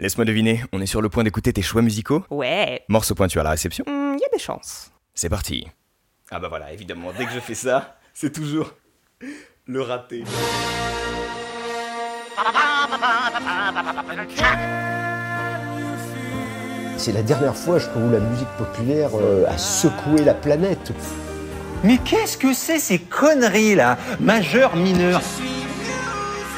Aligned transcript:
Laisse-moi 0.00 0.24
deviner, 0.24 0.62
on 0.72 0.80
est 0.80 0.86
sur 0.86 1.02
le 1.02 1.08
point 1.08 1.24
d'écouter 1.24 1.52
tes 1.52 1.60
choix 1.60 1.82
musicaux? 1.82 2.24
Ouais, 2.30 2.82
Morceau 2.88 3.16
pointu 3.16 3.40
à 3.40 3.42
la 3.42 3.50
réception? 3.50 3.84
Il 3.88 4.18
y 4.20 4.24
a 4.24 4.28
des 4.32 4.38
chances. 4.38 4.92
C'est 5.12 5.28
parti. 5.28 5.66
Ah 6.30 6.38
bah 6.38 6.46
voilà, 6.48 6.72
évidemment, 6.72 7.08
dès 7.18 7.24
que 7.24 7.32
je 7.32 7.40
fais 7.40 7.56
ça, 7.56 7.98
c'est 8.14 8.32
toujours 8.32 8.70
le 9.66 9.82
raté. 9.82 10.22
C'est 16.96 17.12
la 17.12 17.22
dernière 17.22 17.56
fois, 17.56 17.80
je 17.80 17.86
trouve, 17.88 18.04
où 18.04 18.12
la 18.12 18.20
musique 18.20 18.48
populaire 18.56 19.10
euh, 19.14 19.46
a 19.48 19.58
secoué 19.58 20.22
la 20.22 20.34
planète. 20.34 20.92
Mais 21.82 21.98
qu'est-ce 21.98 22.38
que 22.38 22.54
c'est 22.54 22.78
ces 22.78 23.00
conneries 23.00 23.74
là? 23.74 23.98
Majeur, 24.20 24.76
mineur 24.76 25.20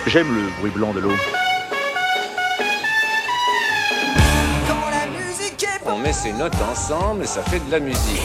J'aime 0.06 0.28
le 0.28 0.50
bruit 0.60 0.72
blanc 0.72 0.92
de 0.92 1.00
l'eau. 1.00 1.12
On 5.92 5.98
met 5.98 6.12
ses 6.12 6.32
notes 6.32 6.54
ensemble 6.70 7.24
et 7.24 7.26
ça 7.26 7.42
fait 7.42 7.58
de 7.58 7.70
la 7.70 7.80
musique. 7.80 8.20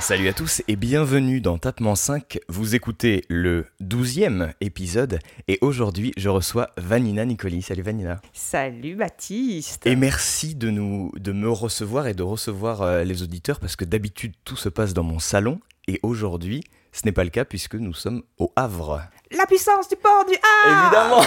Salut 0.00 0.28
à 0.28 0.32
tous 0.32 0.62
et 0.68 0.76
bienvenue 0.76 1.42
dans 1.42 1.58
Tapement 1.58 1.94
5. 1.94 2.38
Vous 2.48 2.74
écoutez 2.74 3.24
le 3.28 3.66
12e 3.82 4.52
épisode 4.62 5.18
et 5.48 5.58
aujourd'hui 5.60 6.12
je 6.16 6.30
reçois 6.30 6.70
Vanina 6.78 7.26
Nicoli. 7.26 7.60
Salut 7.60 7.82
Vanina. 7.82 8.22
Salut 8.32 8.94
Baptiste. 8.94 9.86
Et 9.86 9.96
merci 9.96 10.54
de, 10.54 10.70
nous, 10.70 11.12
de 11.18 11.32
me 11.32 11.50
recevoir 11.50 12.06
et 12.06 12.14
de 12.14 12.22
recevoir 12.22 12.80
euh, 12.82 13.04
les 13.04 13.22
auditeurs 13.22 13.60
parce 13.60 13.76
que 13.76 13.84
d'habitude 13.84 14.32
tout 14.44 14.56
se 14.56 14.70
passe 14.70 14.94
dans 14.94 15.02
mon 15.02 15.18
salon 15.18 15.60
et 15.88 16.00
aujourd'hui 16.02 16.62
ce 16.92 17.02
n'est 17.04 17.12
pas 17.12 17.24
le 17.24 17.30
cas 17.30 17.44
puisque 17.44 17.74
nous 17.74 17.92
sommes 17.92 18.22
au 18.38 18.52
Havre. 18.56 19.02
La 19.32 19.44
puissance 19.46 19.88
du 19.88 19.96
port 19.96 20.24
du 20.24 20.34
Havre 20.34 20.84
Évidemment 20.84 21.22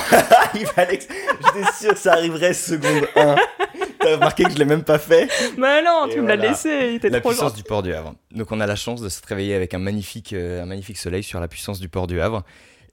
Il 0.55 0.65
fallait 0.65 0.97
que- 0.99 1.03
J'étais 1.53 1.71
sûr 1.73 1.93
que 1.93 1.99
ça 1.99 2.13
arriverait 2.13 2.53
seconde 2.53 3.07
1. 3.15 3.35
T'as 3.99 4.15
remarqué 4.15 4.43
que 4.45 4.51
je 4.51 4.57
l'ai 4.57 4.65
même 4.65 4.83
pas 4.83 4.97
fait 4.99 5.27
Mais 5.57 5.81
non, 5.81 6.05
Et 6.07 6.13
tu 6.13 6.21
me 6.21 6.27
l'as 6.27 6.35
voilà. 6.37 6.51
laissé, 6.51 6.69
il 6.91 6.95
était 6.95 7.09
La 7.09 7.19
trop 7.19 7.29
puissance 7.29 7.49
gentil. 7.49 7.61
du 7.63 7.67
port 7.67 7.83
du 7.83 7.93
Havre. 7.93 8.13
Donc 8.31 8.51
on 8.51 8.59
a 8.61 8.65
la 8.65 8.77
chance 8.77 9.01
de 9.01 9.09
se 9.09 9.19
réveiller 9.27 9.53
avec 9.53 9.73
un 9.73 9.79
magnifique, 9.79 10.31
euh, 10.33 10.63
un 10.63 10.65
magnifique 10.65 10.97
soleil 10.97 11.23
sur 11.23 11.39
la 11.41 11.47
puissance 11.49 11.79
du 11.79 11.89
port 11.89 12.07
du 12.07 12.21
Havre. 12.21 12.43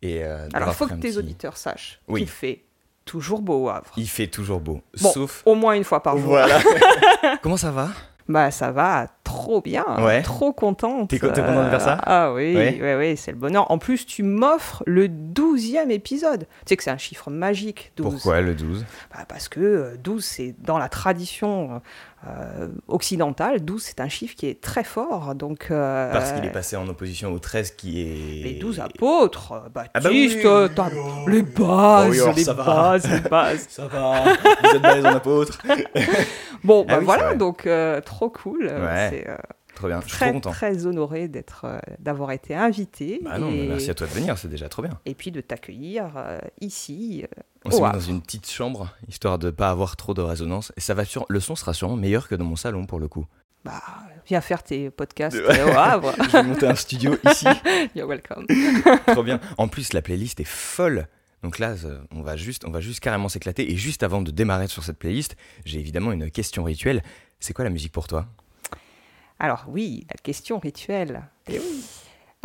Et, 0.03 0.25
euh, 0.25 0.49
Alors, 0.53 0.71
il 0.71 0.75
faut 0.75 0.87
que 0.87 0.95
tes 0.95 1.09
petit- 1.11 1.19
auditeurs 1.19 1.57
sachent 1.57 2.01
Oui. 2.09 2.21
qu'il 2.23 2.29
fait 2.29 2.65
toujours 3.05 3.43
beau 3.43 3.65
au 3.65 3.69
Havre. 3.71 3.93
Il 3.97 4.09
fait 4.09 4.27
toujours 4.27 4.59
beau. 4.61 4.81
Bon, 5.01 5.13
Sauf... 5.13 5.43
au 5.47 5.55
moins 5.55 5.75
une 5.75 5.85
fois 5.85 6.03
par 6.03 6.17
jour. 6.19 6.27
Voilà. 6.27 6.59
Comment 7.43 7.57
ça 7.57 7.71
va? 7.71 7.91
Bah 8.29 8.51
ça 8.51 8.73
va 8.73 9.07
trop 9.23 9.61
bien, 9.61 9.85
Ouais. 10.05 10.23
trop 10.23 10.53
contente. 10.53 11.11
T'es 11.11 11.19
co- 11.19 11.29
t'es 11.29 11.41
contente 11.43 11.67
de 11.67 11.71
faire 11.71 11.81
ça? 11.81 11.99
Ah 12.03 12.33
oui, 12.33 12.57
Ouais. 12.57 12.79
ouais, 12.81 12.97
ouais, 12.97 13.15
c'est 13.17 13.31
le 13.31 13.37
bonheur. 13.39 13.71
En 13.71 13.79
plus, 13.79 14.05
tu 14.05 14.23
m'offres 14.25 14.83
le 14.87 15.07
12e 15.09 15.91
épisode. 15.91 16.41
Tu 16.41 16.71
sais 16.71 16.77
que 16.77 16.83
c'est 16.83 16.91
un 16.91 16.99
chiffre 16.99 17.31
magique, 17.31 17.93
12. 17.97 18.15
Pourquoi 18.15 18.41
le 18.41 18.55
12 18.55 18.85
Bah, 19.15 19.25
Parce 19.29 19.49
que 19.49 19.61
euh, 19.61 19.97
12, 20.03 20.25
c'est 20.25 20.55
dans 20.61 20.79
la 20.79 20.89
tradition 20.89 21.81
euh, 22.27 22.69
occidentale, 22.89 23.61
12, 23.65 23.83
c'est 23.83 24.01
un 24.01 24.09
chiffre 24.09 24.35
qui 24.35 24.47
est 24.47 24.61
très 24.61 24.85
fort. 24.85 25.35
Donc, 25.35 25.69
euh, 25.71 26.11
Parce 26.13 26.33
qu'il 26.33 26.45
est 26.45 26.51
passé 26.53 26.77
en 26.77 26.89
opposition 26.89 27.33
au 27.33 27.39
13 27.39 27.73
qui 27.73 28.01
est... 28.03 28.43
Les 28.45 28.55
12 28.55 28.81
apôtres, 28.81 29.53
euh, 29.53 29.59
Ah 29.95 30.01
bah 30.01 30.09
oui. 30.11 30.29
les 31.29 31.43
bases, 31.43 32.07
Oh 32.09 32.11
oui, 32.11 32.21
alors 32.21 32.35
les 32.35 32.45
ça 32.45 32.53
va. 32.55 32.65
bases, 32.65 33.11
les 33.11 33.21
bases. 33.29 33.67
Ça 33.69 33.87
va 33.87 34.25
Vous 34.63 34.77
êtes 34.77 34.83
balèze 34.83 35.05
en 35.07 35.15
apôtre 35.15 35.63
Bon, 36.65 36.85
Ah 36.89 36.97
bah 36.97 37.01
voilà, 37.05 37.35
donc 37.35 37.67
euh, 37.67 38.01
trop 38.01 38.31
cool. 38.31 38.65
Ouais. 38.67 39.09
C'est 39.11 39.29
euh, 39.29 39.37
Trop 39.75 39.89
bien, 39.89 40.01
je 40.01 40.07
suis 40.09 40.17
très, 40.17 40.27
trop 40.31 40.35
content. 40.35 40.51
très 40.53 40.87
honoré 40.87 41.29
d'être, 41.29 41.67
euh, 41.67 41.79
d'avoir 41.99 42.33
été 42.33 42.55
invité. 42.55 43.21
Bah 43.23 43.39
non, 43.39 43.51
et, 43.51 43.69
merci 43.69 43.91
à 43.91 43.95
toi 43.95 44.07
de 44.07 44.13
venir, 44.13 44.39
c'est 44.39 44.49
déjà 44.49 44.71
trop 44.71 44.81
bien. 44.81 44.99
et 45.05 45.15
puis 45.15 45.31
de 45.31 45.43
t'accueillir 45.43 46.13
euh, 46.17 46.39
ici. 46.63 47.25
euh, 47.25 47.43
On 47.67 47.71
s'est 47.71 47.83
au 47.83 47.87
mis 47.87 47.93
dans 47.93 48.01
une 48.01 48.23
petite 48.23 48.49
chambre, 48.49 48.95
histoire 49.09 49.39
de 49.39 49.51
pas 49.51 49.71
avoir 49.71 49.97
trop 49.97 50.15
de 50.15 50.23
résonance. 50.23 50.73
Et 50.77 50.81
ça 50.81 50.95
va 50.95 51.05
sur... 51.05 51.27
le 51.29 51.41
son 51.41 51.57
sera 51.57 51.75
sûrement 51.75 51.97
meilleur 51.97 52.29
que 52.29 52.35
dans 52.35 52.45
mon 52.45 52.57
salon 52.57 52.87
pour 52.87 52.99
le 52.99 53.09
coup. 53.09 53.27
Bah, 53.65 53.83
viens 54.27 54.41
faire 54.41 54.63
tes 54.63 54.91
podcasts 54.91 55.37
au 55.37 55.71
Havre. 55.77 56.15
Je 56.23 56.31
vais 56.31 56.43
monter 56.45 56.67
un 56.67 56.75
studio 56.77 57.17
ici. 57.29 57.47
You're 57.97 58.09
welcome. 58.09 58.47
Trop 59.09 59.25
bien. 59.25 59.41
En 59.59 59.67
plus, 59.67 59.93
la 59.93 60.03
playlist 60.03 60.39
est 60.39 60.45
folle. 60.45 61.09
Donc 61.43 61.59
là, 61.59 61.75
euh, 61.85 62.01
on 62.13 62.23
va 62.23 62.37
juste, 62.37 62.65
on 62.65 62.71
va 62.71 62.81
juste 62.81 63.01
carrément 63.01 63.29
s'éclater. 63.29 63.71
Et 63.71 63.77
juste 63.77 64.05
avant 64.05 64.23
de 64.23 64.31
démarrer 64.31 64.69
sur 64.69 64.85
cette 64.85 64.99
playlist, 64.99 65.37
j'ai 65.65 65.81
évidemment 65.81 66.13
une 66.13 66.31
question 66.31 66.63
rituelle. 66.63 67.03
C'est 67.41 67.55
quoi 67.55 67.65
la 67.65 67.71
musique 67.71 67.93
pour 67.93 68.07
toi? 68.07 68.27
Alors 69.39 69.65
oui, 69.69 70.07
la 70.11 70.17
question 70.23 70.59
rituelle. 70.59 71.23
Eh 71.49 71.59
oui. 71.59 71.85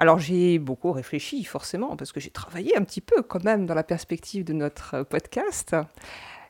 Alors 0.01 0.17
j'ai 0.17 0.57
beaucoup 0.57 0.91
réfléchi 0.91 1.43
forcément 1.43 1.95
parce 1.95 2.11
que 2.11 2.19
j'ai 2.19 2.31
travaillé 2.31 2.75
un 2.75 2.83
petit 2.83 3.01
peu 3.01 3.21
quand 3.21 3.43
même 3.43 3.67
dans 3.67 3.75
la 3.75 3.83
perspective 3.83 4.43
de 4.43 4.51
notre 4.51 5.03
podcast. 5.03 5.75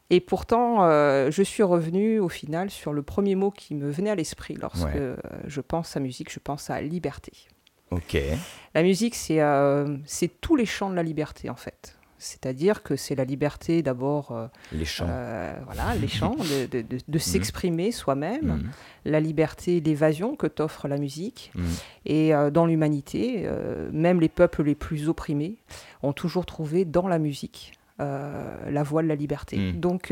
Et 0.10 0.22
pourtant, 0.22 0.86
euh, 0.86 1.30
je 1.32 1.44
suis 1.44 1.62
revenue 1.62 2.20
au 2.20 2.30
final 2.30 2.70
sur 2.70 2.94
le 2.94 3.02
premier 3.04 3.36
mot 3.36 3.52
qui 3.52 3.76
me 3.76 3.90
venait 3.92 4.10
à 4.10 4.16
l'esprit 4.16 4.54
lorsque 4.56 4.86
Ouais. 4.86 5.16
je 5.48 5.60
pense 5.60 5.98
à 5.98 6.00
musique, 6.00 6.32
je 6.32 6.40
pense 6.40 6.70
à 6.70 6.82
liberté. 6.82 7.34
Ok. 7.92 8.18
La 8.74 8.84
musique, 8.84 9.16
c'est 9.16 9.42
euh, 9.42 9.98
c'est 10.06 10.30
tous 10.40 10.56
les 10.56 10.66
champs 10.66 10.90
de 10.90 10.96
la 10.96 11.04
liberté 11.04 11.50
en 11.50 11.56
fait. 11.58 11.98
C'est-à-dire 12.24 12.84
que 12.84 12.96
c'est 12.96 13.16
la 13.16 13.24
liberté 13.26 13.82
d'abord, 13.82 14.32
euh, 14.32 14.48
Les 14.72 14.86
chants. 14.86 15.08
euh, 15.10 15.54
voilà, 15.66 15.96
les 15.96 16.08
chants, 16.20 16.36
de, 16.36 16.68
de- 16.68 16.82
de- 16.84 17.00
de 17.08 17.18
s'exprimer 17.18 17.92
soi-même, 17.92 18.46
Mhm. 18.64 18.72
la 19.06 19.20
liberté 19.20 19.82
d'évasion 19.82 20.36
que 20.36 20.46
t'offre 20.48 20.88
la 20.88 20.98
musique. 20.98 21.52
Mhm. 21.56 21.66
Et 22.06 22.36
euh, 22.36 22.52
dans 22.52 22.66
l'humanité, 22.68 23.50
même 23.92 24.22
les 24.22 24.30
peuples 24.30 24.64
les 24.64 24.76
plus 24.76 25.10
opprimés 25.10 25.56
ont 26.04 26.14
toujours 26.14 26.46
trouvé 26.46 26.86
dans 26.86 27.08
la 27.08 27.18
musique 27.20 27.74
la 28.00 28.84
voie 28.84 29.04
de 29.04 29.08
la 29.08 29.16
liberté. 29.16 29.58
Mm. 29.58 29.80
Donc 29.80 30.12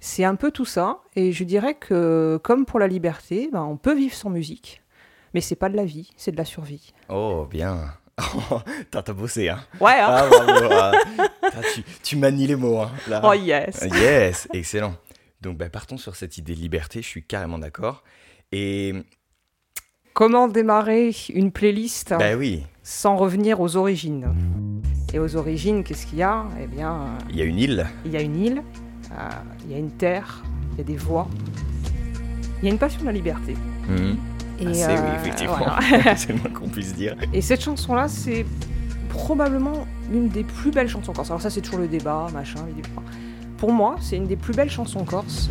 c'est 0.00 0.24
un 0.24 0.34
peu 0.34 0.50
tout 0.50 0.64
ça. 0.64 0.98
Et 1.16 1.30
je 1.32 1.44
dirais 1.44 1.74
que 1.74 2.40
comme 2.42 2.64
pour 2.66 2.78
la 2.80 2.88
liberté, 2.88 3.48
ben, 3.52 3.62
on 3.62 3.76
peut 3.76 3.94
vivre 3.94 4.14
sans 4.14 4.30
musique, 4.30 4.82
mais 5.32 5.40
c'est 5.40 5.54
pas 5.54 5.68
de 5.68 5.76
la 5.76 5.84
vie, 5.84 6.10
c'est 6.16 6.32
de 6.32 6.36
la 6.36 6.44
survie. 6.44 6.92
Oh, 7.08 7.46
bien. 7.48 7.94
Oh, 8.50 8.60
T'as 8.90 9.12
bossé, 9.12 9.48
hein 9.48 9.58
Ouais. 9.80 9.98
hein 10.00 10.06
Ah, 10.08 10.26
bravo. 10.28 10.68
ah. 10.72 10.92
Tu, 11.74 11.82
tu 12.02 12.16
manies 12.16 12.46
les 12.46 12.56
mots, 12.56 12.80
hein, 12.80 12.90
là. 13.08 13.20
oh 13.24 13.32
yes. 13.32 13.80
Ah, 13.82 13.86
Yes, 13.98 14.48
excellent. 14.52 14.94
Donc, 15.40 15.58
bah, 15.58 15.68
partons 15.68 15.96
sur 15.98 16.16
cette 16.16 16.38
idée 16.38 16.54
de 16.54 16.60
liberté, 16.60 17.02
je 17.02 17.06
suis 17.08 17.22
carrément 17.24 17.58
d'accord. 17.58 18.02
Et, 18.52 18.94
Comment 20.14 20.46
démarrer 20.46 21.10
une 21.30 21.50
playlist 21.50 22.14
bah 22.16 22.34
oui, 22.36 22.62
sans 22.84 23.16
revenir 23.16 23.60
aux 23.60 23.74
origines? 23.76 24.32
Et 25.12 25.18
aux 25.18 25.34
origines, 25.36 25.82
qu'est-ce 25.82 26.06
qu'il 26.06 26.18
y 26.18 26.22
a? 26.22 26.44
Eh 26.62 26.66
bien, 26.68 26.92
euh, 26.92 27.18
il 27.30 27.36
y 27.36 27.42
a 27.42 27.44
une 27.44 27.58
île. 27.58 27.86
il 28.04 28.12
y 28.12 28.16
a 28.16 28.20
une 28.20 28.36
île, 28.36 28.62
euh, 29.10 29.28
il 29.64 29.72
y 29.72 29.74
a 29.74 29.78
une 29.78 29.90
terre, 29.90 30.44
il 30.72 30.78
y 30.78 30.80
a 30.82 30.84
des 30.84 30.96
voix, 30.96 31.28
il 32.62 32.66
y 32.66 32.68
a 32.68 32.70
une 32.72 32.78
passion 32.78 33.00
de 33.00 33.06
la 33.06 33.12
liberté. 33.12 33.54
Mhm. 33.88 34.16
Et, 34.64 34.82
Assez, 34.82 34.84
euh, 34.84 34.96
oui, 35.02 35.16
effectivement. 35.20 35.56
voilà. 35.58 36.16
C'est 36.16 36.30
le 36.30 36.38
moins 36.38 36.50
qu'on 36.50 36.68
puisse 36.68 36.94
dire. 36.94 37.16
Et 37.32 37.40
cette 37.40 37.62
chanson-là, 37.62 38.08
c'est 38.08 38.44
probablement 39.08 39.86
l'une 40.10 40.28
des 40.28 40.44
plus 40.44 40.70
belles 40.70 40.88
chansons 40.88 41.12
corse. 41.12 41.30
Alors 41.30 41.40
ça, 41.40 41.50
c'est 41.50 41.60
toujours 41.60 41.80
le 41.80 41.88
débat, 41.88 42.26
machin. 42.32 42.60
Pour 43.58 43.72
moi, 43.72 43.96
c'est 44.00 44.16
une 44.16 44.26
des 44.26 44.36
plus 44.36 44.54
belles 44.54 44.70
chansons 44.70 45.04
corse. 45.04 45.48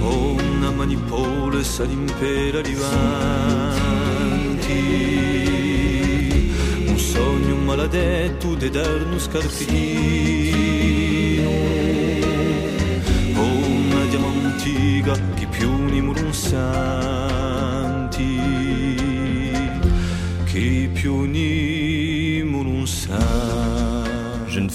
oh, 0.00 0.36
una 0.56 0.70
manipola 0.70 1.58
e 1.58 1.64
salimpera 1.64 2.58
arrivanti 2.58 3.32
un 6.86 6.98
sogno 6.98 7.56
maledetto 7.56 8.54
de 8.54 8.70
dar 8.70 9.02
uno 9.02 9.18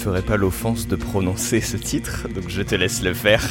Je 0.00 0.06
ne 0.06 0.14
ferai 0.14 0.22
pas 0.22 0.38
l'offense 0.38 0.88
de 0.88 0.96
prononcer 0.96 1.60
ce 1.60 1.76
titre, 1.76 2.26
donc 2.34 2.44
je 2.48 2.62
te 2.62 2.74
laisse 2.74 3.02
le 3.02 3.12
faire. 3.12 3.44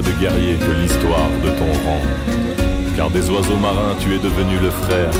De 0.00 0.10
guerrier 0.12 0.56
que 0.56 0.72
l'histoire 0.80 1.28
de 1.44 1.50
ton 1.50 1.70
rang. 1.84 2.00
Car 2.96 3.10
des 3.10 3.28
oiseaux 3.28 3.58
marins 3.58 3.94
tu 4.00 4.14
es 4.14 4.18
devenu 4.18 4.58
le 4.58 4.70
frère, 4.70 5.10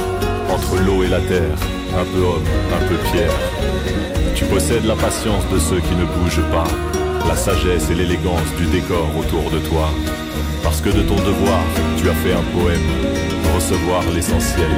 entre 0.49 0.77
l'eau 0.87 1.03
et 1.03 1.09
la 1.09 1.21
terre, 1.21 1.59
un 1.95 2.05
peu 2.05 2.25
homme, 2.25 2.49
un 2.73 2.89
peu 2.89 2.97
pierre. 3.13 3.37
Tu 4.35 4.47
possèdes 4.47 4.87
la 4.87 4.97
patience 4.97 5.47
de 5.53 5.59
ceux 5.59 5.81
qui 5.81 5.95
ne 5.95 6.07
bougent 6.07 6.49
pas, 6.51 6.65
la 7.29 7.37
sagesse 7.37 7.91
et 7.91 7.95
l'élégance 7.95 8.51
du 8.57 8.65
décor 8.67 9.09
autour 9.19 9.51
de 9.51 9.59
toi. 9.69 9.91
Parce 10.63 10.81
que 10.81 10.89
de 10.89 11.03
ton 11.03 11.17
devoir, 11.17 11.61
tu 11.99 12.09
as 12.09 12.15
fait 12.15 12.33
un 12.33 12.59
poème, 12.59 12.89
recevoir 13.55 14.03
l'essentiel. 14.15 14.71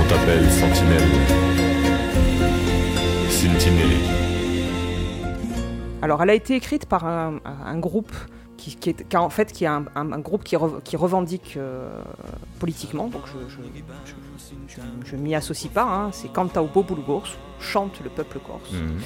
On 0.00 0.08
t'appelle 0.08 0.48
Sentinelle. 0.48 1.02
Sentinelle. 3.30 3.98
Alors, 6.02 6.22
elle 6.22 6.30
a 6.30 6.34
été 6.34 6.54
écrite 6.54 6.86
par 6.86 7.04
un 7.04 7.78
groupe 7.78 8.12
qui, 8.58 8.76
qui 8.76 8.90
est 8.90 9.08
qui 9.08 9.16
a- 9.16 9.22
en 9.22 9.30
fait 9.30 9.50
qui 9.52 9.64
est 9.64 9.68
un, 9.68 9.84
un- 9.94 10.12
un 10.12 10.18
groupe 10.18 10.44
qui, 10.44 10.56
rev- 10.56 10.80
qui 10.84 10.96
revendique 10.98 11.54
euh, 11.56 11.88
politiquement. 12.58 13.06
Donc, 13.08 13.22
je, 13.26 13.38
je, 13.48 13.56
je- 14.04 14.82
je- 15.04 15.10
je 15.10 15.16
m'y 15.16 15.34
associe 15.34 15.72
pas. 15.72 15.84
hein. 15.84 16.10
C'est 16.12 16.30
Cantaubo 16.30 16.82
Bulgors, 16.82 17.28
chante 17.60 17.94
le 18.04 18.10
peuple 18.10 18.38
corse. 18.46 18.72
Mhm. 18.72 18.98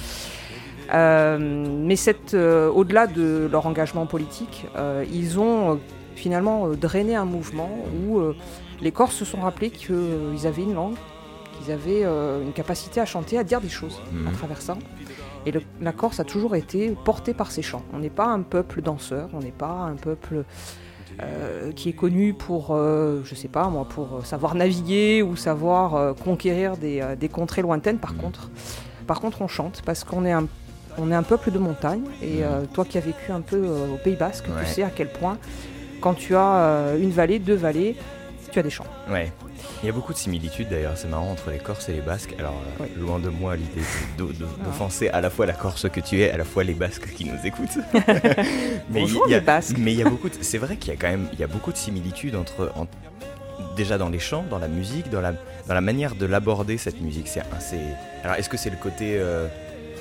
Euh, 0.95 1.39
mais 1.87 1.97
cette, 1.97 2.35
euh, 2.35 2.69
au-delà 2.71 3.07
de 3.07 3.49
leur 3.51 3.67
engagement 3.67 4.07
politique, 4.07 4.67
ils 5.13 5.39
ont 5.39 5.79
finalement 6.17 6.69
drainé 6.69 7.15
un 7.15 7.25
mouvement 7.25 7.71
où 8.07 8.21
les 8.81 8.93
Corses 8.93 9.15
se 9.15 9.25
sont 9.25 9.41
rappelés 9.41 9.71
qu'ils 9.71 10.47
avaient 10.47 10.63
une 10.63 10.75
langue, 10.75 10.97
qu'ils 11.59 11.73
avaient 11.73 12.03
une 12.03 12.53
capacité 12.53 13.01
à 13.01 13.07
chanter, 13.07 13.39
à 13.39 13.45
dire 13.45 13.61
des 13.61 13.69
choses 13.69 14.01
Mhm. 14.13 14.29
à 14.29 14.31
travers 14.33 14.61
ça. 14.61 14.77
Et 15.47 15.51
le- 15.53 15.63
la 15.81 15.93
Corse 15.93 16.21
a 16.21 16.25
toujours 16.25 16.55
été 16.57 16.95
portée 17.05 17.35
par 17.35 17.51
ses 17.51 17.63
chants. 17.63 17.83
On 17.93 17.99
n'est 17.99 18.11
pas 18.11 18.27
un 18.27 18.43
peuple 18.43 18.81
danseur, 18.83 19.29
on 19.33 19.41
n'est 19.41 19.51
pas 19.51 19.71
un 19.93 19.97
peuple 19.97 20.45
euh, 21.23 21.73
qui 21.73 21.91
est 21.91 21.93
connu 21.95 22.33
pour, 22.33 22.69
euh, 22.71 23.21
je 23.25 23.35
sais 23.35 23.49
pas 23.49 23.69
moi, 23.69 23.85
pour 23.89 24.05
euh, 24.17 24.23
savoir 24.25 24.55
naviguer 24.55 25.23
ou 25.23 25.37
savoir 25.37 25.95
euh, 25.95 26.13
conquérir 26.15 26.77
des, 26.79 27.05
des 27.21 27.29
contrées 27.29 27.61
lointaines. 27.63 27.99
Par 27.99 28.13
Mhm. 28.15 28.21
contre, 28.21 28.51
par 29.07 29.21
contre, 29.21 29.43
on 29.43 29.49
chante 29.49 29.83
parce 29.85 30.05
qu'on 30.05 30.25
est 30.25 30.33
un, 30.33 30.47
on 30.97 31.11
est 31.11 31.15
un 31.15 31.23
peuple 31.23 31.51
de 31.51 31.59
montagne. 31.59 32.03
Et 32.23 32.43
euh, 32.45 32.63
toi 32.73 32.85
qui 32.87 32.97
as 32.97 33.03
vécu 33.03 33.31
un 33.33 33.41
peu 33.43 33.59
au 33.67 33.97
Pays 34.03 34.17
Basque, 34.17 34.47
Ouais. 34.49 34.65
tu 34.65 34.71
sais 34.71 34.83
à 34.85 34.91
quel 34.91 35.09
point, 35.13 35.37
quand 36.01 36.15
tu 36.15 36.35
as 36.35 36.95
une 36.99 37.11
vallée, 37.11 37.39
deux 37.39 37.57
vallées, 37.57 37.97
tu 38.51 38.59
as 38.59 38.63
des 38.63 38.71
champs. 38.71 38.87
Ouais. 39.11 39.33
Il 39.83 39.87
y 39.87 39.89
a 39.89 39.93
beaucoup 39.93 40.13
de 40.13 40.19
similitudes 40.19 40.69
d'ailleurs, 40.69 40.97
c'est 40.97 41.09
marrant 41.09 41.31
entre 41.33 41.51
les 41.51 41.59
Corses 41.59 41.89
et 41.89 41.93
les 41.93 42.01
Basques. 42.01 42.35
Alors, 42.39 42.55
euh, 42.81 42.85
loin 43.01 43.19
de 43.19 43.29
moi 43.29 43.57
l'idée 43.57 43.81
Ah. 44.19 44.23
d'offenser 44.65 45.09
à 45.09 45.21
la 45.21 45.29
fois 45.31 45.47
la 45.47 45.53
Corse 45.55 45.89
que 45.89 46.01
tu 46.01 46.21
es, 46.23 46.31
à 46.31 46.37
la 46.37 46.45
fois 46.45 46.63
les 46.65 46.75
Basques 46.75 47.13
qui 47.15 47.25
nous 47.25 47.39
écoutent. 47.45 47.79
mais 48.91 49.01
Bonjour, 49.01 49.25
il 49.27 49.33
y 49.33 49.35
a, 49.35 49.39
les 49.41 49.45
Basques. 49.45 49.77
Mais 49.79 49.93
il 49.93 49.99
y 49.99 50.03
a 50.03 50.09
beaucoup. 50.09 50.29
C'est 50.41 50.59
vrai 50.59 50.77
qu'il 50.77 50.93
y 50.93 50.97
a 50.97 50.99
quand 50.99 51.09
même, 51.11 51.29
il 51.33 51.41
y 51.41 51.45
a 51.45 51.49
beaucoup 51.49 51.73
de 51.73 51.77
similitudes 51.77 52.37
entre, 52.37 52.71
en- 52.77 52.87
déjà 53.77 53.99
dans 53.99 54.09
les 54.09 54.19
chants, 54.19 54.45
dans 54.51 54.59
la 54.59 54.69
musique, 54.69 55.11
dans 55.11 55.21
la, 55.21 55.33
dans 55.33 55.75
la 55.75 55.81
manière 55.81 56.15
de 56.15 56.27
l'aborder 56.27 56.79
cette 56.79 57.01
musique. 57.01 57.29
C'est, 57.29 57.43
alors, 58.23 58.37
est-ce 58.37 58.49
que 58.49 58.57
c'est 58.57 58.71
le 58.71 58.77
côté, 58.77 59.17
euh, 59.19 59.47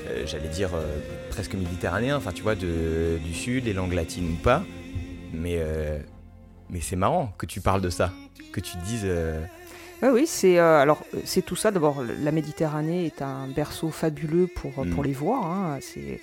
euh, 0.09 0.23
j'allais 0.25 0.49
dire 0.49 0.69
euh, 0.75 0.85
presque 1.29 1.53
méditerranéen, 1.55 2.17
enfin 2.17 2.31
tu 2.33 2.43
vois, 2.43 2.55
de, 2.55 3.17
du 3.23 3.33
sud, 3.33 3.65
les 3.65 3.73
langues 3.73 3.93
latines 3.93 4.31
ou 4.31 4.43
pas? 4.43 4.63
Mais, 5.33 5.55
euh, 5.59 5.97
mais 6.69 6.81
c'est 6.81 6.95
marrant 6.97 7.33
que 7.37 7.45
tu 7.45 7.61
parles 7.61 7.81
de 7.81 7.89
ça, 7.89 8.11
que 8.51 8.59
tu 8.59 8.77
dises. 8.85 9.03
euh, 9.05 9.41
Oui, 10.03 10.09
oui, 10.13 10.23
c'est 10.27 10.57
euh, 10.59 10.79
alors 10.79 11.03
euh, 11.13 11.19
c'est 11.25 11.41
tout 11.43 11.55
ça. 11.55 11.71
D'abord, 11.71 12.01
la 12.03 12.31
Méditerranée 12.31 13.05
est 13.05 13.21
un 13.21 13.47
berceau 13.47 13.89
fabuleux 13.89 14.47
pour, 14.47 14.85
Mm. 14.85 14.89
pour 14.91 15.03
les 15.03 15.13
voix. 15.13 15.41
hein. 15.45 15.77
C'est 15.81 16.19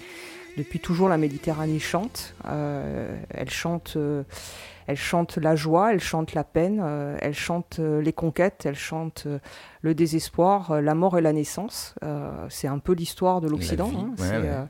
depuis 0.56 0.80
toujours 0.80 1.08
la 1.08 1.18
Méditerranée 1.18 1.78
chante. 1.78 2.34
Euh, 2.46 3.16
elle 3.30 3.50
chante, 3.50 3.94
euh, 3.96 4.24
elle 4.88 4.96
chante 4.96 5.36
la 5.36 5.54
joie, 5.54 5.92
elle 5.92 6.00
chante 6.00 6.34
la 6.34 6.42
peine, 6.44 6.82
elle 7.20 7.34
chante 7.34 7.78
les 7.78 8.12
conquêtes, 8.12 8.62
elle 8.64 8.74
chante 8.74 9.26
le 9.82 9.94
désespoir, 9.94 10.80
la 10.80 10.94
mort 10.94 11.16
et 11.18 11.20
la 11.20 11.32
naissance. 11.34 11.94
C'est 12.48 12.68
un 12.68 12.78
peu 12.78 12.94
l'histoire 12.94 13.40
de 13.42 13.48
l'Occident. 13.48 13.90
hein. 13.94 14.10
ouais, 14.18 14.26
C'est, 14.26 14.38
ouais. 14.38 14.64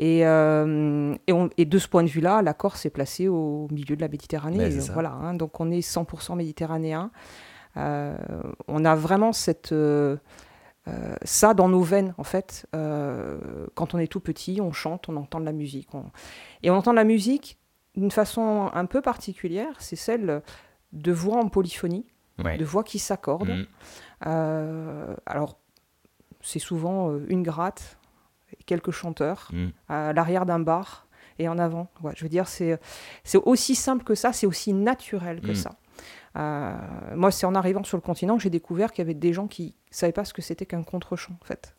Euh, 0.00 0.04
et, 0.04 0.26
euh, 0.26 1.14
et, 1.26 1.32
on- 1.32 1.50
et 1.56 1.64
de 1.64 1.78
ce 1.78 1.88
point 1.88 2.02
de 2.02 2.08
vue-là, 2.08 2.42
la 2.42 2.54
Corse 2.54 2.86
est 2.86 2.90
placée 2.90 3.28
au 3.28 3.68
milieu 3.70 3.96
de 3.96 4.00
la 4.00 4.08
Méditerranée. 4.08 4.58
Et 4.66 4.80
voilà, 4.92 5.10
hein. 5.12 5.34
donc 5.34 5.60
on 5.60 5.70
est 5.70 5.80
100% 5.80 6.36
méditerranéen. 6.36 7.10
Euh, 7.76 8.16
on 8.68 8.84
a 8.84 8.94
vraiment 8.96 9.32
cette, 9.32 9.72
euh, 9.72 10.16
ça 11.22 11.54
dans 11.54 11.68
nos 11.68 11.82
veines, 11.82 12.14
en 12.18 12.24
fait. 12.24 12.66
Quand 13.74 13.94
on 13.94 13.98
est 13.98 14.06
tout 14.08 14.20
petit, 14.20 14.60
on 14.60 14.72
chante, 14.72 15.08
on 15.08 15.16
entend 15.16 15.38
de 15.40 15.44
la 15.44 15.52
musique. 15.52 15.94
on- 15.94 16.06
Et 16.62 16.70
on 16.70 16.74
entend 16.74 16.90
de 16.92 16.96
la 16.96 17.04
musique 17.04 17.58
d'une 17.96 18.10
façon 18.10 18.70
un 18.72 18.86
peu 18.86 19.00
particulière, 19.02 19.74
c'est 19.78 19.96
celle 19.96 20.42
de 20.92 21.12
voix 21.12 21.36
en 21.38 21.48
polyphonie, 21.48 22.06
ouais. 22.42 22.56
de 22.56 22.64
voix 22.64 22.82
qui 22.84 22.98
s'accordent. 22.98 23.50
Mm. 24.24 25.16
Alors, 25.26 25.58
c'est 26.40 26.58
souvent 26.58 27.12
une 27.28 27.42
gratte, 27.42 27.98
quelques 28.66 28.90
chanteurs, 28.90 29.48
Mm. 29.52 29.68
à 29.88 30.12
l'arrière 30.12 30.46
d'un 30.46 30.60
bar 30.60 31.06
et 31.38 31.48
en 31.48 31.58
avant. 31.58 31.88
Ouais, 32.02 32.12
je 32.16 32.22
veux 32.22 32.28
dire, 32.28 32.46
c'est 32.48 32.78
aussi 33.44 33.74
simple 33.74 34.04
que 34.04 34.14
ça, 34.14 34.32
c'est 34.32 34.46
aussi 34.46 34.72
naturel 34.72 35.40
que 35.40 35.52
Mm. 35.52 35.54
ça. 35.54 35.70
Euh, 36.36 36.74
moi, 37.16 37.30
c'est 37.30 37.46
en 37.46 37.54
arrivant 37.54 37.82
sur 37.82 37.96
le 37.96 38.02
continent 38.02 38.36
que 38.36 38.42
j'ai 38.42 38.50
découvert 38.50 38.92
qu'il 38.92 39.02
y 39.02 39.06
avait 39.06 39.14
des 39.14 39.32
gens 39.32 39.46
qui 39.48 39.74
savaient 39.90 40.12
pas 40.12 40.24
ce 40.24 40.32
que 40.32 40.42
c'était 40.42 40.66
qu'un 40.66 40.82
contre-champ, 40.82 41.34
en 41.40 41.44
fait. 41.44 41.74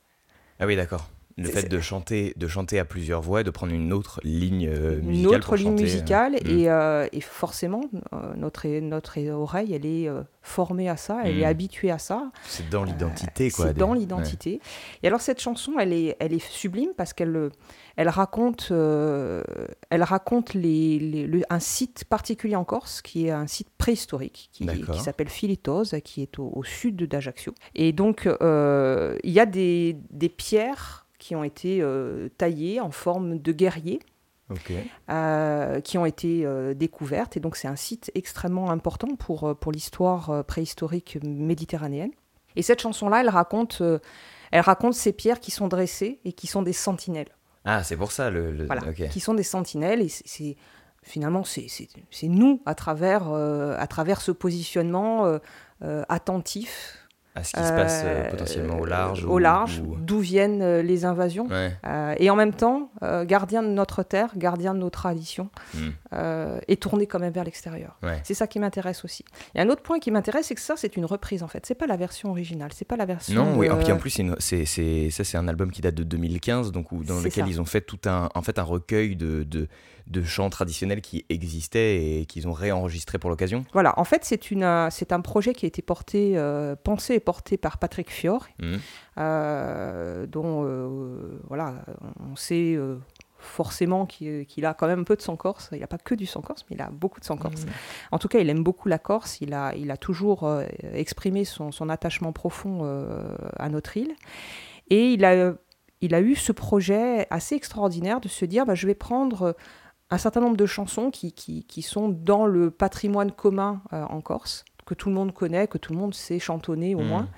Ah 0.60 0.66
oui, 0.66 0.76
d'accord. 0.76 1.10
Le 1.38 1.50
fait 1.50 1.70
de 1.70 1.80
chanter, 1.80 2.34
de 2.38 2.48
chanter 2.48 2.80
à 2.80 2.86
plusieurs 2.86 3.22
voix 3.22 3.42
et 3.42 3.44
de 3.44 3.50
prendre 3.50 3.74
une 3.74 3.94
autre 3.94 4.20
ligne 4.24 4.68
euh, 4.68 5.00
Une 5.00 5.08
musicale 5.08 5.36
autre 5.36 5.48
pour 5.48 5.56
ligne 5.56 5.68
chanter, 5.70 5.82
euh, 5.82 5.86
musicale, 5.86 6.32
mm. 6.34 6.50
et, 6.50 6.70
euh, 6.70 7.08
et 7.12 7.22
forcément, 7.22 7.82
euh, 8.14 8.34
notre, 8.36 8.68
notre 8.80 9.20
oreille, 9.30 9.74
elle 9.74 9.86
est 9.86 10.08
euh, 10.08 10.22
formée 10.42 10.90
à 10.90 10.98
ça, 10.98 11.22
elle 11.24 11.38
est 11.40 11.46
habituée 11.46 11.92
à 11.92 12.00
ça. 12.00 12.32
C'est 12.46 12.70
dans 12.70 12.84
l'identité, 12.84 13.52
quoi. 13.52 13.68
C'est 13.68 13.74
dans 13.78 13.92
ouais. 13.92 14.00
l'identité. 14.00 14.60
Et 15.04 15.08
alors 15.08 15.22
cette 15.22 15.40
chanson, 15.40 15.74
elle 15.80 15.94
est, 15.94 16.18
elle 16.20 16.34
est 16.34 16.44
sublime 16.44 16.92
parce 16.98 17.14
qu'elle 17.14 17.50
elle 17.98 18.10
raconte, 18.10 18.72
elle 18.72 20.04
raconte 20.04 20.54
les, 20.54 20.98
les- 20.98 21.28
le- 21.28 21.42
un 21.50 21.60
site 21.60 22.06
particulier 22.06 22.56
en 22.56 22.64
Corse 22.64 23.02
qui 23.02 23.28
est 23.28 23.32
un 23.32 23.48
site 23.48 23.70
préhistorique 23.78 24.50
qui, 24.54 24.66
s'appelle 25.00 25.30
Philitos, 25.30 25.84
qui 26.04 26.22
est 26.24 26.40
au, 26.40 26.52
au 26.56 26.64
sud 26.64 27.04
d'Ajaccio. 27.08 27.54
Et 27.76 27.92
donc 27.92 28.26
il 28.26 29.32
y 29.32 29.40
a 29.40 29.46
des, 29.46 29.98
des 30.10 30.30
pierres 30.30 31.01
qui 31.22 31.36
ont 31.36 31.44
été 31.46 31.80
euh, 31.82 32.28
taillées 32.38 32.82
en 32.82 32.90
forme 32.92 33.38
de 33.40 33.52
guerriers 33.52 34.00
euh, 35.10 35.80
qui 35.80 35.98
ont 35.98 36.06
été 36.06 36.46
euh, 36.46 36.74
découvertes. 36.74 37.38
Et 37.38 37.40
donc, 37.40 37.56
c'est 37.56 37.70
un 37.70 37.76
site 37.78 38.12
extrêmement 38.16 38.70
important 38.72 39.16
pour, 39.16 39.56
pour 39.58 39.72
l'histoire 39.72 40.44
préhistorique 40.46 41.20
méditerranéenne. 41.24 42.12
Et 42.58 42.64
cette 42.64 42.82
chanson-là, 42.82 43.22
elle 43.22 43.30
raconte, 43.30 43.78
euh, 43.82 44.00
elle 44.52 44.60
raconte 44.62 44.94
ces 44.96 45.14
pierres 45.14 45.40
qui 45.40 45.52
sont 45.52 45.70
dressées 45.70 46.20
et 46.26 46.34
qui 46.34 46.48
sont 46.48 46.64
des 46.64 46.74
sentinelles. 46.74 47.30
Ah, 47.64 47.84
c'est 47.84 47.96
pour 47.96 48.12
ça 48.12 48.30
le. 48.30 48.52
le- 48.52 48.66
Voilà, 48.66 48.82
ok. 48.90 49.08
qui 49.10 49.20
sont 49.22 49.36
des 49.36 49.44
sentinelles. 49.44 50.02
Et 50.02 50.10
c'est- 50.10 50.58
finalement, 51.04 51.44
c'est 51.46 52.28
nous, 52.28 52.62
à 52.66 52.76
travers, 52.76 53.32
à 53.32 53.88
travers 53.88 54.20
ce 54.22 54.32
positionnement 54.32 55.40
attentif. 56.10 57.01
À 57.34 57.44
ce 57.46 57.54
qui 57.54 57.64
se 57.64 57.70
passe 57.72 58.02
euh, 58.04 58.26
euh, 58.26 58.30
potentiellement 58.30 58.78
au 58.80 58.86
large. 58.86 59.24
Au 59.24 59.36
ou- 59.36 59.38
large, 59.38 59.80
ou- 59.80 59.96
d'où 59.98 60.20
viennent 60.20 60.62
euh, 60.62 60.82
les 60.82 61.06
invasions. 61.06 61.48
Ouais. 61.48 61.72
Euh, 61.88 62.14
et 62.18 62.30
en 62.30 62.36
même 62.36 62.54
temps, 62.54 62.92
gardien 63.24 63.64
de 63.64 63.70
notre 63.70 64.04
terre, 64.04 64.32
gardien 64.36 64.74
de 64.74 64.80
nos 64.80 64.90
traditions, 64.90 65.50
Mm. 65.74 65.78
euh, 66.14 66.60
et 66.68 66.76
tourné 66.78 67.08
quand 67.08 67.20
même 67.20 67.32
vers 67.32 67.46
l'extérieur. 67.46 67.98
Ouais. 68.04 68.20
C'est 68.24 68.34
ça 68.34 68.48
qui 68.48 68.60
m'intéresse 68.60 69.06
aussi. 69.06 69.24
Il 69.56 69.60
y 69.60 69.62
a 69.62 69.64
un 69.64 69.70
autre 69.70 69.82
point 69.82 70.00
qui 70.00 70.12
m'intéresse, 70.12 70.48
c'est 70.48 70.56
que 70.56 70.62
ça, 70.62 70.74
c'est 70.76 70.98
une 70.98 71.06
reprise 71.06 71.42
en 71.42 71.48
fait. 71.48 71.66
C'est 71.66 71.76
pas 71.76 71.88
la 71.88 71.96
version 71.96 72.30
originale, 72.32 72.72
c'est 72.74 72.84
pas 72.88 72.98
la 72.98 73.06
version. 73.06 73.46
Non, 73.46 73.58
oui. 73.58 73.68
de- 73.70 73.74
En, 73.74 73.78
puis 73.78 73.92
en 73.94 73.98
plus, 73.98 74.10
c'est 74.10 74.24
une- 74.24 74.36
c'est, 74.40 74.66
c'est- 74.66 75.10
ça, 75.10 75.24
c'est 75.24 75.38
un 75.38 75.48
album 75.48 75.72
qui 75.72 75.80
date 75.82 75.96
de 75.96 76.04
2015, 76.04 76.72
donc 76.74 76.92
où- 76.92 77.04
dans 77.06 77.18
C'est 77.20 77.30
lequel 77.30 77.46
ça. 77.46 77.50
ils 77.50 77.62
ont 77.62 77.66
fait 77.66 77.82
tout 77.82 78.00
un, 78.08 78.28
en 78.36 78.42
fait, 78.42 78.60
un 78.60 78.64
recueil 78.64 79.16
de, 79.16 79.44
de, 79.44 79.70
de 80.08 80.24
chants 80.24 80.50
traditionnels 80.50 81.00
qui 81.00 81.26
existaient 81.30 82.20
et 82.20 82.26
qu'ils 82.26 82.48
ont 82.48 82.52
réenregistrés 82.54 83.18
pour 83.20 83.30
l'occasion. 83.30 83.64
Voilà, 83.72 83.98
en 83.98 84.04
fait, 84.04 84.26
c'est 84.26 84.52
une, 84.52 84.88
c'est 84.92 85.14
un 85.14 85.22
projet 85.22 85.54
qui 85.54 85.66
a 85.66 85.68
été 85.68 85.82
porté, 85.82 86.36
pensé 86.84 87.14
et 87.14 87.20
porté 87.22 87.56
par 87.58 87.78
Patrick 87.78 88.10
Fior, 88.12 88.48
Mhm. 88.60 88.80
euh, 89.18 90.26
dont 90.28 90.64
euh, 90.66 91.40
voilà, 91.48 91.86
on 92.32 92.36
sait 92.36 92.74
euh, 92.76 92.98
forcément 93.38 94.06
qu'il 94.06 94.66
a 94.66 94.74
quand 94.74 94.88
même 94.88 95.00
un 95.00 95.04
peu 95.04 95.16
de 95.16 95.22
sang 95.22 95.36
corse. 95.36 95.70
Il 95.72 95.80
n'a 95.80 95.88
pas 95.88 95.98
que 95.98 96.14
du 96.16 96.26
sang 96.26 96.42
corse, 96.42 96.64
mais 96.70 96.76
il 96.76 96.82
a 96.82 96.90
beaucoup 96.92 97.20
de 97.20 97.26
sang 97.26 97.38
corse. 97.38 97.66
En 98.12 98.20
tout 98.20 98.28
cas, 98.28 98.40
il 98.40 98.50
aime 98.50 98.64
beaucoup 98.64 98.88
la 98.88 99.00
Corse. 99.00 99.42
Il 99.42 99.54
a, 99.54 99.74
il 99.76 99.90
a 99.90 99.98
toujours 99.98 100.44
euh, 100.44 100.66
exprimé 100.94 101.44
son, 101.44 101.72
son 101.72 101.90
attachement 101.90 102.34
profond 102.34 102.82
euh, 102.84 103.36
à 103.58 103.70
notre 103.70 103.98
île. 103.98 104.14
Et 104.90 105.14
il 105.14 105.26
a, 105.26 105.54
il 106.02 106.14
a 106.14 106.22
eu 106.22 106.36
ce 106.36 106.52
projet 106.52 107.26
assez 107.32 107.56
extraordinaire 107.56 108.22
de 108.22 108.28
se 108.28 108.46
dire 108.46 108.66
bah, 108.66 108.76
je 108.76 108.86
vais 108.86 108.96
prendre 108.96 109.56
un 110.14 110.18
certain 110.18 110.42
nombre 110.42 110.58
de 110.58 110.66
chansons 110.66 111.10
qui, 111.10 111.32
qui, 111.32 111.64
qui 111.64 111.82
sont 111.82 112.10
dans 112.10 112.46
le 112.46 112.70
patrimoine 112.70 113.32
commun 113.32 113.82
euh, 113.94 114.04
en 114.04 114.20
Corse, 114.22 114.66
que 114.86 114.94
tout 114.94 115.10
le 115.10 115.16
monde 115.16 115.34
connaît, 115.34 115.68
que 115.68 115.78
tout 115.78 115.94
le 115.94 116.00
monde 116.00 116.14
sait 116.14 116.40
chantonner 116.40 116.96
au 116.96 117.02
Mm. 117.02 117.08
moins. 117.08 117.30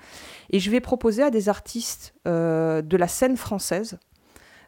Et 0.50 0.58
je 0.60 0.70
vais 0.70 0.80
proposer 0.80 1.22
à 1.22 1.30
des 1.30 1.48
artistes 1.48 2.14
euh, 2.26 2.82
de 2.82 2.96
la 2.96 3.08
scène 3.08 3.36
française 3.36 3.98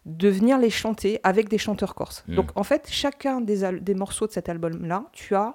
de 0.05 0.29
venir 0.29 0.59
les 0.59 0.71
chanter 0.71 1.19
avec 1.25 1.49
des 1.49 1.59
chanteurs 1.59 1.95
corses. 1.95 2.23
Mm. 2.29 2.35
Donc 2.37 2.51
en 2.55 2.63
fait, 2.63 2.87
chacun 2.91 3.41
des, 3.41 3.81
des 3.81 3.95
morceaux 3.95 4.27
de 4.27 4.33
cet 4.33 4.49
album-là, 4.49 5.05
tu 5.13 5.35
as 5.35 5.53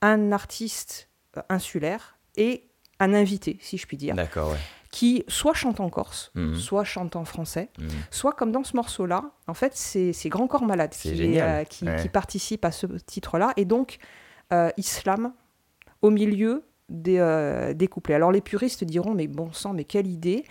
un 0.00 0.32
artiste 0.32 1.08
euh, 1.36 1.42
insulaire 1.48 2.18
et 2.36 2.68
un 3.00 3.14
invité, 3.14 3.58
si 3.60 3.78
je 3.78 3.86
puis 3.86 3.96
dire, 3.96 4.14
D'accord, 4.14 4.50
ouais. 4.52 4.58
qui 4.90 5.24
soit 5.28 5.54
chante 5.54 5.80
en 5.80 5.88
corse, 5.90 6.30
Mhm. 6.34 6.54
soit 6.56 6.84
chante 6.84 7.16
en 7.16 7.24
français, 7.24 7.70
soit 8.10 8.32
comme 8.32 8.52
dans 8.52 8.62
ce 8.64 8.76
morceau-là, 8.76 9.24
en 9.48 9.54
fait, 9.54 9.74
c'est 9.76 10.12
Grand 10.28 10.46
Corps 10.46 10.64
Malade 10.64 10.92
C'est 10.94 11.12
qui, 11.14 11.34
est, 11.36 11.40
euh, 11.42 11.64
qui, 11.64 11.84
Ouais. 11.84 11.96
qui 12.00 12.08
participe 12.08 12.64
à 12.64 12.70
ce 12.70 12.86
titre-là, 12.86 13.52
et 13.56 13.64
donc 13.64 13.98
euh, 14.52 14.70
Islam 14.76 15.32
au 16.02 16.10
milieu 16.10 16.64
des, 16.88 17.18
euh, 17.18 17.72
des 17.74 17.88
couplets. 17.88 18.14
Alors 18.14 18.32
les 18.32 18.40
puristes 18.42 18.84
diront, 18.84 19.14
mais 19.14 19.26
bon 19.28 19.52
sang, 19.52 19.72
mais 19.72 19.84
quelle 19.84 20.06
idée 20.06 20.44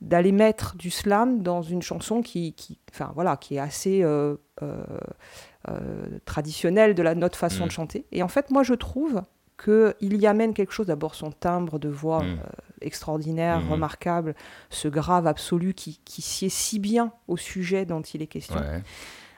d'aller 0.00 0.32
mettre 0.32 0.74
du 0.76 0.90
slam 0.90 1.42
dans 1.42 1.62
une 1.62 1.82
chanson 1.82 2.22
qui, 2.22 2.54
qui, 2.54 2.78
enfin, 2.92 3.12
voilà, 3.14 3.36
qui 3.36 3.54
est 3.56 3.60
assez 3.60 4.02
euh, 4.02 4.34
euh, 4.62 6.18
traditionnelle 6.24 6.94
de 6.94 7.02
la, 7.02 7.14
notre 7.14 7.38
façon 7.38 7.64
Mm. 7.64 7.66
de 7.68 7.72
chanter. 7.72 8.06
Et 8.12 8.22
en 8.22 8.28
fait, 8.28 8.50
moi, 8.50 8.62
je 8.62 8.74
trouve 8.74 9.22
qu'il 9.62 10.16
y 10.16 10.26
amène 10.26 10.54
quelque 10.54 10.72
chose, 10.72 10.86
d'abord 10.86 11.14
son 11.14 11.30
timbre 11.30 11.78
de 11.78 11.88
voix 11.88 12.24
Mm. 12.24 12.40
extraordinaire, 12.80 13.60
Mhm. 13.60 13.70
remarquable, 13.72 14.34
ce 14.70 14.88
grave 14.88 15.26
absolu 15.28 15.72
qui, 15.72 16.00
qui 16.04 16.20
sied 16.20 16.48
si 16.48 16.80
bien 16.80 17.12
au 17.28 17.36
sujet 17.36 17.84
dont 17.86 18.00
il 18.02 18.22
est 18.22 18.26
question. 18.26 18.56
Ouais. 18.58 18.82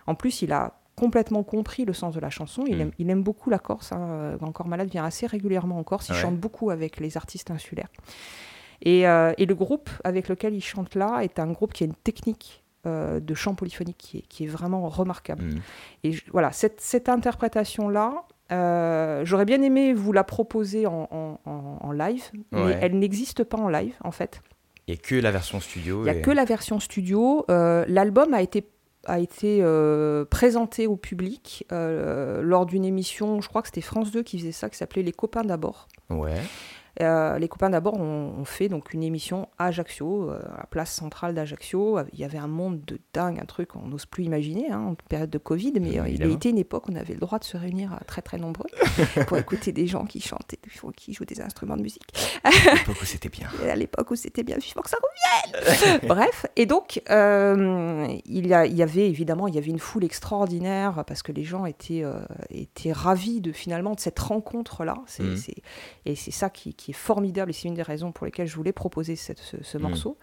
En 0.07 0.15
plus, 0.15 0.41
il 0.41 0.53
a 0.53 0.73
complètement 0.97 1.43
compris 1.43 1.85
le 1.85 1.93
sens 1.93 2.15
de 2.15 2.21
la 2.21 2.31
chanson. 2.31 2.65
Il, 2.67 2.77
Mm. 2.77 2.81
aime, 2.81 2.91
il 2.99 3.11
aime 3.11 3.23
beaucoup 3.23 3.51
la 3.51 3.59
Corse. 3.59 3.93
Hein. 3.93 4.37
Encore 4.41 4.69
Malade 4.69 4.89
vient 4.89 5.05
assez 5.05 5.27
régulièrement 5.27 5.79
en 5.79 5.83
Corse. 5.85 6.09
Il 6.09 6.13
Ouais. 6.15 6.21
chante 6.21 6.37
beaucoup 6.39 6.71
avec 6.71 7.01
les 7.01 7.17
artistes 7.17 7.51
insulaires. 7.51 7.89
Et, 8.83 9.07
euh, 9.09 9.33
et 9.39 9.47
le 9.47 9.55
groupe 9.55 9.89
avec 10.05 10.29
lequel 10.29 10.55
il 10.55 10.61
chante 10.63 10.95
là 10.95 11.21
est 11.23 11.39
un 11.39 11.51
groupe 11.53 11.73
qui 11.73 11.85
a 11.85 11.87
une 11.87 11.95
technique 11.95 12.61
euh, 12.87 13.19
de 13.19 13.33
chant 13.33 13.55
polyphonique 13.55 13.97
qui 13.97 14.19
est, 14.19 14.27
qui 14.29 14.45
est 14.45 14.47
vraiment 14.47 14.87
remarquable. 14.91 15.43
Mhm. 15.45 15.61
Et 16.03 16.13
je- 16.13 16.23
voilà, 16.31 16.53
cette, 16.53 16.83
cette 16.83 17.09
interprétation-là, 17.09 18.25
euh, 18.53 19.25
j'aurais 19.25 19.47
bien 19.47 19.63
aimé 19.63 19.95
vous 19.95 20.13
la 20.13 20.23
proposer 20.23 20.87
en, 20.87 21.09
en- 21.11 21.39
en- 21.47 21.79
en 21.81 21.93
live, 21.93 22.25
mais 22.53 22.63
Ouais. 22.63 22.79
elle 22.83 22.99
n'existe 22.99 23.43
pas 23.43 23.57
en 23.57 23.71
live, 23.71 23.95
en 24.05 24.11
fait. 24.11 24.43
Il 24.87 24.93
n'y 24.93 24.99
a 24.99 25.03
que 25.03 25.15
la 25.15 25.31
version 25.31 25.61
studio. 25.61 26.01
Il 26.01 26.05
n'y 26.05 26.11
a 26.11 26.15
et- 26.17 26.21
que 26.21 26.31
la 26.31 26.45
version 26.45 26.79
studio. 26.79 27.47
L'album 27.49 28.35
a 28.35 28.43
été, 28.43 28.69
a 29.07 29.19
été 29.19 29.59
euh, 29.63 30.25
présenté 30.25 30.87
au 30.87 30.97
public 30.97 31.67
euh, 31.73 32.43
lors 32.43 32.67
d'une 32.67 32.85
émission, 32.85 33.41
je 33.41 33.49
crois 33.49 33.63
que 33.63 33.69
c'était 33.69 33.81
France 33.81 34.11
2 34.11 34.23
qui 34.23 34.39
faisait 34.39 34.53
ça, 34.53 34.69
qui 34.71 34.77
s'appelait 34.77 35.03
Les 35.03 35.13
copains 35.13 35.43
d'abord. 35.43 35.89
Euh, 37.03 37.39
les 37.39 37.49
copains 37.49 37.71
d'abord 37.71 37.95
ont, 37.95 38.35
ont 38.39 38.45
fait 38.45 38.69
donc 38.69 38.93
une 38.95 39.03
émission 39.03 39.49
à 39.59 39.67
Ajaccio, 39.67 40.31
euh, 40.31 40.41
à 40.55 40.59
la 40.59 40.67
place 40.71 40.93
centrale 40.93 41.35
d'Ajaccio. 41.35 41.99
Il 42.13 42.19
y 42.21 42.25
avait 42.25 42.39
un 42.39 42.47
monde 42.47 42.81
de 42.85 42.99
dingue, 43.13 43.41
un 43.41 43.45
truc 43.47 43.69
qu'on 43.71 43.87
n'ose 43.89 44.07
plus 44.07 44.25
imaginer 44.25 44.71
hein, 44.71 44.81
en 44.91 44.95
période 45.09 45.31
de 45.31 45.39
Covid, 45.39 45.73
mais 45.81 45.99
euh, 45.99 46.09
il 46.09 46.23
a 46.23 46.27
été 46.27 46.51
une 46.51 46.59
époque 46.59 46.89
où 46.89 46.93
on 46.93 46.97
avait 46.97 47.15
le 47.15 47.21
droit 47.21 47.39
de 47.39 47.45
se 47.45 47.57
réunir 47.57 47.93
à 47.93 48.05
très 48.05 48.23
très 48.23 48.39
nombreux 48.39 48.69
pour 49.27 49.37
écouter 49.39 49.73
des 49.73 49.87
gens 49.89 50.05
qui 50.05 50.21
chantent 50.21 50.55
et 50.55 50.59
qui 50.97 51.13
jouent 51.13 51.25
des 51.25 51.41
instruments 51.41 51.77
de 51.77 51.83
musique. 51.83 52.03
À 52.45 52.51
l'époque 52.75 53.03
où 53.03 53.05
c'était 53.05 53.29
bien. 53.29 53.49
À 53.69 53.75
l'époque 53.77 54.11
où 54.13 54.17
c'était 54.17 54.43
bien 54.45 54.59
vivant 54.59 54.83
que 54.83 54.91
ça 54.91 54.97
revienne. 54.99 56.01
Bref, 56.07 56.47
et 56.57 56.67
donc 56.67 57.03
euh, 57.11 58.07
il, 58.27 58.47
y 58.47 58.55
a- 58.55 58.67
il 58.67 58.75
y 58.75 58.83
avait 58.83 59.09
évidemment 59.09 59.49
il 59.49 59.55
y 59.55 59.59
avait 59.59 59.71
une 59.71 59.79
foule 59.79 60.05
extraordinaire 60.05 61.05
parce 61.07 61.23
que 61.23 61.33
les 61.33 61.45
gens 61.45 61.67
étaient 61.67 62.03
euh, 62.05 62.21
étaient 62.51 62.93
ravis 62.93 63.41
de 63.41 63.53
finalement 63.53 63.95
de 63.95 64.01
cette 64.01 64.19
rencontre 64.19 64.85
là. 64.85 64.95
Mhm. 65.19 65.37
Et 66.07 66.15
c'est 66.15 66.31
ça 66.31 66.51
qui, 66.51 66.75
qui 66.75 66.84
est 66.93 66.95
formidable 66.95 67.51
et 67.51 67.55
c'est 67.55 67.69
une 67.69 67.75
des 67.75 67.83
raisons 67.83 68.13
pour 68.13 68.27
lesquelles 68.27 68.47
je 68.47 68.57
voulais 68.57 68.73
proposer 68.73 69.17
cette- 69.17 69.39
ce, 69.39 69.57
ce 69.63 69.79
Mhm. 69.79 69.83
morceau. 69.89 70.19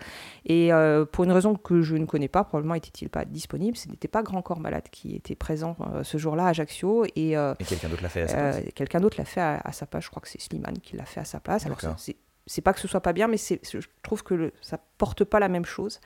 Et 0.45 0.71
euh, 0.73 1.05
pour 1.05 1.23
une 1.23 1.31
raison 1.31 1.55
que 1.55 1.81
je 1.81 1.95
ne 1.95 2.05
connais 2.05 2.27
pas, 2.27 2.43
probablement 2.43 2.75
était-il 2.75 3.09
pas 3.09 3.25
disponible, 3.25 3.77
ce 3.77 3.89
n'était 3.89 4.07
pas 4.07 4.23
Grand 4.23 4.41
Corps 4.41 4.59
Malade 4.59 4.89
qui 4.91 5.15
était 5.15 5.35
présent 5.35 5.75
euh, 5.93 6.03
ce 6.03 6.17
jour-là 6.17 6.45
à 6.45 6.49
Ajaccio 6.49 7.05
et 7.15 7.37
euh, 7.37 7.53
Et 7.59 7.63
quelqu'un 7.65 7.89
d'autre 7.89 8.03
l'a 8.03 8.09
fait 8.09 8.21
à 8.23 8.27
sa 8.27 8.35
place. 8.37 8.59
Quelqu'un 8.75 8.99
d'autre 8.99 9.17
l'a 9.17 9.25
fait 9.25 9.41
à, 9.41 9.61
à 9.63 9.71
sa 9.71 9.85
place. 9.85 10.03
Je 10.05 10.09
crois 10.09 10.21
que 10.21 10.29
c'est 10.29 10.41
Slimane 10.41 10.79
qui 10.79 10.95
l'a 10.95 11.05
fait 11.05 11.19
à 11.21 11.25
sa 11.25 11.39
place. 11.39 11.65
Alors, 11.65 11.79
c'est- 11.97 12.15
c'est 12.47 12.61
pas 12.61 12.73
que 12.73 12.79
ce 12.79 12.87
soit 12.87 13.01
pas 13.01 13.13
bien, 13.13 13.27
mais 13.27 13.37
c'est- 13.37 13.59
je 13.71 13.85
trouve 14.03 14.23
que 14.23 14.33
le- 14.33 14.53
ça 14.61 14.79
porte 14.97 15.23
pas 15.23 15.39
la 15.39 15.47
même 15.49 15.65
chose. 15.65 15.99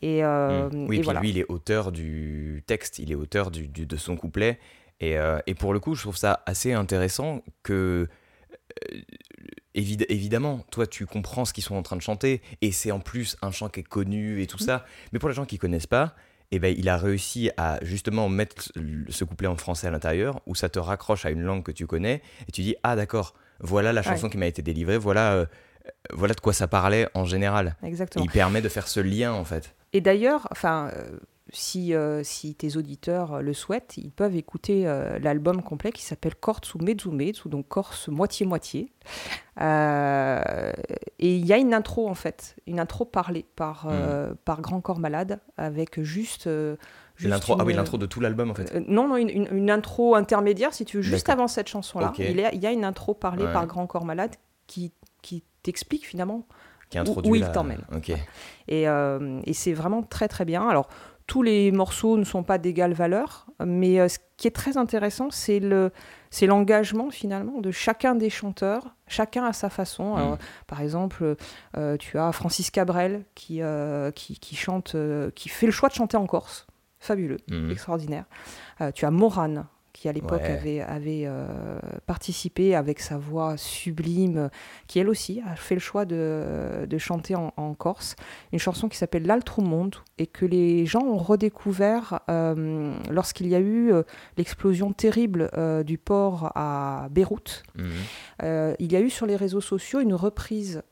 Et, 0.00 0.22
Mm. 0.22 0.70
Oui, 0.88 0.96
et 0.96 0.98
puis 0.98 1.02
voilà. 1.02 1.20
lui, 1.20 1.30
il 1.30 1.38
est 1.38 1.46
auteur 1.48 1.92
du 1.92 2.62
texte, 2.66 2.98
il 2.98 3.12
est 3.12 3.14
auteur 3.14 3.50
du, 3.50 3.68
du- 3.68 3.86
de 3.86 3.96
son 3.96 4.16
couplet. 4.16 4.58
Et, 5.00 5.16
et 5.46 5.54
pour 5.54 5.72
le 5.72 5.80
coup, 5.80 5.94
je 5.96 6.02
trouve 6.02 6.16
ça 6.16 6.42
assez 6.46 6.72
intéressant 6.72 7.42
que, 7.64 8.08
évid- 9.74 10.06
évidemment, 10.08 10.64
toi, 10.70 10.86
tu 10.86 11.06
comprends 11.06 11.44
ce 11.44 11.52
qu'ils 11.52 11.64
sont 11.64 11.74
en 11.76 11.82
train 11.82 11.96
de 11.96 12.02
chanter, 12.02 12.40
et 12.60 12.72
c'est 12.72 12.90
en 12.92 13.00
plus 13.00 13.36
un 13.42 13.50
chant 13.50 13.68
qui 13.68 13.80
est 13.80 13.84
connu 13.84 14.42
et 14.42 14.46
tout 14.46 14.58
Mm. 14.62 14.66
ça. 14.66 14.84
Mais 15.12 15.18
pour 15.18 15.28
les 15.28 15.34
gens 15.34 15.44
qui 15.44 15.58
connaissent 15.58 15.86
pas, 15.86 16.14
eh 16.50 16.58
ben, 16.58 16.74
il 16.76 16.88
a 16.90 16.98
réussi 16.98 17.50
à 17.56 17.78
justement 17.82 18.28
mettre 18.28 18.70
ce 19.08 19.24
couplet 19.24 19.48
en 19.48 19.56
français 19.56 19.86
à 19.86 19.90
l'intérieur, 19.90 20.40
où 20.46 20.54
ça 20.54 20.68
te 20.68 20.78
raccroche 20.78 21.24
à 21.24 21.30
une 21.30 21.42
langue 21.42 21.62
que 21.62 21.72
tu 21.72 21.86
connais, 21.86 22.20
et 22.48 22.52
tu 22.52 22.60
dis, 22.62 22.76
ah 22.82 22.94
d'accord, 22.96 23.34
voilà 23.60 23.92
la 23.92 24.02
chanson 24.02 24.24
Ouais. 24.26 24.30
qui 24.32 24.38
m'a 24.38 24.46
été 24.46 24.60
délivrée, 24.60 24.98
voilà, 24.98 25.32
euh, 25.32 25.46
voilà 26.12 26.34
de 26.34 26.40
quoi 26.40 26.52
ça 26.52 26.68
parlait 26.68 27.08
en 27.14 27.24
général. 27.24 27.76
Et 27.82 27.86
Exactement. 27.86 28.24
il 28.24 28.30
permet 28.30 28.60
de 28.60 28.68
faire 28.68 28.86
ce 28.88 29.00
lien, 29.00 29.32
en 29.32 29.44
fait. 29.44 29.74
Et 29.94 30.00
d'ailleurs, 30.00 30.46
enfin, 30.50 30.90
euh, 30.94 31.18
si, 31.54 31.94
euh, 31.94 32.22
si 32.24 32.54
tes 32.54 32.76
auditeurs 32.76 33.34
euh, 33.34 33.40
le 33.40 33.52
souhaitent, 33.52 33.94
ils 33.98 34.10
peuvent 34.10 34.34
écouter 34.36 34.86
euh, 34.88 35.18
l'album 35.18 35.62
complet 35.62 35.92
qui 35.92 36.02
s'appelle 36.02 36.34
Corse 36.34 36.74
ou 36.74 36.78
Mezzume, 36.78 37.20
donc 37.46 37.68
Corse 37.68 38.08
moitié-moitié. 38.08 38.90
Euh, 39.60 40.72
et 41.18 41.36
il 41.36 41.46
y 41.46 41.52
a 41.52 41.58
une 41.58 41.74
intro, 41.74 42.08
en 42.08 42.14
fait, 42.14 42.56
une 42.66 42.80
intro 42.80 43.04
parlée 43.04 43.44
par, 43.56 43.86
euh, 43.90 44.34
par 44.44 44.60
Grand 44.60 44.80
Corps 44.80 44.98
Malade, 44.98 45.40
avec 45.56 46.00
juste. 46.02 46.48
l'intro, 47.20 47.56
ah 47.58 47.64
oui, 47.64 47.74
l'intro 47.74 47.98
de 47.98 48.06
tout 48.06 48.20
l'album 48.20 48.50
en 48.50 48.54
fait. 48.54 48.74
Non, 48.88 49.06
non, 49.08 49.16
une, 49.16 49.28
une- 49.28 49.48
une 49.52 49.70
intro 49.70 50.14
intermédiaire, 50.14 50.72
si 50.74 50.84
tu 50.84 50.96
veux, 50.96 51.02
juste 51.02 51.28
avant 51.28 51.48
cette 51.48 51.68
chanson-là. 51.68 52.12
Il, 52.18 52.36
y 52.36 52.44
a- 52.44 52.52
il 52.54 52.60
y 52.62 52.66
a 52.66 52.72
une 52.72 52.84
intro 52.84 53.14
parlée 53.14 53.44
Ouais. 53.44 53.52
par 53.52 53.66
Grand 53.66 53.86
Corps 53.86 54.04
Malade 54.04 54.34
qui, 54.66 54.92
qui 55.20 55.44
t'explique 55.62 56.06
finalement 56.06 56.46
Qui 56.90 56.98
où- 57.00 57.34
il 57.36 57.42
la- 57.42 57.48
t'emmène. 57.48 57.82
Et, 58.68 58.82
et 58.84 59.52
c'est 59.52 59.72
vraiment 59.74 60.02
très 60.02 60.28
très 60.28 60.44
bien. 60.44 60.66
Alors, 60.68 60.88
tous 61.26 61.42
les 61.42 61.70
morceaux 61.72 62.16
ne 62.16 62.24
sont 62.24 62.42
pas 62.42 62.58
d'égale 62.58 62.92
valeur, 62.92 63.46
mais 63.64 64.00
euh, 64.00 64.08
ce 64.08 64.18
qui 64.36 64.48
est 64.48 64.52
très 64.52 64.76
intéressant, 64.76 65.30
c'est 65.30 65.60
le, 65.60 65.90
c'est 66.30 66.46
l'engagement 66.46 67.10
finalement 67.10 67.60
de 67.60 67.70
chacun 67.70 68.14
des 68.14 68.28
chanteurs, 68.30 68.94
chacun 69.06 69.44
à 69.44 69.52
sa 69.52 69.70
façon. 69.70 70.14
Mm. 70.14 70.18
Alors, 70.18 70.38
par 70.66 70.80
exemple, 70.80 71.36
euh, 71.76 71.96
tu 71.96 72.18
as 72.18 72.32
Francis 72.32 72.70
Cabrel 72.70 73.24
qui, 73.34 73.62
euh, 73.62 74.10
qui, 74.10 74.38
qui 74.38 74.56
chante, 74.56 74.94
euh, 74.94 75.30
qui 75.34 75.48
fait 75.48 75.66
le 75.66 75.72
choix 75.72 75.88
de 75.88 75.94
chanter 75.94 76.16
en 76.16 76.26
Corse. 76.26 76.66
Fabuleux, 76.98 77.38
Mhm. 77.50 77.70
extraordinaire. 77.72 78.24
Tu 78.94 79.04
as 79.04 79.10
Morane 79.10 79.66
qui 80.02 80.08
à 80.08 80.12
l'époque 80.12 80.42
Ouais. 80.42 80.50
avait, 80.50 80.80
avait 80.80 81.22
euh, 81.26 81.46
participé 82.06 82.74
avec 82.74 82.98
sa 82.98 83.18
voix 83.18 83.56
sublime, 83.56 84.50
qui 84.88 84.98
elle 84.98 85.08
aussi 85.08 85.40
a 85.46 85.54
fait 85.54 85.76
le 85.76 85.80
choix 85.80 86.04
de, 86.04 86.86
de 86.90 86.98
chanter 86.98 87.36
en, 87.36 87.52
en 87.56 87.72
Corse, 87.74 88.16
une 88.52 88.58
chanson 88.58 88.88
qui 88.88 88.96
s'appelle 88.98 89.24
L'Altro 89.26 89.62
Monde 89.62 89.94
et 90.18 90.26
que 90.26 90.44
les 90.44 90.86
gens 90.86 91.02
ont 91.04 91.18
redécouvert 91.18 92.18
euh, 92.28 92.92
lorsqu'il 93.10 93.46
y 93.46 93.54
a 93.54 93.60
eu 93.60 93.92
euh, 93.92 94.02
l'explosion 94.36 94.92
terrible 94.92 95.48
du 95.86 95.98
port 95.98 96.50
à 96.56 97.06
Beyrouth. 97.12 97.62
Mhm. 97.76 98.74
Il 98.80 98.92
y 98.92 98.96
a 98.96 99.00
eu 99.00 99.08
sur 99.10 99.26
les 99.26 99.36
réseaux 99.36 99.60
sociaux 99.60 100.00
une 100.00 100.14
reprise 100.14 100.82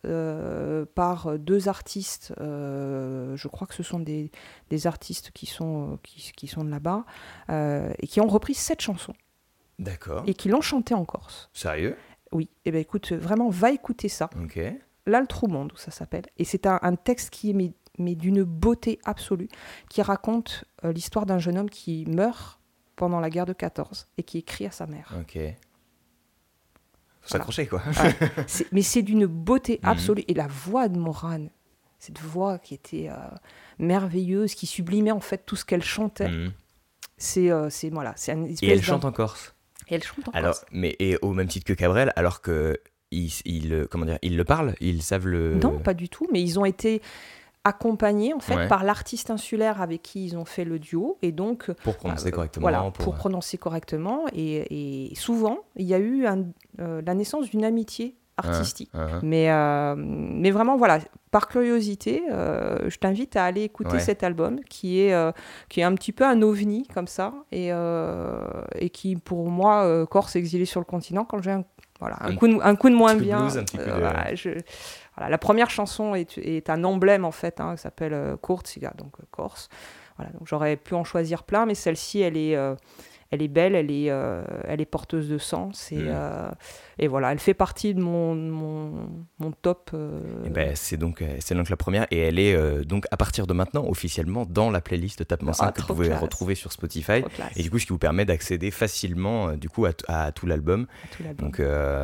par 0.95 1.37
deux 1.39 1.69
artistes, 1.69 2.33
je 2.39 3.49
crois 3.49 3.67
que 3.67 3.75
ce 3.75 3.83
sont 3.83 3.99
des, 3.99 4.31
des 4.71 4.87
artistes 4.87 5.31
qui 5.33 5.47
sont, 5.47 5.99
qui, 6.03 6.33
qui 6.35 6.47
sont 6.47 6.65
de 6.65 6.71
là-bas, 6.71 7.05
euh, 7.51 7.93
et 7.99 8.07
qui 8.07 8.21
ont 8.21 8.29
repris 8.29 8.55
cette 8.55 8.81
chanson 8.81 9.13
D'accord. 9.79 10.23
et 10.27 10.35
qui 10.35 10.49
l'ont 10.49 10.61
chantée 10.63 10.95
en 10.95 11.05
Corse. 11.05 11.51
Sérieux? 11.53 11.97
Oui, 12.33 12.49
et 12.65 12.71
ben 12.71 12.79
écoute, 12.81 13.13
vraiment, 13.13 13.49
va 13.51 13.71
écouter 13.73 14.09
ça. 14.09 14.31
Ok. 14.43 14.59
L'Altro 15.07 15.49
Monde, 15.49 15.73
ça 15.77 15.91
s'appelle. 15.91 16.27
Et 16.39 16.45
c'est 16.45 16.67
un, 16.67 16.79
un 16.83 16.95
texte 16.95 17.31
qui 17.31 17.51
est 17.51 17.55
mais, 17.55 17.73
mais 17.99 18.15
d'une 18.15 18.45
beauté 18.45 19.01
absolue, 19.05 19.49
qui 19.89 20.01
raconte 20.01 20.65
euh, 20.85 20.93
l'histoire 20.93 21.27
d'un 21.27 21.39
jeune 21.41 21.59
homme 21.59 21.71
qui 21.71 22.05
meurt 22.07 22.61
pendant 22.95 23.19
la 23.19 23.31
guerre 23.31 23.47
de 23.47 23.53
14 23.53 24.07
et 24.19 24.23
qui 24.23 24.39
écrit 24.39 24.67
à 24.67 24.71
sa 24.71 24.87
mère. 24.87 25.13
Ok. 25.21 25.39
Faut 27.23 27.29
s'accrocher 27.29 27.67
quoi. 27.67 27.83
Mais 28.73 28.83
c'est 28.83 29.03
d'une 29.03 29.27
beauté 29.27 29.81
Mhm. 29.83 29.89
absolue. 29.91 30.25
Et 30.29 30.35
la 30.35 30.47
voix 30.47 30.89
de 30.89 30.99
Morane, 30.99 31.51
cette 32.01 32.19
voix 32.19 32.59
qui 32.59 32.75
était 32.75 33.09
euh, 33.11 33.15
merveilleuse, 33.79 34.55
qui 34.55 34.67
sublimait 34.67 35.11
en 35.13 35.21
fait 35.21 35.45
tout 35.47 35.55
ce 35.57 35.65
qu'elle 35.65 35.85
chantait, 35.85 36.29
Mhm. 36.29 36.53
c'est 37.17 37.51
euh, 37.51 37.71
c'est 37.71 37.91
voilà, 37.91 38.13
c'est 38.17 38.37
Et 38.63 38.69
elle 38.69 38.83
chante 38.83 39.05
en 39.05 39.13
Corse. 39.13 39.55
Et 39.89 39.95
elle 39.95 40.03
chante 40.03 40.27
en 40.29 40.33
Alors, 40.33 40.55
Corse. 40.55 40.67
mais 40.73 40.97
et 40.99 41.17
au 41.23 41.33
même 41.33 41.47
titre 41.49 41.67
que 41.67 41.73
Cabrel, 41.75 42.13
alors 42.17 42.41
que 42.43 42.81
ils, 43.13 43.33
ils, 43.45 43.87
comment 43.91 44.07
dire, 44.07 44.19
ils 44.23 44.37
le 44.37 44.45
parlent, 44.45 44.75
ils 44.81 45.03
savent 45.03 45.27
le. 45.27 45.55
Non, 45.57 45.79
pas 45.79 45.95
du 45.95 46.09
tout, 46.09 46.27
mais 46.33 46.41
ils 46.43 46.59
ont 46.59 46.65
été 46.65 47.03
accompagnés 47.65 48.33
en 48.33 48.41
fait 48.41 48.57
Ouais. 48.57 48.69
par 48.69 48.85
l'artiste 48.85 49.31
insulaire 49.31 49.83
avec 49.83 50.01
qui 50.01 50.25
ils 50.25 50.37
ont 50.39 50.47
fait 50.47 50.65
le 50.65 50.79
duo 50.79 51.19
et 51.21 51.31
donc 51.31 51.71
Pour 51.83 51.97
prononcer 51.97 52.29
euh, 52.29 52.31
correctement. 52.31 52.63
voilà 52.63 52.81
pour- 52.81 52.93
pour, 52.93 53.15
prononcer 53.17 53.59
correctement 53.59 54.25
et, 54.33 55.11
et 55.11 55.15
souvent 55.15 55.59
il 55.77 55.85
y 55.87 55.93
a 55.93 55.99
eu 55.99 56.25
un- 56.27 56.47
euh, 56.79 57.03
la 57.05 57.13
naissance 57.15 57.51
d'une 57.51 57.65
amitié 57.65 58.15
artistique 58.49 58.91
mais 59.23 59.51
euh, 59.51 59.95
mais 59.97 60.51
vraiment 60.51 60.77
voilà 60.77 60.99
par 61.31 61.49
curiosité 61.49 62.23
euh, 62.31 62.79
je 62.89 62.97
t'invite 62.99 63.37
à 63.37 63.45
aller 63.45 63.63
écouter 63.63 63.95
Ouais. 63.95 64.01
cet 64.01 64.23
album 64.25 64.61
qui 64.69 65.01
est 65.01 65.13
euh, 65.15 65.33
qui 65.69 65.81
est 65.81 65.85
un 65.85 65.95
petit 65.95 66.13
peu 66.13 66.25
un 66.25 66.41
ovni 66.43 66.87
comme 66.95 67.07
ça 67.07 67.33
et 67.53 67.69
et 68.77 68.91
qui 68.91 69.17
pour 69.17 69.49
moi 69.51 70.07
Corse 70.07 70.37
exilé 70.37 70.65
sur 70.65 70.81
le 70.81 70.87
continent 70.87 71.25
quand 71.25 71.41
j'ai 71.43 71.53
un 71.53 71.65
voilà 72.01 72.17
un, 72.21 72.31
Un 72.31 72.37
coup 72.37 72.49
de, 72.49 72.59
un 72.63 72.77
coup 72.77 72.89
de 72.89 72.95
moins 72.95 73.15
de 73.15 73.21
bien 73.21 73.41
blues, 73.43 73.59
un 73.59 73.65
petit 73.65 73.77
peu 73.77 73.85
de- 73.85 73.91
voilà, 73.91 74.35
je- 74.35 74.59
voilà, 75.17 75.29
la 75.31 75.37
première 75.39 75.69
chanson 75.69 76.15
est, 76.15 76.39
est 76.39 76.71
un 76.71 76.83
emblème 76.85 77.27
en 77.27 77.31
fait, 77.31 77.61
hein, 77.61 77.75
qui 77.77 77.83
s'appelle 77.83 78.37
Corsica, 78.41 78.95
donc 78.97 79.13
Corse. 79.31 79.69
Voilà, 80.17 80.33
donc 80.33 80.47
j'aurais 80.49 80.77
pu 80.77 80.95
en 80.95 81.05
choisir 81.05 81.43
plein, 81.43 81.67
mais 81.67 81.75
celle-ci, 81.75 82.21
elle 82.21 82.39
est, 82.39 82.57
elle 83.31 83.43
est 83.43 83.49
belle, 83.49 83.75
elle 83.75 83.91
est, 83.91 84.11
euh, 84.11 84.43
elle 84.65 84.81
est 84.81 84.87
porteuse 84.87 85.29
de 85.29 85.39
sens 85.39 85.93
et, 85.93 85.97
Mm. 85.97 86.09
euh, 86.09 86.51
et 86.99 87.07
voilà, 87.09 87.31
elle 87.33 87.39
fait 87.39 87.55
partie 87.55 87.95
de 87.95 88.01
mon, 88.01 88.35
mon, 88.35 89.09
mon 89.39 89.53
top. 89.53 89.91
euh, 89.95 90.21
Eh 90.47 90.51
ben, 90.51 90.75
c'est 90.75 90.97
donc, 90.97 91.23
euh, 91.23 91.37
c'est 91.39 91.55
donc 91.55 91.69
la 91.71 91.77
première 91.77 92.07
et 92.11 92.19
elle 92.19 92.39
est 92.39 92.85
donc 92.85 93.07
à 93.11 93.17
partir 93.17 93.47
de 93.47 93.53
maintenant 93.55 93.87
officiellement 93.87 94.45
dans 94.47 94.71
la 94.71 94.81
playlist 94.81 95.27
Tapement 95.27 95.53
5 95.53 95.67
Ah, 95.69 95.73
que 95.73 95.81
vous 95.83 95.87
pouvez 95.89 96.09
classe. 96.09 96.21
retrouver 96.21 96.55
sur 96.55 96.73
Spotify. 96.73 97.23
Et 97.57 97.63
du 97.63 97.71
coup, 97.71 97.79
ce 97.79 97.87
qui 97.87 97.93
vous 97.93 97.99
permet 97.99 98.25
d'accéder 98.25 98.71
facilement 98.71 99.53
du 99.57 99.69
coup 99.69 99.87
à, 99.87 99.91
à 100.09 100.33
tout 100.33 100.47
l'album. 100.47 100.87
tout 101.17 101.23
l'album. 101.23 101.51
Donc 101.51 101.63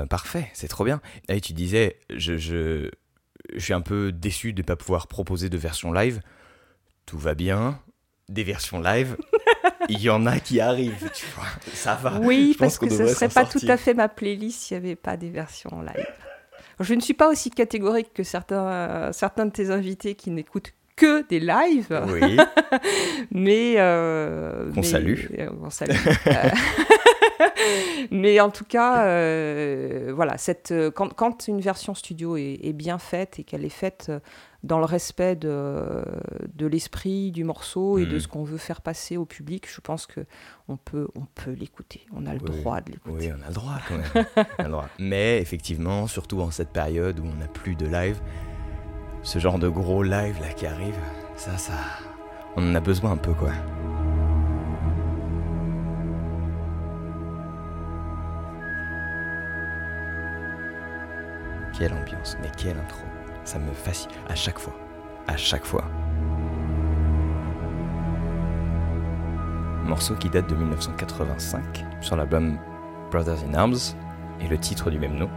parfait, 0.08 0.48
c'est 0.54 0.68
trop 0.68 0.84
bien. 0.84 1.00
Et 1.28 1.40
tu 1.40 1.52
disais, 1.52 1.98
je, 2.14 2.36
je, 2.36 2.90
je 3.54 3.58
suis 3.58 3.74
un 3.74 3.80
peu 3.80 4.12
déçu 4.12 4.52
de 4.52 4.62
ne 4.62 4.66
pas 4.66 4.76
pouvoir 4.76 5.06
proposer 5.08 5.48
de 5.48 5.56
version 5.58 5.92
live. 5.92 6.20
Tout 7.04 7.18
va 7.18 7.34
bien. 7.34 7.80
Des 8.28 8.42
versions 8.42 8.80
live, 8.80 9.16
il 9.88 10.00
y 10.00 10.10
en 10.10 10.26
a 10.26 10.38
qui 10.38 10.60
arrivent, 10.60 11.10
tu 11.14 11.26
vois. 11.34 11.46
Ça 11.72 11.94
va. 11.94 12.18
Oui, 12.20 12.52
je 12.54 12.58
parce 12.58 12.78
que 12.78 12.88
ce 12.88 12.98
devrait 12.98 13.14
serait 13.14 13.28
pas 13.28 13.42
sortir. 13.42 13.60
tout 13.60 13.68
à 13.70 13.76
fait 13.76 13.94
ma 13.94 14.08
playlist 14.08 14.60
s'il 14.62 14.78
n'y 14.80 14.86
avait 14.86 14.96
pas 14.96 15.16
des 15.16 15.30
versions 15.30 15.82
live. 15.82 16.06
Je 16.80 16.94
ne 16.94 17.00
suis 17.00 17.14
pas 17.14 17.28
aussi 17.30 17.50
catégorique 17.50 18.12
que 18.12 18.22
certains, 18.22 18.66
euh, 18.68 19.12
certains 19.12 19.46
de 19.46 19.50
tes 19.50 19.70
invités 19.70 20.14
qui 20.14 20.30
n'écoutent 20.30 20.72
que 20.96 21.26
des 21.28 21.40
lives. 21.40 22.02
Oui, 22.08 22.36
mais 23.30 23.74
euh, 23.78 24.70
Qu'on 24.72 24.82
salue. 24.82 25.24
euh, 25.38 25.48
on 25.62 25.70
salue. 25.70 25.92
Mais 28.10 28.40
en 28.40 28.50
tout 28.50 28.64
cas, 28.64 29.04
euh, 29.04 30.12
voilà, 30.14 30.38
cette, 30.38 30.72
quand, 30.94 31.12
quand 31.14 31.48
une 31.48 31.60
version 31.60 31.94
studio 31.94 32.36
est, 32.36 32.58
est 32.62 32.72
bien 32.72 32.98
faite 32.98 33.38
et 33.38 33.44
qu'elle 33.44 33.64
est 33.64 33.68
faite 33.68 34.10
dans 34.66 34.78
le 34.78 34.84
respect 34.84 35.36
de, 35.36 36.04
de 36.54 36.66
l'esprit 36.66 37.30
du 37.32 37.44
morceau 37.44 37.98
et 37.98 38.04
de 38.06 38.14
Mhm. 38.14 38.20
ce 38.20 38.28
qu'on 38.28 38.44
veut 38.44 38.58
faire 38.58 38.80
passer 38.80 39.16
au 39.16 39.24
public, 39.24 39.66
je 39.72 39.80
pense 39.80 40.06
que 40.06 40.20
on 40.68 40.76
peut, 40.76 41.08
on 41.14 41.24
peut 41.34 41.52
l'écouter. 41.52 42.04
On 42.14 42.26
a 42.26 42.34
le 42.34 42.40
Oui. 42.42 42.60
droit 42.60 42.80
de 42.80 42.90
l'écouter. 42.92 43.14
oui, 43.16 43.32
on 43.38 43.42
a 43.44 43.48
le 43.48 43.54
droit 43.54 43.78
quand 43.88 43.96
même. 43.96 44.26
On 44.58 44.62
a 44.62 44.64
le 44.64 44.70
droit. 44.70 44.88
Mais 44.98 45.40
effectivement, 45.40 46.06
surtout 46.06 46.40
en 46.40 46.50
cette 46.50 46.70
période 46.70 47.18
où 47.20 47.24
on 47.24 47.34
n'a 47.40 47.48
plus 47.48 47.74
de 47.76 47.86
live, 47.86 48.20
ce 49.22 49.38
genre 49.38 49.58
de 49.58 49.68
gros 49.68 50.02
live 50.02 50.38
là 50.40 50.52
qui 50.52 50.66
arrive, 50.66 50.98
ça, 51.36 51.56
ça, 51.58 51.74
on 52.56 52.70
en 52.70 52.74
a 52.74 52.80
besoin 52.80 53.12
un 53.12 53.16
peu 53.16 53.32
quoi. 53.34 53.52
Quelle 61.78 61.92
ambiance, 61.92 62.36
mais 62.40 62.50
quelle 62.56 62.78
intro. 62.78 63.05
Ça 63.46 63.60
me 63.60 63.72
fascine 63.72 64.10
à 64.28 64.34
chaque 64.34 64.58
fois. 64.58 64.74
À 65.28 65.36
chaque 65.36 65.64
fois. 65.64 65.84
Morceau 69.84 70.16
qui 70.16 70.28
date 70.28 70.50
de 70.50 70.56
1985 70.56 71.84
sur 72.00 72.16
l'album 72.16 72.58
Brothers 73.12 73.44
in 73.48 73.54
Arms 73.54 73.94
et 74.40 74.48
le 74.48 74.58
titre 74.58 74.90
du 74.90 74.98
même 74.98 75.14
nom. 75.14 75.30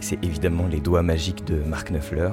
C'est 0.00 0.24
évidemment 0.24 0.66
les 0.66 0.80
doigts 0.80 1.02
magiques 1.02 1.44
de 1.44 1.56
Mark 1.62 1.90
Knopfler. 1.90 2.30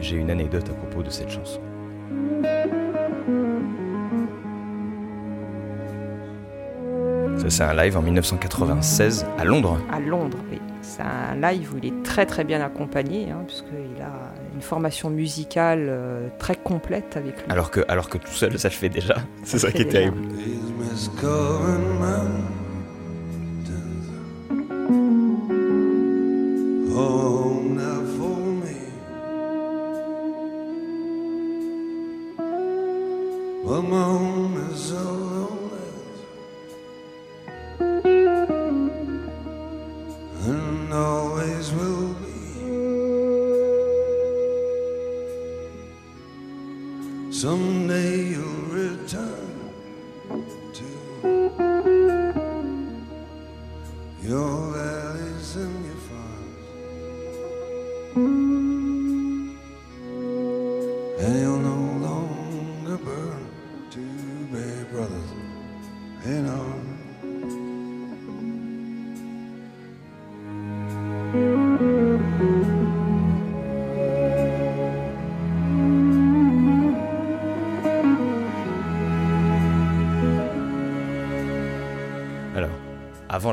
J'ai 0.00 0.16
une 0.16 0.30
anecdote 0.30 0.70
à 0.70 0.72
propos 0.72 1.02
de 1.02 1.10
cette 1.10 1.28
chanson. 1.28 1.60
C'est 7.50 7.64
un 7.64 7.74
live 7.74 7.96
en 7.96 8.02
1996 8.02 9.26
à 9.38 9.44
Londres. 9.44 9.78
À 9.92 10.00
Londres, 10.00 10.38
oui. 10.50 10.58
C'est 10.82 11.02
un 11.02 11.36
live 11.36 11.74
où 11.74 11.78
il 11.78 11.86
est 11.86 12.02
très 12.02 12.24
très 12.24 12.44
bien 12.44 12.60
accompagné, 12.60 13.30
hein, 13.30 13.42
puisqu'il 13.46 14.02
a 14.02 14.32
une 14.54 14.62
formation 14.62 15.10
musicale 15.10 15.86
euh, 15.88 16.28
très 16.38 16.56
complète 16.56 17.16
avec 17.16 17.36
lui. 17.36 17.44
Alors 17.50 17.70
que, 17.70 17.80
alors 17.88 18.08
que 18.08 18.18
tout 18.18 18.32
seul, 18.32 18.58
ça 18.58 18.68
le 18.68 18.74
fait 18.74 18.88
déjà. 18.88 19.16
C'est 19.44 19.58
ça 19.58 19.70
qui 19.70 19.82
est 19.82 19.84
déjà. 19.84 19.98
terrible. 19.98 20.22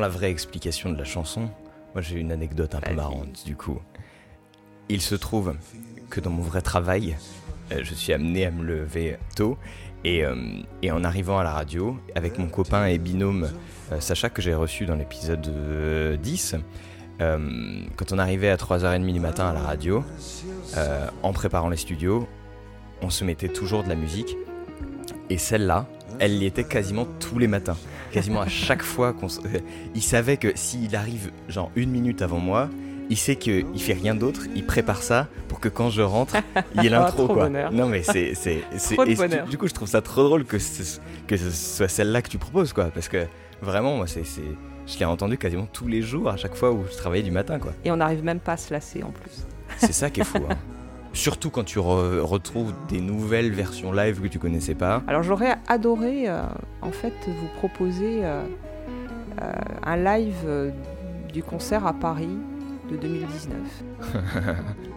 La 0.05 0.09
vraie 0.09 0.29
explication 0.29 0.91
de 0.91 0.97
la 0.99 1.03
chanson, 1.03 1.49
moi 1.95 2.01
j'ai 2.03 2.19
une 2.19 2.31
anecdote 2.31 2.75
un 2.75 2.79
peu 2.79 2.93
marrante 2.93 3.43
du 3.43 3.55
coup. 3.55 3.79
Il 4.87 5.01
se 5.01 5.15
trouve 5.15 5.55
que 6.11 6.19
dans 6.19 6.29
mon 6.29 6.43
vrai 6.43 6.61
travail, 6.61 7.17
euh, 7.71 7.79
je 7.81 7.95
suis 7.95 8.13
amené 8.13 8.45
à 8.45 8.51
me 8.51 8.63
lever 8.63 9.17
tôt 9.35 9.57
et, 10.03 10.23
euh, 10.23 10.35
et 10.83 10.91
en 10.91 11.03
arrivant 11.03 11.39
à 11.39 11.43
la 11.43 11.53
radio, 11.53 11.97
avec 12.13 12.37
mon 12.37 12.45
copain 12.45 12.85
et 12.85 12.99
binôme 12.99 13.49
euh, 13.91 13.99
Sacha 13.99 14.29
que 14.29 14.43
j'ai 14.43 14.53
reçu 14.53 14.85
dans 14.85 14.93
l'épisode 14.93 15.47
euh, 15.47 16.17
10, 16.17 16.55
euh, 17.21 17.79
quand 17.95 18.11
on 18.11 18.19
arrivait 18.19 18.49
à 18.49 18.57
3h30 18.57 19.11
du 19.11 19.19
matin 19.19 19.47
à 19.47 19.53
la 19.53 19.61
radio, 19.61 20.03
en 21.23 21.33
préparant 21.33 21.69
les 21.69 21.77
studios, 21.77 22.27
on 23.01 23.09
se 23.09 23.23
mettait 23.23 23.47
toujours 23.47 23.83
de 23.83 23.89
la 23.89 23.95
musique 23.95 24.37
et 25.31 25.39
celle-là, 25.39 25.87
elle 26.19 26.33
y 26.33 26.45
était 26.45 26.63
quasiment 26.63 27.07
tous 27.19 27.39
les 27.39 27.47
matins. 27.47 27.77
Quasiment 28.15 28.41
à 28.41 28.47
chaque 28.47 28.81
fois 28.81 29.13
qu'on 29.13 29.29
se... 29.29 29.39
Il 29.95 30.01
savait 30.01 30.37
que 30.37 30.51
s'il 30.55 30.95
arrive 30.95 31.31
genre 31.49 31.71
une 31.75 31.91
minute 31.91 32.21
avant 32.21 32.39
moi, 32.39 32.69
il 33.09 33.17
sait 33.17 33.35
qu'il 33.35 33.65
fait 33.79 33.93
rien 33.93 34.15
d'autre, 34.15 34.41
il 34.55 34.65
prépare 34.65 35.03
ça 35.03 35.27
pour 35.47 35.59
que 35.59 35.69
quand 35.69 35.91
je 35.91 36.01
rentre, 36.01 36.35
il 36.75 36.81
y 36.83 36.87
ait 36.87 36.89
l'intro 36.91 37.25
Trop 37.25 37.33
quoi. 37.35 37.43
bonheur. 37.45 37.71
Non 37.71 37.87
mais 37.87 38.01
c'est... 38.01 38.33
c'est, 38.33 38.63
bonheur. 39.15 39.45
Du 39.47 39.57
coup 39.59 39.67
je 39.67 39.73
trouve 39.73 39.87
ça 39.87 40.01
trop 40.01 40.23
drôle 40.23 40.43
que 40.45 40.57
ce, 40.57 40.99
que 41.27 41.37
ce 41.37 41.51
soit 41.51 41.87
celle-là 41.87 42.21
que 42.23 42.29
tu 42.29 42.39
proposes 42.39 42.73
quoi. 42.73 42.85
Parce 42.85 43.07
que 43.07 43.27
vraiment 43.61 43.97
moi 43.97 44.07
c'est... 44.07 44.23
c'est- 44.25 44.41
Je 44.87 44.97
l'ai 44.97 45.05
entendu 45.05 45.37
quasiment 45.37 45.67
tous 45.71 45.87
les 45.87 46.01
jours 46.01 46.29
à 46.29 46.37
chaque 46.37 46.55
fois 46.55 46.71
où 46.71 46.83
je 46.91 46.95
travaillais 46.97 47.23
du 47.23 47.31
matin 47.31 47.59
quoi. 47.59 47.73
Et 47.83 47.91
on 47.91 47.97
n'arrive 47.97 48.23
même 48.23 48.39
pas 48.39 48.53
à 48.53 48.57
se 48.57 48.73
lasser 48.73 49.03
en 49.03 49.11
plus. 49.11 49.45
C'est 49.77 49.93
ça 49.93 50.09
qui 50.09 50.21
est 50.21 50.23
fou. 50.23 50.39
hein. 50.49 50.55
Surtout 51.15 51.49
quand 51.49 51.63
tu 51.63 51.79
re- 51.79 52.19
retrouves 52.19 52.73
des 52.89 53.01
nouvelles 53.01 53.51
versions 53.51 53.91
live 53.91 54.21
que 54.21 54.27
tu 54.27 54.37
connaissais 54.37 54.75
pas. 54.75 55.01
Alors 55.07 55.23
j'aurais 55.23 55.55
adoré 55.67 56.29
euh, 56.29 56.43
en 56.81 56.91
fait 56.91 57.13
vous 57.27 57.47
proposer 57.57 58.19
euh, 58.23 58.43
euh, 59.41 59.51
un 59.83 59.97
live 59.97 60.73
du 61.33 61.41
concert 61.41 61.87
à 61.87 61.93
Paris 61.93 62.37
de 62.91 62.97
2019. 62.97 63.57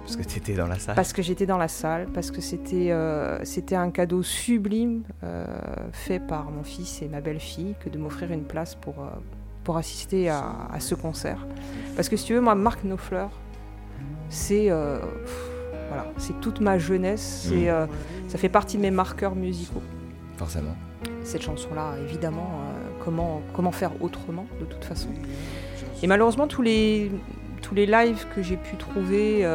parce 0.05 0.17
que 0.17 0.23
tu 0.25 0.39
étais 0.39 0.55
dans 0.55 0.67
la 0.67 0.79
salle 0.79 0.95
Parce 0.95 1.13
que 1.15 1.23
j'étais 1.23 1.47
dans 1.47 1.57
la 1.57 1.69
salle, 1.69 2.07
parce 2.13 2.31
que 2.31 2.41
c'était 2.43 2.91
euh, 2.91 3.43
c'était 3.45 3.77
un 3.77 3.91
cadeau 3.91 4.23
sublime 4.23 5.05
euh, 5.25 5.47
fait 5.93 6.19
par 6.21 6.51
mon 6.51 6.65
fils 6.65 7.01
et 7.01 7.09
ma 7.09 7.21
belle-fille 7.21 7.75
que 7.81 7.89
de 7.89 7.97
m'offrir 7.99 8.31
une 8.33 8.45
place 8.45 8.75
pour, 8.75 9.01
euh, 9.01 9.07
pour 9.65 9.77
assister 9.79 10.29
à, 10.29 10.69
à 10.73 10.81
ce 10.81 10.95
concert. 10.95 11.47
Parce 11.97 12.09
que 12.11 12.17
si 12.17 12.27
tu 12.27 12.35
veux, 12.35 12.41
moi, 12.43 12.55
Marc 12.55 12.83
Knopfler, 12.85 13.27
c'est 14.29 14.69
voilà, 15.89 16.07
c'est 16.19 16.39
toute 16.41 16.61
ma 16.61 16.79
jeunesse, 16.79 17.49
Mhm. 17.51 17.65
euh, 17.69 17.87
ça 18.29 18.39
fait 18.39 18.49
partie 18.49 18.77
de 18.77 18.83
mes 18.83 18.91
marqueurs 18.91 19.35
musicaux. 19.35 19.83
Forcément. 20.37 20.77
Cette 21.25 21.43
chanson-là, 21.43 21.95
évidemment, 22.07 22.51
euh, 22.53 23.03
comment, 23.05 23.43
comment 23.55 23.73
faire 23.73 23.91
autrement, 24.01 24.47
de 24.61 24.65
toute 24.65 24.85
façon. 24.85 25.09
Et 26.03 26.07
malheureusement, 26.07 26.47
tous 26.47 26.63
les, 26.63 27.11
tous 27.61 27.75
les 27.75 27.87
lives 27.87 28.25
que 28.35 28.41
j'ai 28.43 28.57
pu 28.57 28.77
trouver 28.77 29.47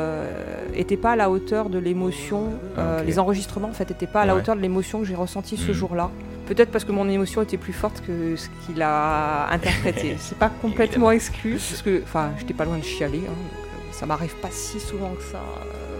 n'étaient 0.75 0.97
pas 0.97 1.11
à 1.13 1.15
la 1.15 1.29
hauteur 1.29 1.69
de 1.69 1.79
l'émotion. 1.79 2.49
euh, 2.77 2.97
Ah. 2.99 3.03
Les 3.03 3.17
enregistrements, 3.17 3.69
en 3.69 3.73
fait, 3.73 3.89
n'étaient 3.89 4.07
pas 4.07 4.21
à 4.21 4.25
la 4.25 4.33
Ouais. 4.35 4.41
hauteur 4.41 4.55
de 4.55 4.61
l'émotion 4.61 4.99
que 4.99 5.05
j'ai 5.05 5.15
ressentie 5.15 5.57
ce 5.57 5.69
Mhm. 5.69 5.73
jour-là. 5.73 6.09
Peut-être 6.47 6.69
parce 6.71 6.83
que 6.83 6.91
mon 6.91 7.07
émotion 7.07 7.41
était 7.41 7.55
plus 7.57 7.71
forte 7.71 8.01
que 8.05 8.35
ce 8.35 8.49
qu'il 8.65 8.81
a 8.81 9.47
interprété. 9.51 10.15
C'est 10.19 10.37
pas 10.37 10.49
complètement 10.49 11.11
exclu, 11.11 11.53
parce 11.53 11.81
que, 11.81 12.01
enfin, 12.03 12.31
j'étais 12.37 12.53
pas 12.53 12.65
loin 12.65 12.77
de 12.77 12.83
chialer. 12.83 13.19
hein, 13.19 13.29
donc, 13.29 13.53
euh, 13.63 13.93
ça 13.93 14.05
m'arrive 14.05 14.35
pas 14.35 14.49
si 14.51 14.79
souvent 14.81 15.11
que 15.17 15.23
ça 15.23 15.37
euh, 15.37 15.92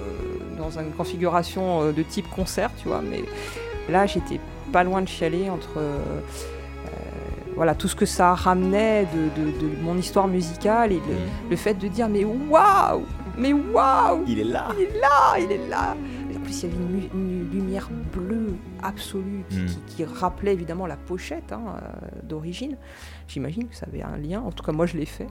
dans 0.63 0.79
une 0.79 0.91
configuration 0.91 1.81
euh, 1.83 1.91
de 1.91 2.03
type 2.03 2.29
concert, 2.29 2.69
tu 2.81 2.87
vois. 2.87 3.01
Mais 3.01 3.23
là, 3.89 4.05
j'étais 4.05 4.39
pas 4.71 4.83
loin 4.83 5.01
de 5.01 5.07
chialer 5.07 5.49
entre 5.49 5.77
euh, 5.77 5.97
voilà 7.55 7.75
tout 7.75 7.87
ce 7.87 7.95
que 7.95 8.05
ça 8.07 8.33
ramenait 8.33 9.05
de, 9.13 9.41
de- 9.41 9.51
de 9.51 9.81
mon 9.83 9.95
histoire 9.97 10.27
musicale 10.27 10.91
et 10.91 10.95
le, 10.95 11.01
Mhm. 11.01 11.49
le 11.51 11.55
fait 11.55 11.73
de 11.75 11.87
dire 11.87 12.09
mais 12.09 12.23
waouh, 12.25 13.03
mais 13.37 13.53
waouh, 13.53 14.23
Il 14.27 14.39
est 14.39 14.43
là 14.43 14.69
il 14.77 14.83
est 14.85 14.99
là, 14.99 15.37
il 15.39 15.51
est 15.51 15.69
là. 15.69 15.95
Plus, 16.53 16.63
il 16.63 16.69
y 16.69 16.73
avait 16.73 16.83
une, 16.83 16.99
lu- 16.99 17.09
une 17.13 17.49
lumière 17.51 17.89
bleue 18.13 18.53
absolue 18.83 19.43
qui, 19.49 19.57
Mm. 19.59 19.65
qui- 19.65 19.95
qui 19.95 20.05
rappelait 20.05 20.53
évidemment 20.53 20.85
la 20.85 20.97
pochette 20.97 21.51
hein, 21.51 21.61
euh, 21.77 22.19
d'origine. 22.23 22.77
J'imagine 23.27 23.67
que 23.67 23.75
ça 23.75 23.85
avait 23.87 24.03
un 24.03 24.17
lien. 24.17 24.41
En 24.41 24.51
tout 24.51 24.63
cas, 24.63 24.71
moi, 24.71 24.85
je 24.85 24.97
l'ai 24.97 25.05
fait. 25.05 25.27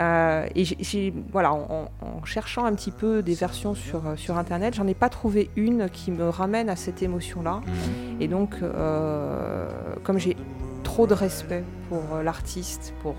Euh, 0.00 0.46
et 0.54 0.64
j'ai- 0.64 1.14
voilà, 1.30 1.52
en, 1.52 1.88
cherchant 2.24 2.64
un 2.64 2.74
petit 2.74 2.90
peu 2.90 3.22
des 3.22 3.34
versions 3.34 3.74
sur, 3.74 4.04
euh, 4.06 4.16
sur 4.16 4.36
Internet, 4.36 4.74
j'en 4.74 4.86
ai 4.88 4.94
pas 4.94 5.08
trouvé 5.08 5.50
une 5.54 5.88
qui 5.90 6.10
me 6.10 6.28
ramène 6.28 6.68
à 6.68 6.74
cette 6.76 7.02
émotion-là. 7.02 7.60
Mhm. 7.64 8.20
Et 8.22 8.26
donc, 8.28 8.56
euh, 8.62 9.68
comme 10.02 10.18
j'ai 10.18 10.36
trop 10.82 11.06
de 11.06 11.14
respect 11.14 11.62
pour 11.88 12.02
l'artiste, 12.24 12.94
pour, 13.02 13.14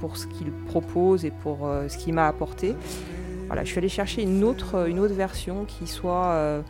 pour 0.00 0.16
ce 0.16 0.26
qu'il 0.28 0.50
propose 0.52 1.24
et 1.24 1.30
pour 1.32 1.68
ce 1.88 1.96
qu'il 1.96 2.14
m'a 2.14 2.28
apporté, 2.28 2.76
voilà, 3.48 3.64
je 3.64 3.68
suis 3.70 3.78
allée 3.78 3.88
chercher 3.88 4.22
une 4.22 4.44
autre, 4.44 4.86
une 4.88 5.00
autre 5.00 5.14
version 5.14 5.64
qui 5.66 5.86
soit 5.86 6.26
euh, 6.28 6.60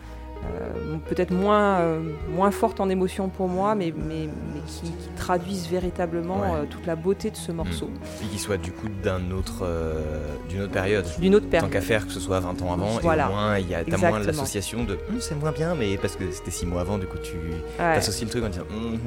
euh, 0.44 0.96
peut-être 1.08 1.32
moins, 1.32 1.80
euh, 1.80 2.00
moins 2.32 2.52
forte 2.52 2.78
en 2.78 2.88
émotion 2.88 3.28
pour 3.28 3.48
moi, 3.48 3.74
mais, 3.74 3.92
mais, 3.96 4.28
mais 4.54 4.60
qui, 4.68 4.82
qui 4.92 5.08
traduise 5.16 5.68
véritablement 5.68 6.40
Ouais. 6.40 6.58
euh, 6.60 6.64
toute 6.70 6.86
la 6.86 6.94
beauté 6.94 7.30
de 7.30 7.36
ce 7.36 7.50
morceau. 7.50 7.90
Et 8.22 8.26
qui 8.26 8.38
soit 8.38 8.56
du 8.56 8.70
coup 8.70 8.86
d'un 9.02 9.32
autre, 9.32 9.62
euh, 9.62 10.00
d'une 10.48 10.62
autre 10.62 10.72
période. 10.72 11.04
D'une 11.18 11.34
autre 11.34 11.46
Tant 11.46 11.50
période. 11.50 11.70
qu'à 11.72 11.80
faire 11.80 12.06
que 12.06 12.12
ce 12.12 12.20
soit 12.20 12.38
20 12.38 12.62
ans 12.62 12.72
avant, 12.72 12.86
Voilà. 13.02 13.24
et 13.24 13.26
au 13.26 13.30
moins 13.32 13.58
il 13.58 13.68
y 13.68 13.74
a 13.74 13.82
t'as 13.84 13.96
moins 13.96 14.20
l'association 14.20 14.84
de 14.84 14.94
Hum, 15.10 15.16
c'est 15.20 15.34
moins 15.34 15.50
bien, 15.52 15.74
mais 15.74 15.96
parce 15.96 16.14
que 16.14 16.30
c'était 16.30 16.52
6 16.52 16.66
mois 16.66 16.82
avant, 16.82 16.98
du 16.98 17.06
coup 17.06 17.18
tu 17.20 17.34
Ouais. 17.80 17.84
associes 17.96 18.24
le 18.24 18.30
truc 18.30 18.44
en 18.44 18.48
disant 18.48 18.62
hum, 18.70 18.98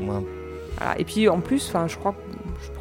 moins. 0.00 0.22
Voilà. 0.78 0.98
Et 1.00 1.04
puis 1.04 1.28
en 1.28 1.40
plus, 1.40 1.72
je 1.88 1.96
crois, 1.96 2.14
ne 2.25 2.25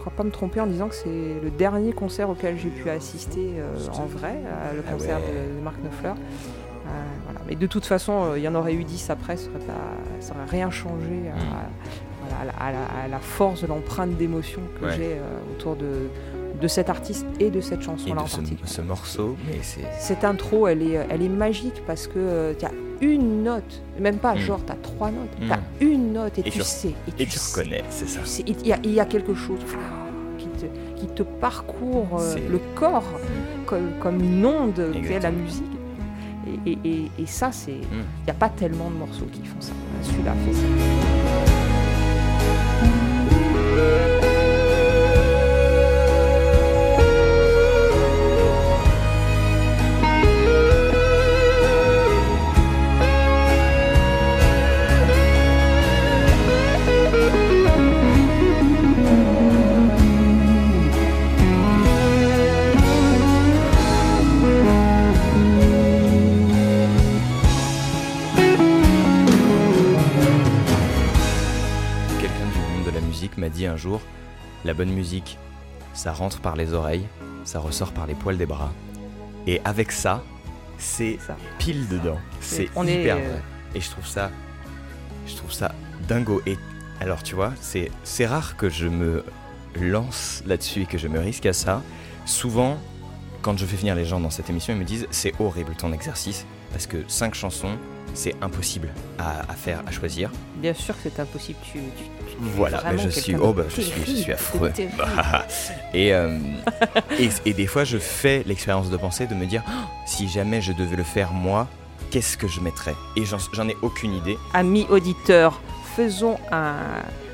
crois 0.05 0.13
pas 0.15 0.23
me 0.23 0.31
tromper 0.31 0.59
en 0.61 0.67
disant 0.67 0.87
que 0.87 0.95
c'est 0.95 1.39
le 1.43 1.49
dernier 1.49 1.91
concert 1.93 2.29
auquel 2.29 2.57
j'ai 2.59 2.69
pu 2.69 2.89
assister 2.89 3.53
euh, 3.57 3.73
en 3.93 4.05
vrai, 4.05 4.35
le 4.75 4.83
Ah 4.87 4.91
concert 4.91 5.17
ouais. 5.17 5.49
de, 5.53 5.57
de 5.57 5.63
Marc 5.63 5.77
Knopfler. 5.81 6.09
Euh, 6.09 6.91
voilà. 7.23 7.39
Mais 7.47 7.55
de 7.55 7.65
toute 7.65 7.85
façon, 7.85 8.25
euh, 8.25 8.37
il 8.37 8.43
y 8.43 8.47
en 8.47 8.53
aurait 8.55 8.75
eu 8.75 8.83
10 8.83 9.09
après, 9.09 9.37
ça 9.37 9.49
n'aurait 10.35 10.45
rien 10.49 10.69
changé 10.69 11.29
à, 11.31 11.35
Mm. 11.35 12.29
voilà, 12.29 12.39
à 12.39 12.45
la, 12.45 12.51
à 12.67 12.71
la- 12.71 13.03
à 13.05 13.07
la 13.07 13.19
force 13.19 13.61
de 13.63 13.67
l'empreinte 13.67 14.15
d'émotion 14.15 14.61
que 14.79 14.85
Ouais. 14.85 14.91
j'ai 14.95 15.13
euh, 15.13 15.39
autour 15.55 15.75
de, 15.75 16.07
de 16.61 16.67
cet 16.67 16.89
artiste 16.89 17.25
et 17.39 17.49
de 17.49 17.61
cette 17.61 17.81
Et 17.81 17.83
chanson-là 17.85 18.21
en 18.21 18.23
de 18.25 18.29
ce, 18.29 18.35
particulier. 18.37 18.61
ce 18.65 18.81
morceau, 18.81 19.35
mais 19.47 19.59
c'est. 19.61 19.81
Cette 19.99 20.23
intro, 20.23 20.67
elle 20.67 20.81
est, 20.81 21.05
elle 21.09 21.21
est 21.21 21.29
magique 21.29 21.81
parce 21.85 22.07
que 22.07 22.53
tu 22.57 22.65
as 22.65 22.71
une 23.01 23.43
note, 23.43 23.81
même 23.99 24.17
pas 24.17 24.35
Mm. 24.35 24.39
genre 24.39 24.59
tu 24.65 24.71
as 24.71 24.75
trois 24.75 25.11
notes, 25.11 25.39
Mm. 25.41 25.45
tu 25.47 25.51
as 25.51 25.59
une 25.85 26.13
note 26.13 26.37
et, 26.39 26.47
Et 26.47 26.51
tu 26.51 26.61
sais. 26.63 26.93
Et 27.07 27.11
tu 27.11 27.25
tu 27.27 27.37
sais. 27.39 27.59
reconnais, 27.61 27.83
c'est 27.89 28.07
ça. 28.07 28.19
C'est- 28.23 28.43
Il 28.47 28.65
y, 28.67 28.73
a- 28.73 28.79
il 28.83 28.91
y 28.93 28.99
a 28.99 29.05
quelque 29.05 29.33
chose 29.33 29.59
qui 30.37 30.47
te, 30.47 30.65
qui 30.99 31.07
te 31.07 31.23
parcourt 31.23 32.07
euh, 32.19 32.33
C'est- 32.33 32.47
le 32.49 32.59
corps 32.75 33.03
comme, 33.65 33.91
comme 33.99 34.21
une 34.23 34.45
onde, 34.45 34.75
sais, 35.03 35.19
la 35.19 35.31
musique. 35.31 35.63
Et, 36.65 36.71
et- 36.71 36.79
et- 36.85 37.11
et 37.19 37.25
ça, 37.25 37.51
c'est. 37.51 37.71
Il 37.71 37.77
Mm. 37.79 38.03
n'y 38.25 38.31
a 38.31 38.33
pas 38.35 38.49
tellement 38.49 38.89
de 38.89 38.95
morceaux 38.95 39.25
qui 39.31 39.43
font 39.45 39.59
ça. 39.59 39.73
Celui-là 40.03 40.33
fait 40.45 40.53
ça. 40.53 40.65
Dit 73.55 73.65
un 73.65 73.77
jour 73.77 74.01
La 74.63 74.73
bonne 74.73 74.91
musique, 74.91 75.39
ça 75.93 76.13
rentre 76.13 76.39
par 76.41 76.55
les 76.55 76.73
oreilles, 76.73 77.07
ça 77.43 77.59
ressort 77.59 77.91
par 77.91 78.05
les 78.05 78.13
poils 78.13 78.37
des 78.37 78.45
bras. 78.45 78.71
Et 79.47 79.61
avec 79.63 79.91
ça, 79.91 80.23
c'est 80.77 81.17
pile 81.57 81.87
dedans. 81.87 82.19
C'est 82.41 82.69
on 82.75 82.85
est, 82.85 83.01
hyper 83.01 83.17
euh, 83.17 83.29
vrai. 83.29 83.41
Et 83.73 83.81
je 83.81 83.89
trouve 83.89 84.05
ça. 84.05 84.29
Je 85.27 85.35
trouve 85.35 85.51
ça 85.51 85.73
dingo. 86.07 86.41
Et 86.45 86.57
alors, 86.99 87.23
tu 87.23 87.35
vois, 87.35 87.53
c'est 87.61 87.91
c'est 88.03 88.25
rare 88.25 88.57
que 88.57 88.69
je 88.69 88.87
me 88.87 89.23
lance 89.79 90.43
là-dessus 90.45 90.83
et 90.83 90.85
que 90.85 90.97
je 90.97 91.07
me 91.07 91.19
risque 91.19 91.45
à 91.45 91.53
ça. 91.53 91.81
Souvent, 92.25 92.77
quand 93.41 93.57
je 93.57 93.65
fais 93.65 93.77
venir 93.77 93.95
les 93.95 94.05
gens 94.05 94.19
dans 94.19 94.29
cette 94.29 94.49
émission, 94.49 94.73
ils 94.73 94.79
me 94.79 94.85
disent 94.85 95.07
c'est 95.11 95.33
horrible 95.39 95.75
ton 95.75 95.93
exercice 95.93 96.45
parce 96.71 96.87
que 96.87 96.97
cinq 97.07 97.35
chansons, 97.35 97.77
c'est 98.15 98.33
impossible 98.41 98.89
à, 99.19 99.41
à 99.51 99.53
faire, 99.53 99.81
à 99.87 99.91
choisir. 99.91 100.31
Bien 100.57 100.73
sûr 100.73 100.95
que 100.95 101.01
c'est 101.03 101.19
impossible. 101.19 101.59
Tu, 101.63 101.73
tu- 101.79 102.03
tu- 102.31 102.37
Voilà, 102.39 102.81
mais 102.91 102.97
je 102.97 103.09
suis, 103.09 103.35
oh 103.35 103.53
bah, 103.53 103.63
je 103.69 103.81
suis, 103.81 103.83
je 103.83 103.89
suis 104.03 104.13
terrible, 104.25 104.31
affreux. 104.33 104.71
Bah, 104.97 105.45
et, 105.93 106.13
euh, 106.13 106.37
et, 107.19 107.29
et 107.45 107.53
des 107.53 107.67
fois, 107.67 107.83
je 107.83 107.97
fais 107.97 108.43
l'expérience 108.45 108.89
de 108.89 108.97
penser, 108.97 109.27
de 109.27 109.35
me 109.35 109.45
dire, 109.45 109.63
Oh, 109.67 109.71
si 110.05 110.27
jamais 110.27 110.61
je 110.61 110.71
devais 110.73 110.95
le 110.95 111.03
faire 111.03 111.31
moi, 111.33 111.67
qu'est-ce 112.11 112.37
que 112.37 112.47
je 112.47 112.59
mettrais? 112.61 112.95
Et 113.15 113.23
j'en 113.25 113.67
ai 113.69 113.75
aucune 113.81 114.13
idée. 114.13 114.37
Amis 114.53 114.85
auditeurs, 114.89 115.61
faisons 115.95 116.37
un, 116.51 116.75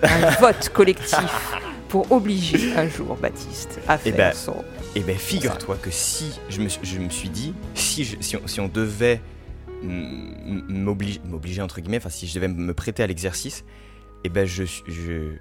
un 0.03 0.29
vote 0.41 0.69
collectif 0.73 1.55
pour 1.89 2.11
obliger 2.11 2.73
un 2.75 2.87
jour 2.87 3.17
Baptiste 3.21 3.79
à 3.87 3.97
Eh 4.05 4.11
faire 4.11 4.29
ben, 4.31 4.33
son. 4.33 4.55
Et 4.95 5.01
ben, 5.01 5.17
figure-toi 5.17 5.77
que 5.81 5.89
si 5.91 6.39
je 6.49 6.59
me, 6.61 6.69
suis- 6.69 6.81
je 6.83 6.99
me 6.99 7.09
suis 7.09 7.29
dit, 7.29 7.53
si, 7.75 8.03
je- 8.03 8.15
si, 8.19 8.35
on, 8.37 8.47
si 8.47 8.59
on 8.59 8.67
devait 8.67 9.21
m'obliger, 9.83 11.61
entre 11.61 11.81
guillemets, 11.81 11.97
enfin 11.97 12.09
si 12.09 12.27
je 12.27 12.35
devais 12.35 12.47
me 12.47 12.73
prêter 12.73 13.03
à 13.03 13.07
l'exercice, 13.07 13.63
et 14.23 14.29
ben 14.29 14.45
je, 14.45 14.63
suis- 14.63 14.83
je, 14.87 15.33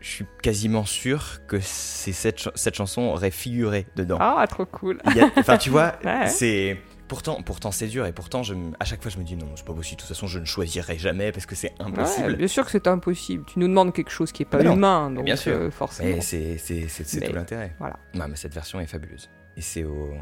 je 0.00 0.08
suis 0.08 0.26
quasiment 0.42 0.84
sûr 0.84 1.40
que 1.46 1.58
c'est 1.60 2.12
cette, 2.12 2.38
ch- 2.40 2.54
cette 2.54 2.74
chanson 2.74 3.02
aurait 3.02 3.30
figuré 3.30 3.86
dedans. 3.96 4.18
Ah, 4.20 4.44
trop 4.48 4.66
cool. 4.66 5.00
Enfin, 5.36 5.56
tu 5.58 5.70
vois, 5.70 5.94
Ouais. 6.04 6.28
c'est. 6.28 6.78
Pourtant, 7.06 7.42
pourtant 7.42 7.70
c'est 7.70 7.86
dur 7.86 8.06
et 8.06 8.12
pourtant, 8.12 8.42
je, 8.42 8.54
à 8.80 8.86
chaque 8.86 9.02
fois, 9.02 9.10
je 9.10 9.18
me 9.18 9.24
dis 9.24 9.36
non, 9.36 9.46
c'est 9.56 9.66
pas 9.66 9.74
possible. 9.74 9.96
De 9.98 10.00
toute 10.00 10.08
façon, 10.08 10.26
je 10.26 10.38
ne 10.38 10.46
choisirai 10.46 10.96
jamais 10.98 11.32
parce 11.32 11.44
que 11.44 11.54
c'est 11.54 11.68
Ouais, 11.78 11.84
impossible. 11.86 12.36
bien 12.36 12.48
sûr 12.48 12.64
que 12.64 12.70
c'est 12.70 12.86
impossible. 12.86 13.44
Tu 13.46 13.58
nous 13.58 13.68
demandes 13.68 13.92
quelque 13.92 14.10
chose 14.10 14.32
qui 14.32 14.42
est 14.42 14.46
pas 14.46 14.62
non, 14.62 14.72
humain, 14.74 15.10
donc 15.10 15.26
bien 15.26 15.36
sûr. 15.36 15.52
euh, 15.54 15.70
forcément. 15.70 16.22
c'est 16.22 16.56
tout 16.58 17.32
l'intérêt. 17.34 17.74
voilà. 17.78 17.98
Non, 18.14 18.24
mais 18.26 18.36
cette 18.36 18.54
version 18.54 18.80
est 18.80 18.86
fabuleuse. 18.86 19.28
Et 19.56 19.60
c'est 19.60 19.84
au. 19.84 20.14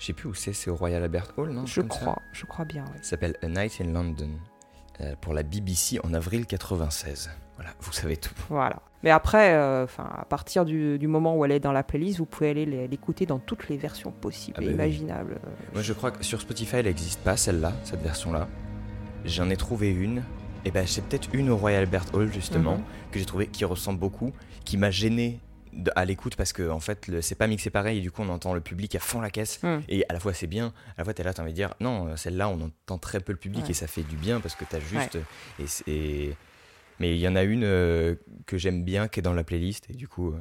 Je 0.00 0.06
sais 0.06 0.12
plus 0.14 0.28
où 0.28 0.34
c'est, 0.34 0.52
c'est 0.54 0.70
au 0.70 0.74
Royal 0.74 1.02
Albert 1.04 1.32
Hall, 1.36 1.50
non 1.50 1.64
Je 1.66 1.80
ça 1.82 1.86
crois, 1.86 2.18
je 2.32 2.44
crois 2.46 2.64
bien. 2.64 2.82
ouais. 2.84 2.98
Ça 3.02 3.10
s'appelle 3.10 3.36
A 3.42 3.46
Night 3.48 3.80
in 3.80 3.92
London 3.92 4.30
euh, 5.00 5.14
pour 5.20 5.34
la 5.34 5.42
BBC 5.44 6.00
en 6.02 6.12
avril 6.14 6.46
96. 6.46 7.30
Voilà, 7.56 7.70
vous 7.80 7.92
savez 7.92 8.16
tout. 8.16 8.32
Voilà. 8.48 8.80
Mais 9.02 9.10
après, 9.10 9.52
euh, 9.54 9.86
à 9.98 10.24
partir 10.24 10.64
du, 10.64 10.98
du 10.98 11.06
moment 11.06 11.36
où 11.36 11.44
elle 11.44 11.52
est 11.52 11.60
dans 11.60 11.72
la 11.72 11.82
playlist, 11.82 12.18
vous 12.18 12.24
pouvez 12.26 12.50
aller 12.50 12.88
l'écouter 12.88 13.26
dans 13.26 13.38
toutes 13.38 13.68
les 13.68 13.76
versions 13.76 14.10
possibles 14.10 14.56
Ah 14.58 14.62
et 14.62 14.64
bah 14.64 14.70
oui. 14.70 14.74
imaginables. 14.74 15.38
Moi, 15.74 15.82
je 15.82 15.92
crois 15.92 16.10
que 16.10 16.24
sur 16.24 16.40
Spotify, 16.40 16.76
elle 16.76 16.86
n'existe 16.86 17.20
pas, 17.20 17.36
celle-là, 17.36 17.72
cette 17.84 18.00
version-là. 18.02 18.48
J'en 19.26 19.50
ai 19.50 19.56
trouvé 19.58 19.90
une. 19.90 20.22
Et 20.64 20.70
ben, 20.70 20.86
c'est 20.86 21.02
peut-être 21.04 21.28
une 21.34 21.50
au 21.50 21.56
Royal 21.58 21.82
Albert 21.82 22.06
Hall, 22.14 22.32
justement, 22.32 22.76
Mhm. 22.76 22.82
que 23.12 23.18
j'ai 23.18 23.24
trouvé 23.26 23.46
qui 23.46 23.64
ressemble 23.66 23.98
beaucoup, 23.98 24.32
qui 24.64 24.76
m'a 24.78 24.90
gêné 24.90 25.40
à 25.94 26.04
l'écoute 26.04 26.36
parce 26.36 26.52
que 26.52 26.68
en 26.70 26.80
fait 26.80 27.10
c'est 27.20 27.34
pas 27.34 27.46
mixé 27.46 27.70
pareil 27.70 27.98
et 27.98 28.00
du 28.00 28.10
coup 28.10 28.22
on 28.22 28.28
entend 28.28 28.54
le 28.54 28.60
public 28.60 28.94
à 28.94 28.98
fond 29.00 29.20
la 29.20 29.30
caisse 29.30 29.62
Mm. 29.62 29.78
et 29.88 30.04
à 30.08 30.12
la 30.12 30.20
fois 30.20 30.32
c'est 30.34 30.46
bien 30.46 30.72
à 30.88 30.98
la 30.98 31.04
fois 31.04 31.14
t'es 31.14 31.22
là 31.22 31.32
t'as 31.34 31.42
envie 31.42 31.52
de 31.52 31.56
dire 31.56 31.74
non 31.80 32.16
celle-là 32.16 32.48
on 32.48 32.60
entend 32.60 32.98
très 32.98 33.20
peu 33.20 33.32
le 33.32 33.38
public 33.38 33.64
Ouais. 33.64 33.70
et 33.70 33.74
ça 33.74 33.86
fait 33.86 34.02
du 34.02 34.16
bien 34.16 34.40
parce 34.40 34.54
que 34.54 34.64
t'as 34.64 34.80
juste 34.80 35.16
et 35.58 35.66
c'est 35.66 36.36
mais 36.98 37.14
il 37.14 37.18
y 37.20 37.26
en 37.28 37.36
a 37.36 37.42
une 37.42 37.64
euh, 37.64 38.14
que 38.46 38.58
j'aime 38.58 38.84
bien 38.84 39.08
qui 39.08 39.20
est 39.20 39.22
dans 39.22 39.32
la 39.32 39.44
playlist 39.44 39.88
et 39.90 39.94
du 39.94 40.06
coup 40.08 40.32
euh, 40.32 40.40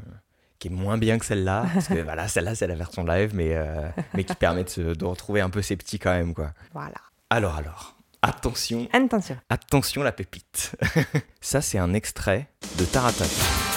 qui 0.59 0.67
est 0.67 0.71
moins 0.71 0.97
bien 0.97 1.17
que 1.19 1.25
celle-là 1.25 1.65
parce 1.73 1.87
que 1.87 2.01
voilà 2.01 2.27
celle-là 2.27 2.55
c'est 2.55 2.67
la 2.67 2.75
version 2.75 3.03
live 3.05 3.31
mais 3.33 3.55
euh, 3.55 3.89
mais 4.13 4.23
qui 4.23 4.35
permet 4.35 4.63
de, 4.63 4.69
se- 4.69 4.81
de 4.95 5.05
retrouver 5.05 5.41
un 5.41 5.49
peu 5.49 5.61
ses 5.61 5.75
petits 5.77 5.99
quand 5.99 6.11
même 6.11 6.33
quoi 6.33 6.53
Voilà. 6.73 6.97
alors 7.29 7.55
alors 7.55 7.95
attention 8.21 8.87
Attention. 8.91 9.37
Attention 9.49 10.03
la 10.03 10.11
pépite. 10.11 10.75
Ça 11.39 11.61
c'est 11.61 11.77
un 11.77 11.93
extrait 11.93 12.49
de 12.77 12.83
Taratata. 12.83 13.68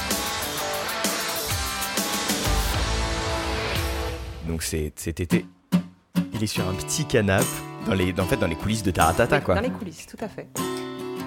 Donc 4.53 4.63
c'est 4.63 4.93
cet 4.97 5.19
été, 5.21 5.47
il 6.35 6.43
est 6.45 6.47
sur 6.47 6.69
un 6.69 6.75
petit 6.75 7.07
canapé 7.07 7.47
dans 7.87 7.95
les, 7.95 8.13
en 8.21 8.25
fait 8.27 8.37
dans 8.37 8.47
les 8.47 8.55
coulisses 8.55 8.83
de 8.83 8.91
Taratata 8.91 9.39
Oui, 9.39 9.43
quoi. 9.43 9.55
Dans 9.55 9.63
les 9.63 9.71
coulisses, 9.71 10.07
tout 10.07 10.23
à 10.23 10.29
fait. 10.29 10.47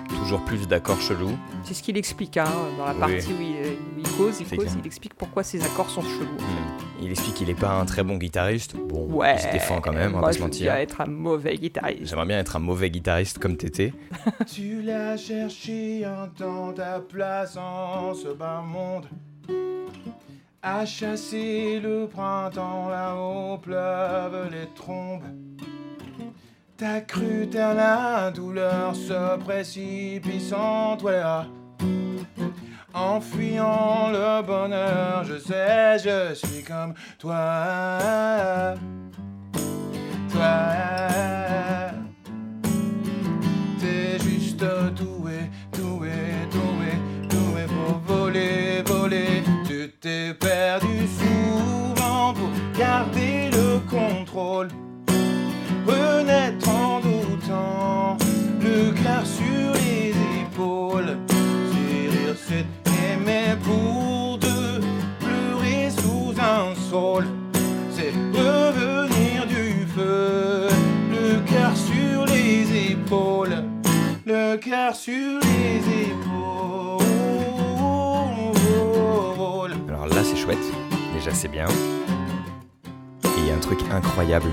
Toujours 0.10 0.46
plus 0.46 0.68
d'accords 0.68 1.02
chelous. 1.02 1.36
C'est 1.64 1.74
ce 1.74 1.82
qu'il 1.82 1.98
explique 1.98 2.38
hein, 2.38 2.46
dans 2.78 2.86
la 2.86 2.94
Oui. 2.94 3.00
partie 3.00 3.34
où 3.34 3.42
il, 3.42 3.78
où 3.98 4.00
il 4.00 4.08
cause. 4.16 4.42
Il 4.42 4.56
cause, 4.58 4.78
il 4.80 4.86
explique 4.86 5.16
pourquoi 5.16 5.42
ces 5.42 5.66
accords 5.66 5.90
sont 5.90 6.04
chelous. 6.04 6.36
Hmm. 6.38 7.02
Il 7.02 7.10
explique 7.10 7.34
qu'il 7.34 7.50
est 7.50 7.60
pas 7.60 7.72
un 7.72 7.86
très 7.86 8.04
bon 8.04 8.18
guitariste. 8.18 8.76
Bon, 8.76 9.08
Ouais. 9.12 9.34
il 9.38 9.42
se 9.42 9.52
défend 9.52 9.82
quand 9.82 9.92
même, 9.94 10.14
on 10.14 10.20
va 10.20 10.28
pas 10.28 10.34
se 10.34 10.40
mentir. 10.40 10.72
bien 10.72 10.80
être 10.82 11.02
un 11.02 11.08
mauvais 11.08 11.58
guitariste. 11.58 12.06
J'aimerais 12.06 12.28
bien 12.28 12.38
être 12.38 12.56
un 12.58 12.60
mauvais 12.60 12.92
guitariste 12.92 13.40
comme 13.40 13.58
Tété. 13.58 13.92
Tu 14.54 14.84
l'as 14.84 15.18
cherché 15.18 16.06
un 16.06 16.28
temps 16.28 16.74
ta 16.74 17.00
place 17.00 17.58
en 17.58 18.14
ce 18.14 18.28
bas 18.28 18.62
monde. 18.62 19.08
À 20.68 20.84
chasser 20.84 21.80
le 21.80 22.08
printemps 22.08 22.90
là-haut 22.90 23.60
pleuvent 23.60 24.50
les 24.52 24.68
trombes. 24.74 25.22
T'as 26.76 27.02
cru 27.02 27.48
à 27.54 27.76
la 27.76 28.32
douleur 28.32 28.96
se 28.96 29.38
précipitant 29.38 30.98
toi 30.98 31.46
le 34.12 34.42
bonheur, 34.42 35.24
je 35.24 35.38
sais, 35.38 36.00
je 36.00 36.34
suis 36.34 36.64
comme 36.64 36.94
toi. 37.20 38.74
Toi. 40.32 40.66
T'es 43.80 44.18
juste 44.20 44.66
doué, 44.96 45.52
t'es 50.06 50.36
perdu 50.36 51.08
souvent 51.20 52.32
pour 52.36 52.52
garder 52.78 53.50
le 53.52 53.80
contrôle. 53.90 54.68
Renaître 55.88 56.70
en 56.70 57.00
doutant, 57.00 58.16
le 58.62 58.92
cœur 58.92 59.26
sur 59.26 59.74
les 59.82 60.14
épaules. 60.44 61.18
Rire 61.72 62.36
c'est 62.48 62.68
aimer 63.04 63.56
pour 63.64 64.38
deux, 64.38 64.80
pleurer 65.20 65.90
sous 65.90 66.36
un 66.40 66.76
sol. 66.92 67.26
C'est 67.90 68.14
revenir 68.40 69.48
du 69.48 69.88
feu, 69.88 70.68
le 71.10 71.40
cœur 71.52 71.76
sur 71.76 72.28
les 72.28 72.92
épaules, 72.92 73.64
le 74.24 74.56
cœur 74.58 74.96
sur 74.96 75.40
les 75.40 75.78
épaules. 76.10 76.35
C'est 80.26 80.36
chouette, 80.36 80.58
déjà 81.14 81.32
c'est 81.32 81.48
bien. 81.48 81.68
Et 83.24 83.38
il 83.38 83.48
y 83.48 83.52
a 83.52 83.56
un 83.56 83.60
truc 83.60 83.80
incroyable 83.92 84.50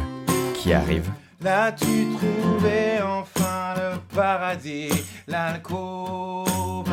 qui 0.54 0.72
arrive. 0.72 1.10
Là 1.40 1.72
tu 1.72 2.08
trouvais 2.16 3.00
enfin 3.02 3.74
le 3.76 3.98
paradis, 4.14 4.90
l'alcôve, 5.26 6.92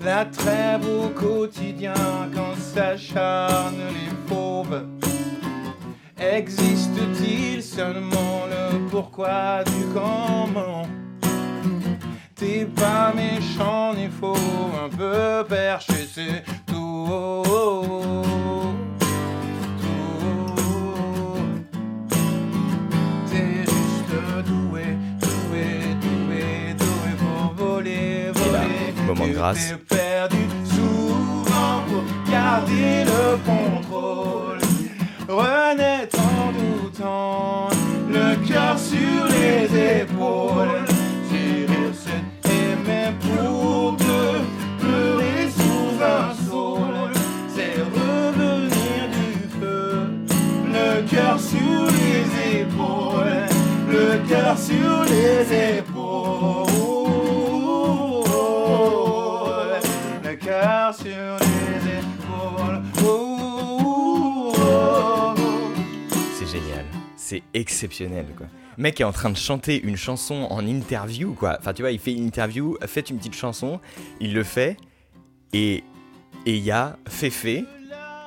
la 0.00 0.24
trêve 0.24 0.86
au 0.86 1.08
quotidien 1.10 1.94
quand 2.34 2.56
s'acharnent 2.56 3.88
les 3.90 4.10
fauves? 4.26 4.86
Existe-t-il 6.18 7.62
seulement 7.62 8.44
le 8.50 8.88
pourquoi 8.90 9.62
du 9.64 9.84
comment? 9.94 10.86
T'es 12.34 12.64
pas 12.64 13.12
méchant 13.14 13.92
ni 13.94 14.08
faux, 14.08 14.34
un 14.82 14.88
peu 14.88 15.44
perché, 15.46 16.08
c'est 16.12 16.42
tout. 17.06 18.74
Tout. 19.80 20.64
T'es 23.30 23.62
juste 23.62 24.12
doué, 24.46 24.84
doué, 25.20 25.66
doué, 26.00 26.74
doué 26.78 27.10
pour 27.18 27.54
voler, 27.56 28.30
voler. 28.34 29.06
moment 29.06 29.26
de 29.26 29.32
grâce. 29.32 29.74
perdu 29.88 30.44
souvent 30.64 31.82
pour 31.88 32.04
garder 32.30 33.04
le 33.04 33.36
contrôle. 33.44 34.58
Renaître 35.28 36.18
en 36.18 36.52
doutant, 36.52 37.68
le 38.08 38.36
cœur 38.46 38.76
sur 38.78 39.26
les 39.28 40.02
épaules. 40.02 40.89
Sur 54.70 55.04
les 55.04 55.78
épaules, 55.78 56.66
le 60.22 60.36
sur 60.92 61.36
les 61.40 61.80
épaules. 61.98 62.82
C'est 66.38 66.46
génial. 66.46 66.84
C'est 67.16 67.42
exceptionnel, 67.54 68.26
quoi. 68.36 68.46
Le 68.76 68.82
mec 68.82 69.00
est 69.00 69.04
en 69.04 69.12
train 69.12 69.30
de 69.30 69.36
chanter 69.36 69.82
une 69.82 69.96
chanson 69.96 70.46
en 70.50 70.64
interview, 70.66 71.34
quoi. 71.34 71.56
Enfin, 71.58 71.72
tu 71.72 71.82
vois, 71.82 71.90
il 71.90 71.98
fait 71.98 72.12
une 72.12 72.24
interview, 72.24 72.78
faites 72.86 73.10
une 73.10 73.18
petite 73.18 73.34
chanson, 73.34 73.80
il 74.20 74.34
le 74.34 74.44
fait, 74.44 74.76
et 75.52 75.82
et 76.46 76.56
il 76.56 76.62
y 76.62 76.70
a 76.70 76.96
Féfé, 77.06 77.64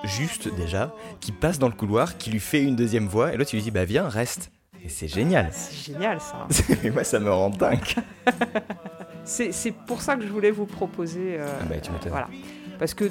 juste 0.03 0.53
déjà, 0.55 0.93
qui 1.19 1.31
passe 1.31 1.57
dans 1.57 1.67
le 1.67 1.73
couloir, 1.73 2.17
qui 2.17 2.29
lui 2.29 2.39
fait 2.39 2.61
une 2.61 2.75
deuxième 2.75 3.07
voix, 3.07 3.33
et 3.33 3.37
l'autre 3.37 3.51
il 3.53 3.57
lui 3.57 3.63
dit, 3.63 3.71
bah 3.71 3.85
viens, 3.85 4.07
reste. 4.07 4.51
C'est 4.87 5.07
génial. 5.07 5.49
C'est 5.51 5.93
génial 5.93 6.19
ça. 6.19 6.47
Moi, 6.93 7.03
ça 7.03 7.19
me 7.19 7.31
rend 7.31 7.49
dingue. 7.49 7.79
C'est 9.25 9.73
pour 9.87 10.01
ça 10.01 10.15
que 10.15 10.23
je 10.23 10.27
voulais 10.27 10.51
vous 10.51 10.65
proposer. 10.65 11.37
euh, 11.39 11.47
Ah 11.61 11.65
bah, 11.69 11.75
tu 11.81 11.91
m'étonnes. 11.91 12.11
voilà. 12.11 12.27
Parce 12.79 12.93
que 12.93 13.05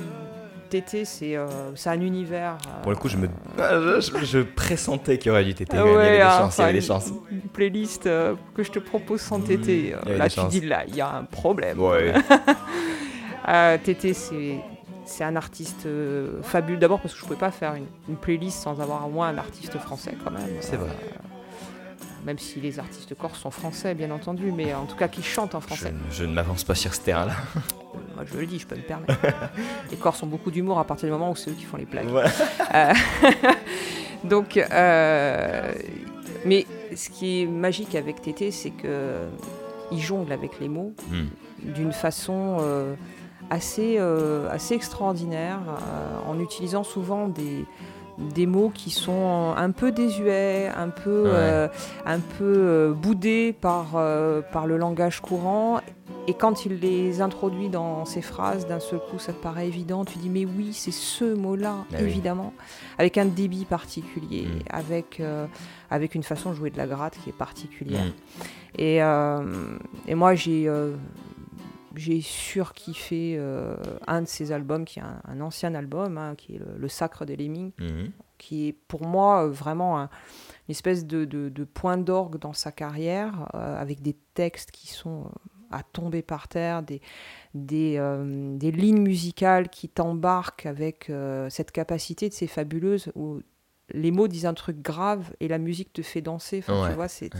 Tété, 0.68 1.04
c'est 1.04 1.36
euh, 1.36 1.46
c'est 1.74 1.90
un 1.90 2.00
univers. 2.00 2.56
euh, 2.66 2.82
Pour 2.82 2.92
le 2.92 2.96
coup, 2.98 3.08
je 3.08 3.16
me, 3.18 3.28
Ah, 3.58 4.00
je, 4.00 4.38
pressentais 4.40 5.18
qu'il 5.18 5.28
y 5.28 5.30
aurait 5.30 5.44
du 5.44 5.54
TT. 5.54 5.68
Ah 5.72 5.76
même. 5.76 5.86
il 5.86 5.92
y 5.92 5.96
ouais, 5.96 6.02
avait 6.06 6.16
des 6.16 6.22
ah, 6.22 6.38
chances, 6.40 6.56
il 6.56 6.60
y 6.60 6.64
avait 6.64 6.70
enfin, 6.70 6.80
des 6.80 6.86
chances. 6.86 7.08
Une, 7.30 7.36
une 7.36 7.48
playlist 7.48 8.06
euh, 8.06 8.34
que 8.54 8.62
je 8.62 8.70
te 8.70 8.78
propose 8.78 9.20
sans 9.20 9.38
avait 10.06 10.16
là, 10.16 10.28
tu 10.30 10.36
chances. 10.36 10.48
dis 10.50 10.60
là, 10.62 10.84
il 10.88 10.96
y 10.96 11.00
a 11.02 11.10
un 11.14 11.24
problème. 11.24 11.78
Ouais. 11.80 12.14
Tété, 13.84 14.14
c'est 14.14 14.60
c'est 15.04 15.24
un 15.24 15.36
artiste 15.36 15.86
fabuleux. 16.42 16.78
D'abord 16.78 17.00
parce 17.00 17.12
que 17.14 17.20
je 17.20 17.24
pouvais 17.24 17.38
pas 17.38 17.50
faire 17.50 17.74
une, 17.74 17.86
une 18.08 18.16
playlist 18.16 18.62
sans 18.62 18.80
avoir 18.80 19.06
au 19.06 19.10
moins 19.10 19.28
un 19.28 19.36
artiste 19.38 19.76
français 19.78 20.14
quand 20.24 20.30
même. 20.30 20.48
C'est 20.60 20.76
vrai. 20.76 20.90
Même 22.24 22.38
si 22.38 22.60
les 22.60 22.78
artistes 22.78 23.14
corses 23.14 23.40
sont 23.40 23.50
français, 23.50 23.94
bien 23.94 24.10
entendu, 24.10 24.52
mais 24.52 24.74
en 24.74 24.86
tout 24.86 24.96
cas 24.96 25.08
qui 25.08 25.22
chantent 25.22 25.54
en 25.54 25.60
français. 25.60 25.92
je 26.10 26.24
ne 26.24 26.32
m'avance 26.32 26.64
pas 26.64 26.74
sur 26.74 26.94
ce 26.94 27.00
terrain-là. 27.00 27.34
Moi, 28.14 28.24
je 28.30 28.38
le 28.38 28.46
dis, 28.46 28.58
je 28.58 28.66
peux 28.66 28.76
me 28.76 28.82
permettre. 28.82 29.14
les 29.90 29.96
Corses 29.96 30.22
ont 30.22 30.26
beaucoup 30.26 30.50
d'humour 30.50 30.78
à 30.78 30.84
partir 30.84 31.06
du 31.06 31.12
moment 31.12 31.30
où 31.30 31.36
c'est 31.36 31.50
eux 31.50 31.54
qui 31.54 31.64
font 31.64 31.78
les. 31.78 31.86
Voilà. 31.86 32.30
Euh, 32.74 32.92
donc, 34.24 34.56
euh, 34.56 35.72
mais 36.44 36.66
ce 36.94 37.10
qui 37.10 37.42
est 37.42 37.46
magique 37.46 37.94
avec 37.94 38.20
Tété, 38.22 38.50
c'est 38.50 38.70
que 38.70 39.28
il 39.90 40.00
jongle 40.00 40.32
avec 40.32 40.58
les 40.60 40.68
mots 40.68 40.94
Hmm. 41.10 41.26
d'une 41.74 41.92
façon 41.92 42.58
euh, 42.60 42.94
assez, 43.50 43.96
euh, 43.98 44.48
assez 44.50 44.74
extraordinaire, 44.74 45.58
euh, 45.68 46.30
en 46.30 46.40
utilisant 46.40 46.84
souvent 46.84 47.28
des, 47.28 47.64
des 48.18 48.46
mots 48.46 48.70
qui 48.74 48.90
sont 48.90 49.54
un 49.56 49.70
peu 49.70 49.90
désuets, 49.92 50.68
un 50.76 50.88
peu, 50.90 51.22
Ouais. 51.24 51.30
euh, 51.32 51.68
un 52.06 52.18
peu 52.20 52.44
euh, 52.56 52.92
boudés 52.92 53.52
par, 53.58 53.92
euh, 53.96 54.42
par 54.42 54.66
le 54.66 54.76
langage 54.76 55.20
courant. 55.20 55.80
Et 56.28 56.34
quand 56.34 56.64
il 56.66 56.78
les 56.78 57.20
introduit 57.20 57.68
dans 57.68 58.04
ses 58.04 58.22
phrases, 58.22 58.66
d'un 58.68 58.78
seul 58.78 59.00
coup, 59.10 59.18
ça 59.18 59.32
te 59.32 59.42
paraît 59.42 59.66
évident. 59.66 60.04
Tu 60.04 60.18
dis, 60.18 60.28
mais 60.28 60.44
oui, 60.44 60.72
c'est 60.72 60.92
ce 60.92 61.34
mot-là, 61.34 61.78
Ah 61.92 61.96
oui. 61.98 62.04
évidemment. 62.04 62.52
Avec 62.98 63.18
un 63.18 63.24
débit 63.24 63.64
particulier, 63.64 64.46
Mm. 64.46 64.58
avec, 64.70 65.18
euh, 65.18 65.46
avec 65.90 66.14
une 66.14 66.22
façon 66.22 66.50
de 66.50 66.54
jouer 66.54 66.70
de 66.70 66.76
la 66.78 66.86
gratte 66.86 67.18
qui 67.24 67.30
est 67.30 67.36
particulière. 67.36 68.04
Mm. 68.04 68.42
Et, 68.78 69.02
euh, 69.02 69.42
et 70.06 70.14
moi, 70.14 70.34
j'ai 70.36 70.68
euh, 70.68 70.92
j'ai 71.96 72.20
surkiffé 72.20 73.36
euh, 73.38 73.76
un 74.06 74.22
de 74.22 74.26
ses 74.26 74.52
albums, 74.52 74.84
qui 74.84 74.98
est 74.98 75.02
un, 75.02 75.20
un 75.24 75.40
ancien 75.40 75.74
album, 75.74 76.18
hein, 76.18 76.34
qui 76.36 76.56
est 76.56 76.58
le, 76.58 76.76
Le 76.76 76.88
Sacre 76.88 77.24
des 77.24 77.36
Lemmings, 77.36 77.72
Mhm. 77.78 78.10
qui 78.38 78.68
est 78.68 78.72
pour 78.72 79.06
moi 79.06 79.44
euh, 79.46 79.50
vraiment 79.50 79.98
un- 80.00 80.08
une 80.68 80.72
espèce 80.72 81.06
de, 81.06 81.24
de- 81.24 81.48
de 81.48 81.64
point 81.64 81.98
d'orgue 81.98 82.38
dans 82.38 82.52
sa 82.52 82.72
carrière, 82.72 83.48
euh, 83.54 83.80
avec 83.80 84.00
des 84.02 84.16
textes 84.34 84.70
qui 84.70 84.88
sont 84.88 85.24
euh, 85.26 85.28
à 85.70 85.82
tomber 85.82 86.22
par 86.22 86.48
terre, 86.48 86.82
des, 86.82 87.00
des, 87.54 87.98
des 88.58 88.70
lignes 88.72 89.00
musicales 89.00 89.70
qui 89.70 89.88
t'embarquent 89.88 90.66
avec 90.66 91.10
cette 91.48 91.72
capacité 91.72 92.28
de 92.28 92.34
ces 92.34 92.46
fabuleuses 92.46 93.10
où 93.14 93.40
les 93.94 94.10
mots 94.10 94.28
disent 94.28 94.44
un 94.44 94.52
truc 94.52 94.82
grave 94.82 95.32
et 95.40 95.48
la 95.48 95.56
musique 95.56 95.90
te 95.94 96.02
fait 96.02 96.20
danser. 96.20 96.58
Enfin, 96.58 96.82
Ouais. 96.82 96.88
Tu 96.90 96.94
vois, 96.94 97.08
c'est, 97.08 97.30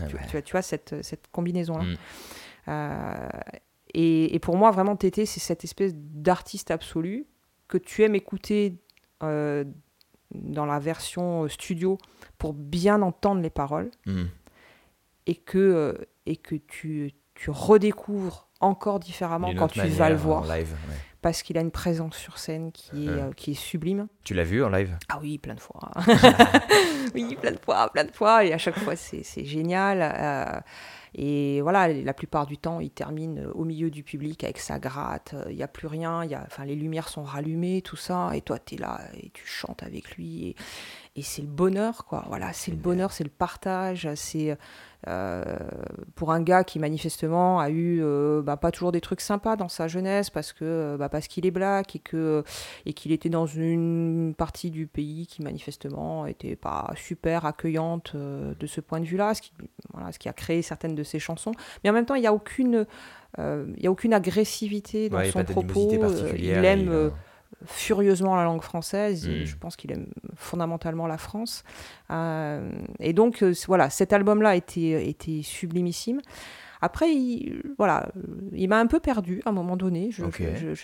tu, 0.43 0.51
vois 0.51 0.61
cette, 0.63 0.95
cette 1.03 1.27
combinaison-là. 1.31 1.85
Euh, 2.67 3.27
et, 3.93 4.33
et 4.35 4.39
pour 4.39 4.57
moi, 4.57 4.71
vraiment, 4.71 4.95
Tété, 4.95 5.25
c'est 5.25 5.39
cette 5.39 5.63
espèce 5.63 5.93
d'artiste 5.95 6.71
absolu 6.71 7.25
que 7.67 7.77
tu 7.77 8.03
aimes 8.03 8.15
écouter 8.15 8.77
euh, 9.23 9.63
dans 10.33 10.65
la 10.65 10.79
version 10.79 11.47
studio 11.47 11.97
pour 12.37 12.53
bien 12.53 13.01
entendre 13.01 13.41
les 13.41 13.49
paroles 13.51 13.91
Mhm. 14.05 14.29
et 15.27 15.35
que, 15.35 15.57
euh, 15.59 15.93
et 16.25 16.35
que 16.37 16.55
tu, 16.55 17.11
tu 17.35 17.49
redécouvres 17.51 18.49
encore 18.59 18.99
différemment 18.99 19.53
quand 19.55 19.67
tu 19.67 19.79
vas 19.87 20.09
le 20.09 20.15
voir 20.15 20.43
en 20.43 20.53
live. 20.55 20.71
ouais. 20.89 20.95
parce 21.21 21.43
qu'il 21.43 21.57
a 21.57 21.61
une 21.61 21.71
présence 21.71 22.15
sur 22.17 22.37
scène 22.37 22.71
qui 22.71 23.05
est, 23.05 23.09
euh, 23.09 23.31
qui 23.33 23.51
est 23.51 23.55
sublime. 23.55 24.07
Tu 24.23 24.33
l'as 24.33 24.43
vu 24.43 24.63
en 24.63 24.69
live? 24.69 24.97
Ah 25.09 25.19
oui, 25.21 25.37
plein 25.37 25.53
de 25.55 25.59
fois. 25.59 25.91
oui, 27.15 27.35
plein 27.39 27.51
de 27.51 27.59
fois, 27.59 27.89
plein 27.91 28.03
de 28.05 28.11
fois. 28.11 28.45
Et 28.45 28.53
à 28.53 28.57
chaque 28.57 28.77
fois, 28.79 28.95
c'est 28.95 29.23
c'est 29.23 29.45
génial. 29.45 29.99
Euh, 30.01 30.59
et 31.15 31.61
voilà, 31.61 31.87
la 31.87 32.13
plupart 32.13 32.45
du 32.47 32.57
temps, 32.57 32.79
il 32.79 32.89
termine 32.89 33.39
euh, 33.39 33.51
au 33.53 33.65
milieu 33.65 33.91
du 33.91 34.03
public 34.03 34.43
avec 34.43 34.57
sa 34.57 34.79
gratte. 34.79 35.33
Euh, 35.35 35.45
Il 35.49 35.55
n'y 35.55 35.63
a 35.63 35.67
plus 35.67 35.87
rien. 35.87 36.25
Y 36.25 36.33
a, 36.33 36.43
enfin, 36.45 36.65
les 36.65 36.75
lumières 36.75 37.09
sont 37.09 37.23
rallumées, 37.23 37.81
tout 37.81 37.95
ça. 37.95 38.31
Et 38.35 38.41
toi, 38.41 38.57
tu 38.59 38.77
là 38.77 38.99
et 39.21 39.29
tu 39.29 39.45
chantes 39.45 39.83
avec 39.83 40.15
lui. 40.15 40.55
Et 41.15 41.21
c'est 41.21 41.43
le 41.43 41.47
bonheur, 41.47 42.05
quoi. 42.05 42.25
Voilà, 42.27 42.53
c'est 42.53 42.71
le 42.71 42.77
bonheur, 42.77 43.11
c'est 43.11 43.23
le 43.23 43.29
partage. 43.29 44.09
C'est 44.15 44.57
euh, 45.07 45.43
pour 46.15 46.31
un 46.31 46.41
gars 46.41 46.63
qui 46.63 46.79
manifestement 46.79 47.59
a 47.59 47.69
eu 47.69 47.99
euh, 48.01 48.41
bah, 48.41 48.57
pas 48.57 48.71
toujours 48.71 48.91
des 48.91 49.01
trucs 49.01 49.21
sympas 49.21 49.55
dans 49.55 49.67
sa 49.67 49.87
jeunesse 49.87 50.29
parce 50.29 50.53
que 50.53 50.95
bah, 50.97 51.09
parce 51.09 51.27
qu'il 51.27 51.45
est 51.45 51.51
black 51.51 51.95
et 51.95 51.99
que 51.99 52.43
et 52.87 52.93
qu'il 52.93 53.11
était 53.11 53.29
dans 53.29 53.45
une 53.45 54.33
partie 54.35 54.71
du 54.71 54.87
pays 54.87 55.27
qui 55.27 55.43
manifestement 55.43 56.25
était 56.25 56.55
pas 56.55 56.91
super 56.95 57.45
accueillante 57.45 58.13
euh, 58.15 58.53
de 58.59 58.65
ce 58.65 58.81
point 58.81 58.99
de 58.99 59.05
vue-là, 59.05 59.35
ce 59.35 59.41
qui, 59.43 59.51
voilà, 59.93 60.11
ce 60.11 60.19
qui 60.19 60.29
a 60.29 60.33
créé 60.33 60.61
certaines 60.63 60.95
de 60.95 61.03
ses 61.03 61.19
chansons. 61.19 61.51
Mais 61.83 61.89
en 61.89 61.93
même 61.93 62.05
temps, 62.05 62.15
il 62.15 62.21
n'y 62.21 62.27
a 62.27 62.33
aucune, 62.33 62.87
euh, 63.39 63.65
il 63.77 63.83
y 63.83 63.87
a 63.87 63.91
aucune 63.91 64.13
agressivité 64.13 65.09
dans 65.09 65.17
Ouais, 65.17 65.29
son 65.31 65.43
propos. 65.43 65.89
euh, 66.01 66.33
il 66.37 66.49
aime 66.65 66.89
euh, 66.89 67.09
furieusement 67.65 68.35
la 68.35 68.43
langue 68.43 68.61
française. 68.61 69.27
Mm. 69.27 69.45
je 69.45 69.55
pense 69.57 69.75
qu'il 69.75 69.91
aime 69.91 70.07
fondamentalement 70.35 71.07
la 71.07 71.17
France. 71.17 71.63
Euh, 72.11 72.69
et 72.99 73.13
donc, 73.13 73.43
euh, 73.43 73.53
voilà, 73.67 73.89
cet 73.89 74.13
album-là 74.13 74.55
était, 74.55 75.07
était 75.07 75.41
sublimissime. 75.43 76.21
Après, 76.81 77.13
il, 77.13 77.61
voilà, 77.77 78.09
euh, 78.17 78.21
il 78.51 78.67
m'a 78.67 78.79
un 78.79 78.87
peu 78.87 78.99
perdu 78.99 79.41
à 79.45 79.49
un 79.49 79.53
moment 79.53 79.77
donné. 79.77 80.09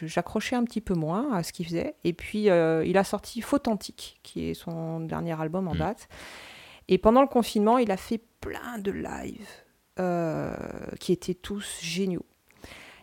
J'accrochais 0.05 0.55
un 0.55 0.63
petit 0.63 0.79
peu 0.81 0.93
moins 0.93 1.33
à 1.33 1.43
ce 1.43 1.51
qu'il 1.51 1.65
faisait. 1.65 1.95
Et 2.05 2.13
puis, 2.13 2.49
euh, 2.49 2.85
il 2.85 2.97
a 2.97 3.03
sorti 3.03 3.41
Fautantique, 3.41 4.19
qui 4.23 4.49
est 4.49 4.53
son 4.53 5.01
dernier 5.01 5.39
album 5.39 5.67
en 5.67 5.75
Mm. 5.75 5.79
date. 5.79 6.07
Et 6.87 6.97
pendant 6.97 7.21
le 7.21 7.27
confinement, 7.27 7.77
il 7.77 7.91
a 7.91 7.97
fait 7.97 8.21
plein 8.39 8.77
de 8.79 8.91
lives 8.91 9.49
qui 11.01 11.11
étaient 11.11 11.33
tous 11.33 11.79
géniaux. 11.81 12.25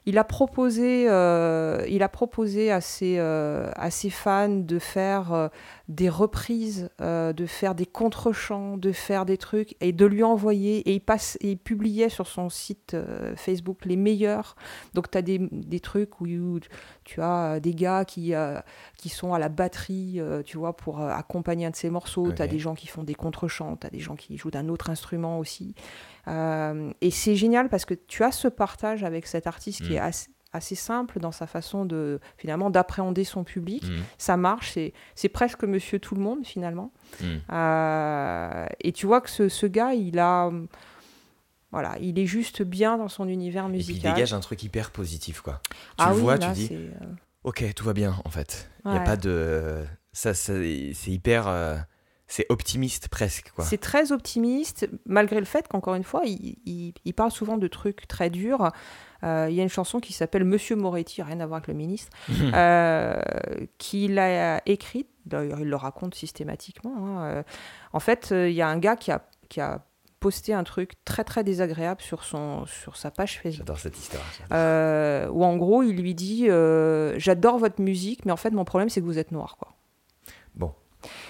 Il 0.08 0.18
a 0.18 0.24
proposé, 0.24 1.06
euh, 1.08 1.84
il 1.88 2.04
a 2.04 2.08
proposé 2.08 2.70
à 2.70 2.80
ses, 2.80 3.16
euh, 3.18 3.68
à 3.74 3.90
ses 3.90 4.08
fans 4.08 4.48
de 4.48 4.78
faire 4.78 5.32
euh, 5.32 5.48
des 5.88 6.08
reprises, 6.08 6.90
euh, 7.00 7.32
de 7.32 7.46
faire 7.46 7.74
des 7.74 7.86
contre-chants, 7.86 8.76
de 8.76 8.90
faire 8.92 9.24
des 9.24 9.36
trucs 9.38 9.76
et 9.80 9.92
de 9.92 10.04
lui 10.04 10.22
envoyer. 10.22 10.78
Et 10.88 10.94
il, 10.94 11.00
passe, 11.00 11.38
et 11.40 11.52
il 11.52 11.58
publiait 11.58 12.08
sur 12.08 12.26
son 12.26 12.48
site 12.48 12.94
euh, 12.94 13.36
Facebook 13.36 13.84
les 13.84 13.96
meilleurs. 13.96 14.56
Donc 14.94 15.10
tu 15.10 15.18
as 15.18 15.22
des, 15.22 15.38
des 15.52 15.80
trucs 15.80 16.20
où, 16.20 16.26
où 16.26 16.60
tu 17.04 17.22
as 17.22 17.60
des 17.60 17.74
gars 17.74 18.04
qui, 18.04 18.34
euh, 18.34 18.58
qui 18.98 19.08
sont 19.08 19.32
à 19.32 19.38
la 19.38 19.48
batterie, 19.48 20.20
euh, 20.20 20.42
tu 20.42 20.58
vois, 20.58 20.76
pour 20.76 21.00
euh, 21.00 21.08
accompagner 21.08 21.66
un 21.66 21.70
de 21.70 21.76
ces 21.76 21.90
morceaux. 21.90 22.32
Tu 22.32 22.42
as 22.42 22.48
des 22.48 22.58
gens 22.58 22.74
qui 22.74 22.88
font 22.88 23.04
des 23.04 23.14
contre-chants, 23.14 23.76
tu 23.76 23.86
as 23.86 23.90
des 23.90 24.00
gens 24.00 24.16
qui 24.16 24.36
jouent 24.36 24.50
d'un 24.50 24.68
autre 24.68 24.90
instrument 24.90 25.38
aussi. 25.38 25.74
Euh, 26.28 26.92
et 27.00 27.12
c'est 27.12 27.36
génial 27.36 27.68
parce 27.68 27.84
que 27.84 27.94
tu 27.94 28.24
as 28.24 28.32
ce 28.32 28.48
partage 28.48 29.04
avec 29.04 29.26
cet 29.26 29.46
artiste 29.46 29.82
qui 29.84 29.92
Mm. 29.92 29.96
est 29.96 29.98
assez, 29.98 30.28
assez 30.56 30.74
simple 30.74 31.20
dans 31.20 31.32
sa 31.32 31.46
façon 31.46 31.84
de 31.84 32.20
finalement 32.36 32.70
d'appréhender 32.70 33.24
son 33.24 33.44
public. 33.44 33.84
Mhm. 33.84 34.02
Ça 34.18 34.36
marche, 34.36 34.72
c'est, 34.72 34.92
c'est 35.14 35.28
presque 35.28 35.62
Monsieur 35.64 35.98
Tout 36.00 36.14
le 36.16 36.20
Monde 36.20 36.44
finalement. 36.44 36.92
Mhm. 37.20 37.40
Euh, 37.52 38.66
et 38.80 38.92
tu 38.92 39.06
vois 39.06 39.20
que 39.20 39.30
ce, 39.30 39.48
ce 39.48 39.66
gars, 39.66 39.94
il 39.94 40.18
a, 40.18 40.50
voilà, 41.72 41.96
il 42.00 42.18
est 42.18 42.26
juste 42.26 42.62
bien 42.62 42.96
dans 42.96 43.08
son 43.08 43.28
univers 43.28 43.64
Et 43.66 43.68
puis 43.70 43.78
il 43.80 43.86
musical. 43.88 44.14
dégage 44.14 44.32
un 44.34 44.40
truc 44.40 44.62
hyper 44.62 44.90
positif, 44.90 45.40
quoi. 45.40 45.60
Tu 45.70 45.76
ah 45.98 46.10
le 46.10 46.16
oui, 46.16 46.22
vois, 46.22 46.36
là, 46.36 46.46
tu 46.48 46.52
dis, 46.52 46.66
c'est, 46.68 46.74
euh, 46.74 47.06
ok, 47.44 47.74
tout 47.74 47.84
va 47.84 47.92
bien, 47.92 48.16
en 48.24 48.30
fait. 48.30 48.70
Il 48.84 48.90
n'y 48.90 48.96
a 48.96 49.00
Ouais. 49.00 49.04
pas 49.06 49.16
de. 49.16 49.84
Ça, 50.12 50.32
ça- 50.34 50.54
c'est 50.94 51.10
hyper. 51.10 51.46
euh, 51.48 51.76
C'est 52.28 52.46
optimiste 52.48 53.06
presque, 53.08 53.52
quoi. 53.54 53.64
C'est 53.64 53.78
très 53.78 54.10
optimiste, 54.10 54.88
malgré 55.04 55.38
le 55.38 55.44
fait 55.46 55.68
qu'encore 55.68 55.94
une 55.94 56.02
fois, 56.02 56.22
il, 56.24 56.56
il- 56.66 56.92
il 57.04 57.14
parle 57.14 57.30
souvent 57.30 57.56
de 57.56 57.68
trucs 57.68 58.08
très 58.08 58.30
durs. 58.30 58.72
Euh, 59.24 59.46
il 59.48 59.56
y 59.56 59.60
a 59.60 59.62
une 59.62 59.68
chanson 59.68 60.00
qui 60.00 60.12
s'appelle 60.12 60.44
Monsieur 60.44 60.76
Moretti, 60.76 61.22
rien 61.22 61.40
à 61.40 61.46
voir 61.46 61.58
avec 61.58 61.68
le 61.68 61.74
ministre, 61.74 62.10
euh, 62.54 63.20
qu'il 63.78 64.18
a 64.18 64.60
écrite, 64.66 65.08
d'ailleurs 65.24 65.60
il 65.60 65.68
le 65.68 65.76
raconte 65.76 66.14
systématiquement. 66.14 66.94
hein, 66.98 67.24
euh, 67.24 67.42
en 67.92 68.00
fait, 68.00 68.28
il 68.32 68.52
y 68.52 68.62
a 68.62 68.68
un 68.68 68.78
gars 68.78 68.96
qui 68.96 69.10
a, 69.10 69.22
qui 69.48 69.60
a 69.60 69.80
posté 70.20 70.54
un 70.54 70.64
truc 70.64 70.92
très 71.04 71.24
très 71.24 71.44
désagréable 71.44 72.00
sur, 72.00 72.24
son, 72.24 72.66
sur 72.66 72.96
sa 72.96 73.10
page 73.10 73.38
Facebook. 73.40 73.58
J'adore 73.58 73.78
cette 73.78 73.98
histoire. 73.98 74.24
Euh, 74.52 75.28
où 75.28 75.44
en 75.44 75.56
gros, 75.56 75.82
il 75.82 75.96
lui 75.96 76.14
dit 76.14 76.46
euh, 76.48 77.14
J'adore 77.18 77.58
votre 77.58 77.80
musique, 77.80 78.24
mais 78.24 78.32
en 78.32 78.36
fait, 78.36 78.50
mon 78.50 78.64
problème, 78.64 78.88
c'est 78.88 79.00
que 79.00 79.06
vous 79.06 79.18
êtes 79.18 79.30
noir. 79.30 79.56
Quoi. 79.58 79.74
Bon, 80.54 80.74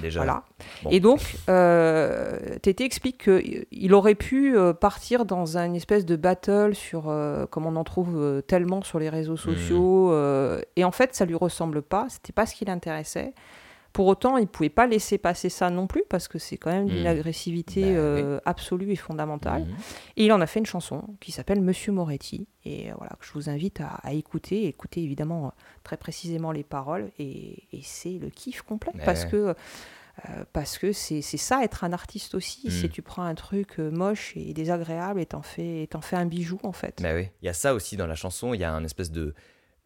déjà. 0.01 0.21
Voilà. 0.21 0.43
Bon. 0.83 0.91
Et 0.91 1.01
donc, 1.01 1.21
euh, 1.49 2.39
Tété 2.63 2.85
explique 2.85 3.25
qu'il 3.25 3.95
aurait 3.95 4.15
pu 4.15 4.57
euh, 4.57 4.73
partir 4.73 5.25
dans 5.25 5.57
une 5.57 5.77
espèce 5.77 6.05
de 6.05 6.17
battle 6.17 6.75
sur, 6.75 7.09
euh, 7.09 7.47
comme 7.47 7.67
on 7.67 7.77
en 7.77 7.85
trouve 7.85 8.17
euh, 8.17 8.41
tellement 8.41 8.83
sur 8.83 8.99
les 8.99 9.09
réseaux 9.09 9.37
sociaux. 9.37 10.13
euh, 10.13 10.61
et 10.77 10.85
en 10.85 10.93
fait, 10.93 11.15
ça 11.15 11.25
lui 11.25 11.35
ressemble 11.35 11.83
pas. 11.83 12.07
C'était 12.09 12.33
pas 12.33 12.47
ce 12.47 12.55
qui 12.55 12.65
l'intéressait. 12.65 13.33
Pour 13.97 14.09
autant, 14.09 14.37
il 14.37 14.47
pouvait 14.47 14.69
pas 14.69 14.87
laisser 14.87 15.17
passer 15.17 15.49
ça 15.49 15.71
non 15.71 15.87
plus 15.87 16.05
parce 16.11 16.29
que 16.29 16.39
c'est 16.39 16.59
quand 16.59 16.71
même 16.71 16.87
d'une 16.87 17.01
Mhm. 17.01 17.07
agressivité 17.07 17.81
Bah, 17.81 17.89
euh, 17.99 18.41
absolue 18.45 18.93
et 18.93 18.97
fondamentale. 18.97 19.63
Mhm. 19.63 19.75
Et 20.19 20.25
il 20.27 20.33
en 20.35 20.43
a 20.43 20.47
fait 20.47 20.59
une 20.61 20.67
chanson 20.67 21.03
qui 21.19 21.33
s'appelle 21.33 21.63
Monsieur 21.63 21.93
Moretti. 21.93 22.47
Et 22.67 22.91
euh, 22.91 22.95
voilà, 22.99 23.13
que 23.19 23.25
je 23.25 23.33
vous 23.33 23.49
invite 23.49 23.81
à, 23.81 23.95
à 24.03 24.13
écouter. 24.13 24.67
Écoutez 24.67 25.03
évidemment 25.03 25.47
euh, 25.47 25.51
très 25.83 25.97
précisément 25.97 26.53
les 26.53 26.63
paroles. 26.63 27.11
Et, 27.19 27.63
et 27.73 27.81
c'est 27.83 28.19
le 28.19 28.29
kiff 28.29 28.61
complet. 28.61 28.93
Ouais, 28.95 29.05
parce 29.07 29.25
que 29.25 29.55
euh, 30.29 30.45
parce 30.53 30.77
que 30.77 30.93
c'est 30.93 31.23
ça 31.23 31.63
être 31.65 31.83
un 31.83 31.93
artiste 31.95 32.35
aussi. 32.35 32.67
Mm. 32.69 32.71
C'est 32.71 32.89
tu 32.91 33.01
prends 33.01 33.23
un 33.23 33.35
truc 33.35 33.79
euh, 33.79 33.91
moche 33.91 34.35
et 34.37 34.53
désagréable 34.53 35.21
et 35.21 35.27
t'en 35.27 35.41
fais, 35.43 35.85
et 35.85 35.87
t'en 35.87 36.03
fais 36.03 36.17
un 36.17 36.27
bijou 36.27 36.59
en 36.65 36.73
fait. 36.73 37.01
Bah 37.03 37.15
oui. 37.15 37.29
Il 37.41 37.47
y 37.47 37.49
a 37.49 37.55
ça 37.55 37.73
aussi 37.73 37.97
dans 37.97 38.07
la 38.07 38.15
chanson, 38.15 38.53
il 38.53 38.61
y 38.61 38.65
a 38.65 38.73
un 38.73 38.85
espèce 38.85 39.11
de, 39.11 39.35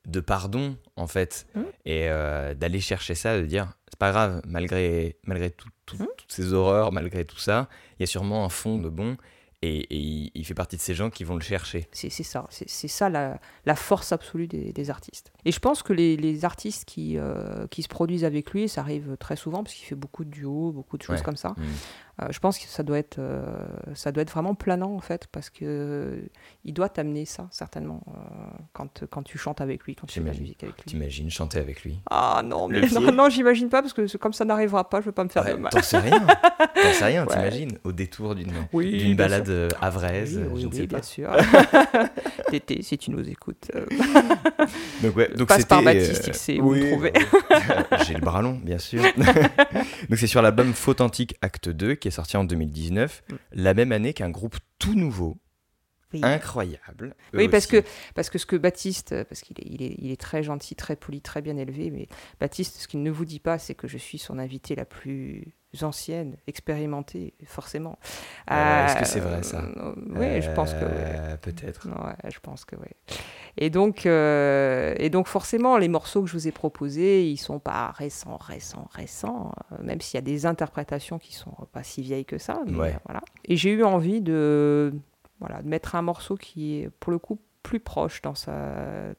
de 0.07 0.21
pardon, 0.21 0.77
en 0.97 1.07
fait. 1.07 1.47
Mhm. 1.55 1.65
Et 1.85 2.09
euh, 2.09 2.55
d'aller 2.55 2.81
chercher 2.81 3.15
ça, 3.15 3.39
de 3.39 3.47
dire, 3.47 3.73
c'est 3.89 3.99
pas 3.99 4.11
grave, 4.13 4.41
malgré, 4.47 5.17
malgré 5.25 5.51
tout- 5.51 5.69
tout- 5.87 5.97
Mhm. 5.99 6.07
toutes 6.17 6.33
ces 6.33 6.53
horreurs, 6.53 6.93
malgré 6.93 7.25
tout 7.25 7.39
ça, 7.39 7.69
il 7.99 8.03
y 8.03 8.05
a 8.05 8.07
sûrement 8.07 8.45
un 8.45 8.49
fond 8.49 8.79
de 8.79 8.89
bon. 8.89 9.17
Et, 9.63 9.81
et 9.81 9.97
il, 9.99 10.31
il 10.35 10.47
fait 10.47 10.55
partie 10.55 10.77
de 10.77 10.81
ces 10.81 10.95
gens 10.95 11.11
qui 11.11 11.23
vont 11.23 11.35
le 11.35 11.43
chercher. 11.43 11.87
C'est 11.93 12.09
c'est 12.09 12.23
ça, 12.23 12.47
c'est 12.49 12.67
c'est 12.67 12.89
ça 12.89 13.11
la, 13.11 13.39
la 13.67 13.75
force 13.77 14.11
absolue 14.11 14.47
des, 14.47 14.73
des 14.73 14.89
artistes. 14.89 15.33
Et 15.45 15.53
je 15.53 15.59
pense 15.61 15.83
que 15.83 15.93
les, 15.93 16.17
les 16.17 16.47
artistes 16.47 16.87
qui, 16.87 17.19
euh, 17.19 17.67
qui 17.67 17.83
se 17.83 17.89
produisent 17.89 18.25
avec 18.25 18.53
lui, 18.53 18.71
ça 18.71 18.81
arrive 18.81 19.19
très 19.21 19.37
souvent 19.37 19.63
parce 19.63 19.75
qu'il 19.75 19.85
fait 19.85 19.95
beaucoup 19.95 20.25
de 20.25 20.31
duos, 20.31 20.73
beaucoup 20.73 20.97
de 20.97 21.03
choses 21.03 21.19
Ouais. 21.19 21.23
comme 21.23 21.37
ça. 21.37 21.51
Mhm. 21.59 21.67
Euh, 22.23 22.27
je 22.31 22.39
pense 22.41 22.59
que 22.59 22.67
ça 22.67 22.83
doit 22.83 22.99
être, 22.99 23.19
euh, 23.19 23.43
ça 23.95 24.13
doit 24.13 24.23
être 24.23 24.31
vraiment 24.33 24.55
planant 24.55 24.93
en 24.95 25.01
fait, 25.01 25.27
parce 25.33 25.49
que 25.49 25.65
euh, 25.65 26.21
il 26.65 26.75
doit 26.75 26.89
t'amener 26.89 27.25
ça 27.25 27.49
certainement 27.51 28.03
euh, 28.09 28.13
quand, 28.73 29.05
quand 29.11 29.23
tu 29.23 29.39
chantes 29.39 29.61
avec 29.61 29.85
lui, 29.85 29.95
quand 29.95 30.07
tu 30.07 30.15
fais 30.15 30.21
de 30.21 30.27
la 30.27 30.39
musique 30.39 30.63
avec 30.63 30.77
lui. 30.77 30.85
T'imagines 30.85 31.31
chanter 31.31 31.59
avec 31.59 31.83
lui? 31.83 31.99
Ah 32.11 32.43
non, 32.45 32.69
mais 32.69 32.83
non, 32.93 33.13
non, 33.13 33.29
j'imagine 33.31 33.69
pas 33.69 33.81
parce 33.81 33.95
que 33.95 34.17
comme 34.19 34.33
ça 34.33 34.45
n'arrivera 34.45 34.89
pas, 34.89 35.01
je 35.01 35.07
veux 35.07 35.13
pas 35.13 35.25
me 35.25 35.29
faire 35.31 35.45
Ouais, 35.45 35.53
de 35.53 35.59
mal. 35.59 35.73
T'en 35.73 35.83
sais 35.83 35.99
rien. 35.99 36.21
T'en 36.75 36.93
sais 36.93 37.05
rien, 37.07 37.23
Ouais. 37.27 37.33
t'imagines 37.35 37.79
Au 37.85 37.93
détour 37.93 38.35
d'une 38.35 38.53
Oui, 38.73 38.91
d'une 38.99 39.17
bien 39.17 39.27
balade 39.29 39.47
sûr. 39.71 39.79
havraise, 39.83 40.37
Oui, 40.39 40.49
oui, 40.53 40.61
je 40.61 40.67
ne 40.67 40.71
oui, 40.73 40.77
sais 40.77 40.87
bien 40.87 40.99
pas. 40.99 41.03
sûr. 41.05 41.31
Tété, 42.51 42.83
si 42.83 42.99
tu 42.99 43.11
nous 43.13 43.29
écoutes, 43.29 43.71
Donc, 45.03 45.17
ouais, 45.17 45.31
donc 45.35 45.49
passe 45.49 45.65
par 45.65 45.83
Baptiste, 45.83 46.51
euh, 46.51 46.59
où 46.61 46.73
oui, 46.73 46.81
me 46.81 46.91
trouver. 46.91 47.13
J'ai 48.07 48.15
le 48.15 48.21
bras 48.21 48.43
long, 48.43 48.61
bien 48.63 48.79
sûr. 48.79 49.03
donc 50.09 50.19
c'est 50.19 50.27
sur 50.27 50.43
l'album 50.43 50.73
Fauthentique 50.75 51.37
Acte 51.43 51.69
2 51.69 51.95
qui 51.95 52.09
est 52.09 52.10
sorti 52.11 52.37
en 52.37 52.45
2019, 52.45 53.23
Mm. 53.31 53.35
la 53.53 53.75
même 53.75 53.93
année 53.93 54.13
qu'un 54.15 54.31
groupe 54.31 54.57
tout 54.79 54.95
nouveau 54.95 55.37
Oui. 56.13 56.21
eux 57.35 57.39
Oui, 57.39 57.49
parce 57.49 57.67
aussi. 57.67 57.83
que, 57.83 57.89
parce 58.15 58.31
que 58.31 58.39
ce 58.39 58.47
que 58.47 58.57
Baptiste, 58.57 59.15
parce 59.25 59.43
qu'il 59.43 59.57
est, 59.61 59.67
il 59.67 59.83
est, 59.83 59.95
il 59.99 60.11
est 60.11 60.21
très 60.21 60.43
gentil, 60.43 60.75
très 60.75 60.97
poli, 60.97 61.21
très 61.21 61.41
bien 61.43 61.57
élevé, 61.57 61.91
mais 61.91 62.09
Baptiste, 62.41 62.77
ce 62.81 62.89
qu'il 62.89 63.03
ne 63.03 63.11
vous 63.11 63.25
dit 63.25 63.39
pas, 63.41 63.59
c'est 63.59 63.75
que 63.75 63.87
je 63.89 63.99
suis 63.99 64.19
son 64.19 64.39
invitée 64.39 64.75
la 64.75 64.85
plus 64.85 65.55
ancienne, 65.83 66.37
expérimentée, 66.47 67.35
forcément. 67.47 67.99
Euh, 68.51 68.85
est-ce 68.87 68.97
que 68.97 69.05
c'est 69.05 69.21
vrai, 69.21 69.43
ça? 69.43 69.63
Oui, 70.11 70.43
je 70.43 70.51
pense 70.51 70.73
que 70.75 70.85
oui. 70.85 70.91
Euh, 70.93 71.37
Peut-être. 71.37 71.89
Ouais, 71.89 72.31
je 72.31 72.39
pense 72.41 72.65
que 72.65 72.77
oui. 72.77 72.89
Et 73.57 73.71
donc, 73.71 74.07
euh, 74.07 74.95
et 74.99 75.11
donc 75.11 75.27
forcément, 75.27 75.77
les 75.79 75.89
morceaux 75.89 76.23
que 76.23 76.29
je 76.29 76.33
vous 76.35 76.49
ai 76.49 76.53
proposés, 76.53 77.29
ils 77.29 77.37
sont 77.37 77.59
pas 77.59 77.91
récents, 77.93 78.37
récents, 78.37 78.89
récents, 78.93 79.53
euh, 79.73 79.77
même 79.83 80.01
s'il 80.01 80.17
y 80.17 80.19
a 80.19 80.23
des 80.23 80.47
interprétations 80.47 81.19
qui 81.19 81.35
sont 81.35 81.55
pas 81.73 81.83
si 81.83 82.03
vieilles 82.03 82.25
que 82.25 82.39
ça. 82.39 82.61
mais, 82.67 82.77
Ouais. 82.79 82.95
euh, 82.95 82.99
voilà. 83.05 83.21
Et 83.45 83.57
j'ai 83.57 83.71
eu 83.73 83.85
envie 83.85 84.21
de, 84.21 84.93
voilà, 85.41 85.63
de 85.63 85.69
mettre 85.69 85.95
un 85.95 86.03
morceau 86.03 86.37
qui 86.37 86.81
est 86.81 86.91
pour 87.01 87.13
le 87.13 87.19
coup 87.19 87.39
plus 87.63 87.81
proche 87.81 88.23
dans 88.23 88.35
sa, 88.35 88.53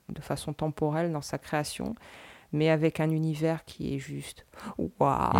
de 0.10 0.22
façon 0.22 0.52
temporelle 0.54 1.12
dans 1.12 1.22
sa 1.22 1.38
création, 1.38 1.94
mais 2.54 2.70
avec 2.70 3.00
un 3.00 3.10
univers 3.10 3.64
qui 3.66 3.96
est 3.96 4.00
juste 4.00 4.46
waouh. 4.78 4.90
Waouh. 5.00 5.32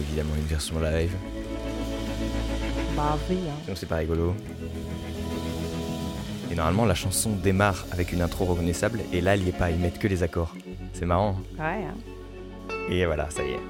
Évidemment 0.00 0.34
une 0.36 0.44
version 0.46 0.78
live, 0.80 1.14
Bah 2.96 3.16
oui, 3.28 3.36
hein. 3.48 3.54
sinon 3.64 3.76
c'est 3.76 3.86
pas 3.86 3.96
rigolo. 3.96 4.34
Et 6.50 6.54
normalement 6.54 6.84
la 6.86 6.94
chanson 6.94 7.30
démarre 7.32 7.86
avec 7.92 8.12
une 8.12 8.22
intro 8.22 8.44
reconnaissable 8.46 9.00
et 9.12 9.20
là 9.20 9.34
elle 9.34 9.42
y 9.44 9.48
est 9.48 9.52
pas, 9.58 9.70
ils 9.70 9.78
mettent 9.78 9.98
que 9.98 10.08
les 10.08 10.22
accords. 10.22 10.54
C'est 10.92 11.06
marrant. 11.06 11.36
Ouais, 11.58 11.84
hein. 11.84 11.94
Et 12.90 13.04
voilà, 13.06 13.28
ça 13.30 13.42
y 13.44 13.50
est. 13.50 13.60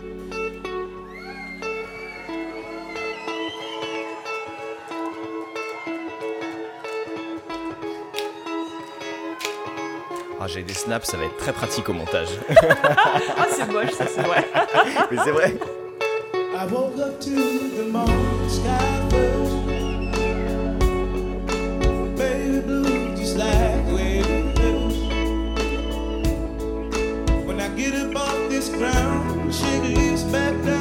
j'ai 10.48 10.62
des 10.62 10.74
snaps, 10.74 11.06
ça 11.10 11.16
va 11.16 11.24
être 11.24 11.36
très 11.36 11.52
pratique 11.52 11.88
au 11.88 11.92
montage. 11.92 12.28
Ah, 13.40 13.46
c'est 13.50 13.70
moche, 13.70 13.92
ça, 13.92 14.06
c'est 14.06 14.22
vrai. 14.22 14.44
Mais 15.10 15.18
c'est 15.24 15.30
vrai. 15.30 15.54
I 16.34 16.66
woke 16.72 16.98
up 16.98 17.20
to 17.20 17.30
the 17.30 17.86
morning 17.90 18.48
sky 18.48 19.08
first. 19.10 19.54
Baby 22.16 22.60
blue, 22.66 23.14
just 23.16 23.36
like 23.36 23.86
the 23.86 23.94
way 23.94 24.18
it 24.18 24.58
is. 24.58 24.96
When 27.46 27.60
I 27.60 27.68
get 27.76 27.94
up 27.94 28.16
off 28.16 28.48
this 28.48 28.68
ground, 28.70 29.54
shake 29.54 29.82
the 29.82 29.88
leaves 30.00 30.24
back 30.24 30.54
down 30.64 30.77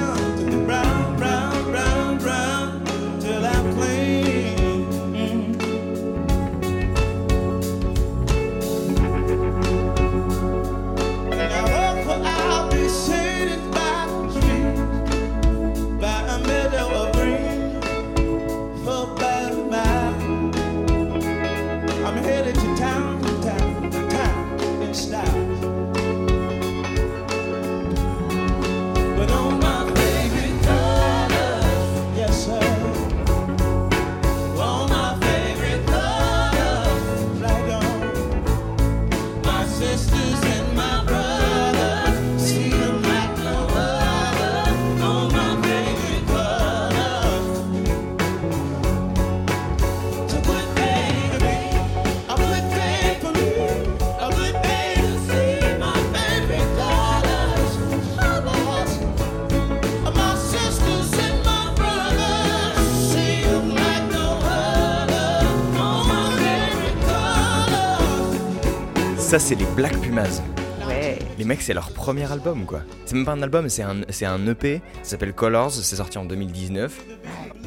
Ça, 69.28 69.39
c'est 69.39 69.55
les 69.55 69.65
Black 69.75 69.99
Pumas. 69.99 70.41
Ouais. 70.88 71.19
Les 71.38 71.43
mecs, 71.43 71.61
c'est 71.61 71.73
leur 71.73 71.91
premier 71.91 72.32
album, 72.32 72.65
quoi. 72.65 72.80
C'est 73.05 73.15
même 73.15 73.25
pas 73.25 73.34
un 73.34 73.41
album, 73.41 73.67
c'est 73.67 73.84
un, 73.84 73.97
c'est 74.09 74.25
un 74.25 74.45
EP. 74.47 74.82
Ça 75.03 75.11
s'appelle 75.11 75.34
Colors, 75.34 75.71
c'est 75.71 75.95
sorti 75.97 76.17
en 76.17 76.23
2019. 76.25 76.97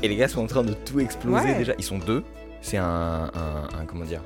Et 0.02 0.08
les 0.08 0.16
gars 0.16 0.28
sont 0.28 0.40
en 0.42 0.46
train 0.46 0.62
de 0.62 0.72
tout 0.72 1.00
exploser 1.00 1.44
Ouais. 1.50 1.58
déjà. 1.58 1.74
Ils 1.76 1.84
sont 1.84 1.98
deux. 1.98 2.24
C'est 2.62 2.78
un, 2.78 2.84
un, 3.34 3.78
un- 3.78 3.84
Comment 3.86 4.04
dire? 4.06 4.22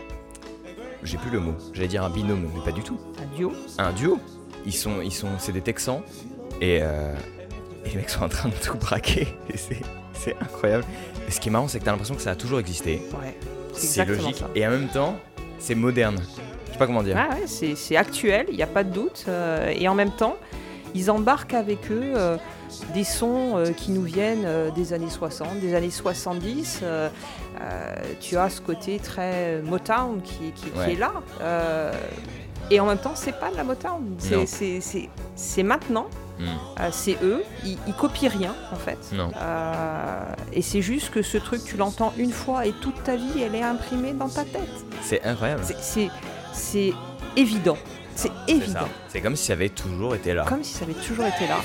J'ai 1.03 1.19
plus 1.19 1.31
le 1.31 1.41
mot. 1.41 1.55
J'allais 1.73 1.89
dire 1.89 2.05
un 2.05 2.11
binôme, 2.11 2.49
mais 2.55 2.65
pas 2.65 2.71
du 2.73 2.83
tout. 2.83 2.99
Un 3.21 3.37
duo. 3.37 3.53
Un 3.79 3.93
duo. 3.93 4.21
Ils 4.65 4.73
sont, 4.75 5.01
ils 5.03 5.13
sont, 5.13 5.29
c'est 5.39 5.53
des 5.53 5.61
Texans. 5.61 6.03
Et, 6.61 6.79
euh, 6.83 7.15
et 7.85 7.91
les 7.91 7.97
mecs 7.97 8.11
sont 8.11 8.23
en 8.23 8.29
train 8.29 8.49
de 8.49 8.55
tout 8.55 8.77
braquer. 8.79 9.27
Et 9.53 9.57
c'est, 9.57 10.37
incroyable. 10.41 10.85
Et 11.29 11.33
ce 11.33 11.41
qui 11.41 11.49
est 11.49 11.53
marrant, 11.53 11.67
c'est 11.69 11.81
que 11.81 11.85
t'as 11.85 11.91
l'impression 11.91 12.15
que 12.15 12.23
ça 12.23 12.31
a 12.31 12.37
toujours 12.37 12.61
existé. 12.61 13.03
Ouais. 13.21 13.37
C'est 13.75 14.05
logique. 14.05 14.37
ça. 14.37 14.49
Et 14.55 14.65
en 14.67 14.71
même 14.71 14.89
temps, 14.89 15.19
c'est 15.59 15.75
moderne. 15.75 16.21
Je 16.75 16.79
sais 16.79 16.79
pas 16.81 16.87
comment 16.89 17.05
dire. 17.05 17.17
Ah 17.17 17.33
ouais, 17.37 17.47
c'est 17.47 17.77
c'est 17.77 17.95
actuel, 17.97 18.47
il 18.51 18.57
n'y 18.57 18.63
a 18.63 18.67
pas 18.67 18.83
de 18.83 18.91
doute. 18.91 19.27
euh, 19.29 19.73
et 19.73 19.87
en 19.87 19.95
même 19.95 20.11
temps, 20.11 20.35
ils 20.93 21.09
embarquent 21.09 21.55
avec 21.55 21.89
eux 21.93 22.03
euh, 22.17 22.37
des 22.93 23.05
sons 23.05 23.57
euh, 23.57 23.71
qui 23.71 23.93
nous 23.93 24.03
viennent 24.03 24.45
des 24.75 24.93
années 24.93 25.09
60, 25.09 25.61
des 25.61 25.77
années 25.77 25.91
70. 25.93 26.81
euh, 26.83 27.09
euh, 27.61 27.95
tu 28.21 28.37
as 28.37 28.51
ce 28.51 28.61
côté 28.61 28.99
très 28.99 29.63
Motown 29.63 30.21
qui, 30.21 30.51
qui- 30.51 30.71
qui 30.73 30.79
Ouais. 30.81 30.95
est 30.95 30.97
là. 30.99 31.13
et 32.73 32.81
en 32.81 32.87
même 32.87 32.99
temps, 32.99 33.13
c'est 33.15 33.39
pas 33.39 33.53
de 33.53 33.57
la 33.57 33.63
Motown. 33.63 34.17
C'est- 34.19 35.63
maintenant. 35.63 36.07
Hmm. 36.41 36.47
C'est 36.91 37.17
eux, 37.23 37.45
ils, 37.65 37.79
ils 37.87 37.95
copient 37.95 38.29
rien 38.29 38.53
en 38.73 38.77
fait. 38.77 38.99
Non. 39.13 39.31
Et 40.53 40.63
c'est 40.63 40.83
juste 40.83 41.11
que 41.11 41.23
ce 41.23 41.39
truc, 41.39 41.63
tu 41.65 41.77
l'entends 41.77 42.13
une 42.19 42.33
fois 42.33 42.67
et 42.67 42.73
toute 42.73 43.01
ta 43.05 43.15
vie, 43.15 43.43
elle 43.47 43.55
est 43.55 43.63
imprimée 43.63 44.13
dans 44.13 44.29
ta 44.29 44.43
tête. 44.43 44.69
C'est 45.03 45.23
incroyable. 45.23 45.63
C'est- 45.65 46.09
C'est 46.55 46.93
évident. 47.37 47.77
C'est 48.15 48.31
évident. 48.47 48.89
C'est 49.09 49.21
comme 49.21 49.37
si 49.37 49.47
ça 49.47 49.55
avait 49.55 49.69
toujours 49.69 50.15
été 50.15 50.35
là. 50.35 50.45
Comme 50.49 50.63
si 50.63 50.73
ça 50.73 50.85
avait 50.85 50.95
toujours 50.95 51.27
été 51.27 51.47
là. 51.49 51.59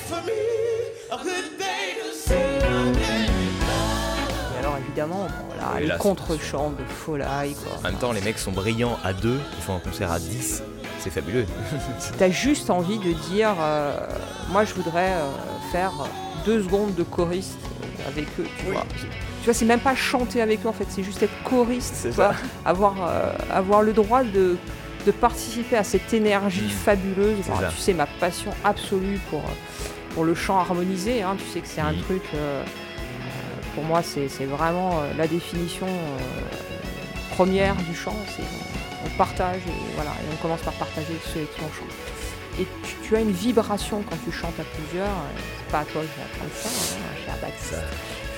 Et 4.55 4.59
alors 4.59 4.77
évidemment, 4.77 5.27
Oui, 5.75 5.81
les 5.81 5.87
là, 5.87 5.97
contre-chants 5.97 6.71
de 6.71 6.83
Folaï, 6.85 7.53
quoi. 7.53 7.77
En 7.77 7.81
même 7.83 7.99
temps, 7.99 8.11
les 8.11 8.21
mecs 8.21 8.39
sont 8.39 8.51
brillants 8.51 8.97
à 9.03 9.13
deux, 9.13 9.39
ils 9.57 9.63
font 9.63 9.75
un 9.75 9.79
concert 9.79 10.11
à 10.11 10.19
10. 10.19 10.63
C'est 10.99 11.11
fabuleux. 11.11 11.45
T'as 12.17 12.29
juste 12.29 12.69
envie 12.69 12.97
de 12.97 13.13
dire, 13.31 13.55
euh, 13.59 13.95
moi 14.51 14.65
je 14.65 14.73
voudrais 14.73 15.11
euh, 15.11 15.29
faire 15.71 15.93
deux 16.45 16.63
secondes 16.63 16.93
de 16.95 17.03
choriste 17.03 17.57
avec 18.07 18.25
eux, 18.39 18.47
tu 18.57 18.65
vois. 18.71 18.85
Tu 19.41 19.45
vois, 19.45 19.53
c'est 19.53 19.65
même 19.65 19.79
pas 19.79 19.95
chanter 19.95 20.41
avec 20.41 20.65
eux 20.65 20.67
en 20.67 20.73
fait, 20.73 20.87
c'est 20.89 21.03
juste 21.03 21.23
être 21.23 21.43
choriste, 21.45 21.99
tu 22.01 22.09
vois. 22.09 22.33
Avoir, 22.65 22.95
euh, 23.07 23.31
avoir 23.49 23.81
le 23.81 23.93
droit 23.93 24.23
de, 24.23 24.57
de 25.05 25.11
participer 25.11 25.77
à 25.77 25.83
cette 25.83 26.13
énergie 26.13 26.65
Mm. 26.65 26.69
fabuleuse. 26.69 27.37
Enfin, 27.49 27.67
tu 27.69 27.77
sais, 27.81 27.93
ma 27.93 28.05
passion 28.05 28.51
absolue 28.63 29.19
pour, 29.29 29.41
pour 30.13 30.23
le 30.25 30.35
chant 30.35 30.57
harmonisé, 30.59 31.21
hein, 31.21 31.35
tu 31.37 31.45
sais 31.51 31.61
que 31.61 31.67
c'est 31.67 31.81
un 31.81 31.93
Mm. 31.93 32.01
truc, 32.01 32.23
euh, 32.33 32.63
euh, 32.63 32.65
pour 33.75 33.83
moi, 33.85 34.01
c'est 34.03 34.27
vraiment 34.45 34.99
euh, 34.99 35.11
la 35.17 35.27
définition 35.27 35.87
euh, 35.87 37.35
première 37.35 37.75
du 37.75 37.95
chant. 37.95 38.15
C'est 38.35 38.43
on, 39.05 39.09
partage 39.17 39.61
et 39.67 39.95
voilà, 39.95 40.11
et 40.11 40.25
on 40.33 40.35
commence 40.41 40.61
par 40.61 40.73
partager 40.73 41.07
avec 41.09 41.21
ceux 41.33 41.39
avec 41.39 41.53
qui 41.55 41.61
on 41.61 41.73
chante. 41.73 41.95
Et 42.59 42.67
tu, 42.83 42.95
tu 43.07 43.15
as 43.15 43.21
une 43.21 43.31
vibration 43.31 44.03
quand 44.09 44.17
tu 44.25 44.31
chantes 44.35 44.59
à 44.59 44.63
plusieurs. 44.75 45.07
euh, 45.07 45.39
C'est 45.65 45.71
pas 45.71 45.79
à 45.79 45.85
toi 45.85 46.01
que 46.01 46.07
vais 46.07 46.23
apprendre 46.25 46.51
ça, 46.53 46.67
hein, 46.69 47.11
je 47.15 47.21
suis 47.21 47.31
à 47.31 47.37
Baptiste. 47.45 47.75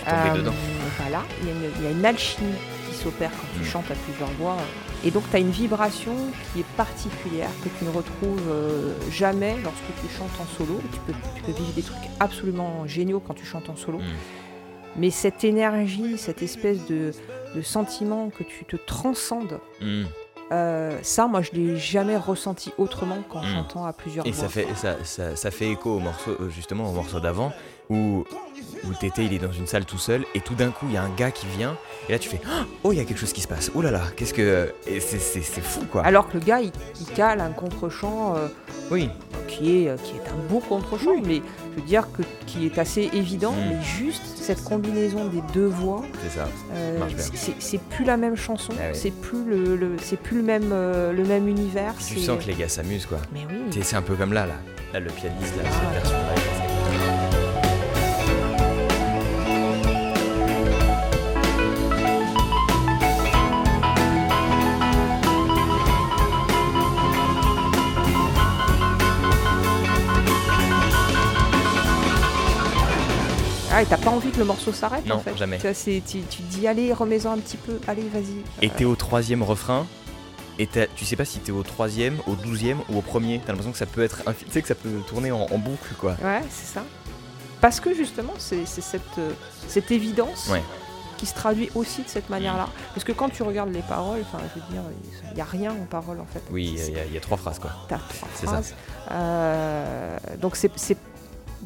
Euh, 0.07 0.38
dedans. 0.38 0.53
Voilà, 0.99 1.24
il 1.41 1.47
y, 1.47 1.51
a 1.51 1.53
une, 1.53 1.72
il 1.80 1.84
y 1.84 1.88
a 1.88 1.91
une 1.91 2.05
alchimie 2.05 2.53
s'opère 3.04 3.32
quand 3.32 3.47
tu 3.56 3.62
Mm. 3.62 3.66
chantes 3.72 3.91
à 3.91 3.95
plusieurs 3.95 4.30
voix. 4.39 4.58
Et 5.04 5.12
donc 5.12 5.24
tu 5.30 5.36
as 5.36 5.39
une 5.39 5.49
vibration 5.52 6.14
qui 6.54 6.60
est 6.62 6.66
particulière, 6.78 7.49
que 7.64 7.70
tu 7.78 7.86
ne 7.86 7.89
retrouves 7.89 8.47
euh, 8.49 8.93
jamais 9.12 9.56
lorsque 9.64 9.91
tu 10.02 10.08
chantes 10.18 10.30
en 10.39 10.45
solo. 10.58 10.80
Tu 10.93 10.99
peux, 11.06 11.14
tu 11.36 11.41
peux 11.43 11.52
vivre 11.52 11.74
des 11.74 11.82
trucs 11.84 12.08
absolument 12.20 12.86
géniaux 12.88 13.20
quand 13.26 13.34
tu 13.34 13.45
chantes 13.45 13.70
en 13.70 13.76
solo. 13.76 13.97
Mm. 13.99 14.04
Mais 14.97 15.10
cette 15.10 15.43
énergie, 15.43 16.18
cette 16.18 16.41
espèce 16.43 16.86
de, 16.88 17.12
de 17.56 17.62
sentiment 17.62 18.30
que 18.30 18.43
tu 18.43 18.66
te 18.66 18.76
transcendes, 18.76 19.60
Mm. 19.82 20.04
euh, 20.52 20.99
ça, 21.02 21.28
moi, 21.28 21.41
je 21.41 21.52
l'ai 21.54 21.78
jamais 21.78 22.18
ressenti 22.18 22.72
autrement 22.78 23.18
qu'en 23.30 23.41
Mm. 23.41 23.54
chantant 23.54 23.86
à 23.86 23.93
plusieurs 23.93 24.26
Et 24.28 24.32
voix. 24.32 24.43
ça 24.43 24.49
fait, 24.49 24.68
ça, 24.76 24.97
ça, 25.04 25.36
ça 25.36 25.49
fait 25.52 25.70
écho 25.72 25.95
au 25.95 25.99
morceau, 25.99 26.32
euh, 26.39 26.49
justement 26.49 26.89
au 26.89 26.91
morceau 26.93 27.20
d'avant, 27.22 27.52
où, 27.89 28.26
où 28.88 28.93
Tété 28.93 29.24
il 29.26 29.34
est 29.34 29.39
dans 29.39 29.51
une 29.51 29.68
salle 29.68 29.86
tout 29.86 29.97
seul, 29.97 30.26
et 30.36 30.39
tout 30.41 30.55
d'un 30.55 30.70
coup 30.72 30.86
il 30.89 30.93
y 30.93 30.97
a 30.97 31.03
un 31.03 31.09
gars 31.16 31.32
qui 31.32 31.45
vient, 31.57 31.76
et 32.09 32.14
là 32.14 32.20
tu 32.20 32.30
fais 32.30 32.41
Oh, 32.84 32.91
il 32.91 32.97
y 32.97 33.01
a 33.01 33.05
quelque 33.05 33.20
chose 33.20 33.34
qui 33.34 33.41
se 33.41 33.47
passe, 33.47 33.72
oh 33.76 33.82
là 33.82 33.91
là, 33.91 34.01
qu'est-ce 34.16 34.34
que. 34.34 34.74
C'est- 34.86 35.20
c'est 35.20 35.41
c'est 35.41 35.62
fou 35.62 35.82
quoi. 35.91 36.03
Alors 36.05 36.28
que 36.30 36.38
le 36.38 36.43
gars, 36.43 36.62
il, 36.62 36.72
il 36.99 37.05
cale 37.07 37.39
un 37.41 37.51
contre-champ 37.51 38.36
euh, 38.36 38.47
oui, 38.89 39.09
qui, 39.47 39.84
est, 39.84 39.89
euh, 39.89 39.97
qui 40.03 40.16
est 40.16 40.30
un 40.30 40.49
beau 40.49 40.59
contre-champ, 40.59 41.12
mais 41.26 41.41
je 41.76 41.82
veux 41.82 41.88
dire 41.88 42.07
que, 42.12 42.22
qui 42.47 42.66
est 42.66 42.78
assez 42.78 43.09
évident, 43.14 43.51
Mm. 43.53 43.70
mais 43.70 43.82
juste 43.84 44.22
cette 44.36 44.64
combinaison 44.64 45.26
des 45.26 45.41
deux 45.53 45.68
voix, 45.68 46.03
c'est 46.24 46.38
ça. 46.39 46.47
euh, 46.74 46.99
c'est- 47.59 47.82
plus 47.89 48.05
la 48.05 48.18
même 48.18 48.36
chanson, 48.36 48.74
Ah 48.78 48.88
ouais. 48.88 48.93
c'est 48.93 49.12
plus 49.12 49.43
le, 49.45 49.76
le- 49.76 49.95
c'est 50.01 50.18
plus 50.20 50.38
le 50.38 50.43
même, 50.43 50.72
euh, 50.72 51.12
le 51.14 51.24
même 51.24 51.47
univers. 51.47 51.93
Tu 51.97 52.20
sens 52.20 52.41
que 52.43 52.47
les 52.47 52.55
gars 52.55 52.70
s'amusent 52.70 53.05
quoi. 53.05 53.20
Mais 53.34 53.41
oui. 53.49 53.55
C'est- 53.72 53.84
C'est 53.84 53.95
un 53.95 54.01
peu 54.01 54.16
comme 54.16 54.34
là, 54.34 54.45
là. 54.45 54.53
Là, 54.93 54.99
le 54.99 55.09
pianiste, 55.09 55.55
là, 55.57 55.64
Ah. 55.66 55.72
cette 55.72 55.93
version-là. 56.03 56.36
c'est- 56.36 56.70
Et 73.82 73.86
t'as 73.86 73.97
pas 73.97 74.11
envie 74.11 74.29
que 74.29 74.38
le 74.38 74.45
morceau 74.45 74.71
s'arrête 74.71 75.05
Non, 75.07 75.15
en 75.15 75.19
fait. 75.19 75.36
jamais. 75.36 75.57
Tu, 75.57 76.01
tu, 76.01 76.41
dis, 76.43 76.67
allez, 76.67 76.93
remets-en 76.93 77.32
un 77.32 77.38
petit 77.39 77.57
peu, 77.57 77.79
allez, 77.88 78.07
vas-y. 78.13 78.43
Et 78.61 78.69
Euh, 78.69 78.73
t'es 78.77 78.86
au 78.86 78.95
troisième 78.95 79.41
refrain, 79.41 79.88
et 80.59 80.67
tu 80.95 81.03
sais 81.05 81.15
pas 81.15 81.25
si 81.25 81.39
t'es 81.39 81.51
au 81.51 81.63
troisième, 81.63 82.17
au 82.27 82.36
douzième 82.36 82.77
ou 82.89 82.99
au 82.99 83.01
premier. 83.01 83.39
T'as 83.39 83.53
l'impression 83.53 83.71
que 83.71 83.77
ça 83.79 83.88
peut 83.88 84.03
être. 84.03 84.21
Tu 84.38 84.51
sais 84.51 84.61
que 84.61 84.67
ça 84.67 84.75
peut 84.75 84.99
tourner 85.07 85.32
en, 85.32 85.47
en 85.49 85.57
boucle 85.57 85.95
quoi. 85.99 86.11
Ouais, 86.23 86.41
c'est 86.51 86.71
ça. 86.75 86.84
Parce 87.59 87.79
que 87.79 87.93
justement, 87.95 88.34
c'est 88.38 88.65
cette, 88.67 89.01
euh, 89.17 89.32
cette 89.67 89.89
évidence 89.91 90.49
Ouais. 90.51 90.61
qui 91.17 91.25
se 91.25 91.34
traduit 91.34 91.69
aussi 91.73 92.03
de 92.03 92.07
cette 92.07 92.29
manière-là. 92.29 92.67
Parce 92.93 93.03
que 93.03 93.11
quand 93.13 93.29
tu 93.29 93.41
regardes 93.41 93.71
les 93.71 93.82
paroles, 93.82 94.19
enfin, 94.21 94.43
je 94.55 94.59
veux 94.59 94.65
dire, 94.71 94.82
il 95.32 95.36
n'y 95.36 95.41
a 95.41 95.45
rien 95.45 95.71
en 95.71 95.86
paroles 95.86 96.19
en 96.19 96.25
fait. 96.25 96.41
Oui, 96.51 96.75
il 96.88 96.93
y 96.95 96.99
a- 96.99 97.05
y, 97.05 97.19
trois 97.19 97.38
phrases 97.38 97.57
quoi. 97.57 97.71
T'as 97.88 97.97
trois 97.97 98.29
C'est 98.36 98.45
ça. 98.45 98.51
phrases. 98.51 98.75
Euh, 99.11 100.17
donc 100.39 100.55
c'est- 100.55 100.71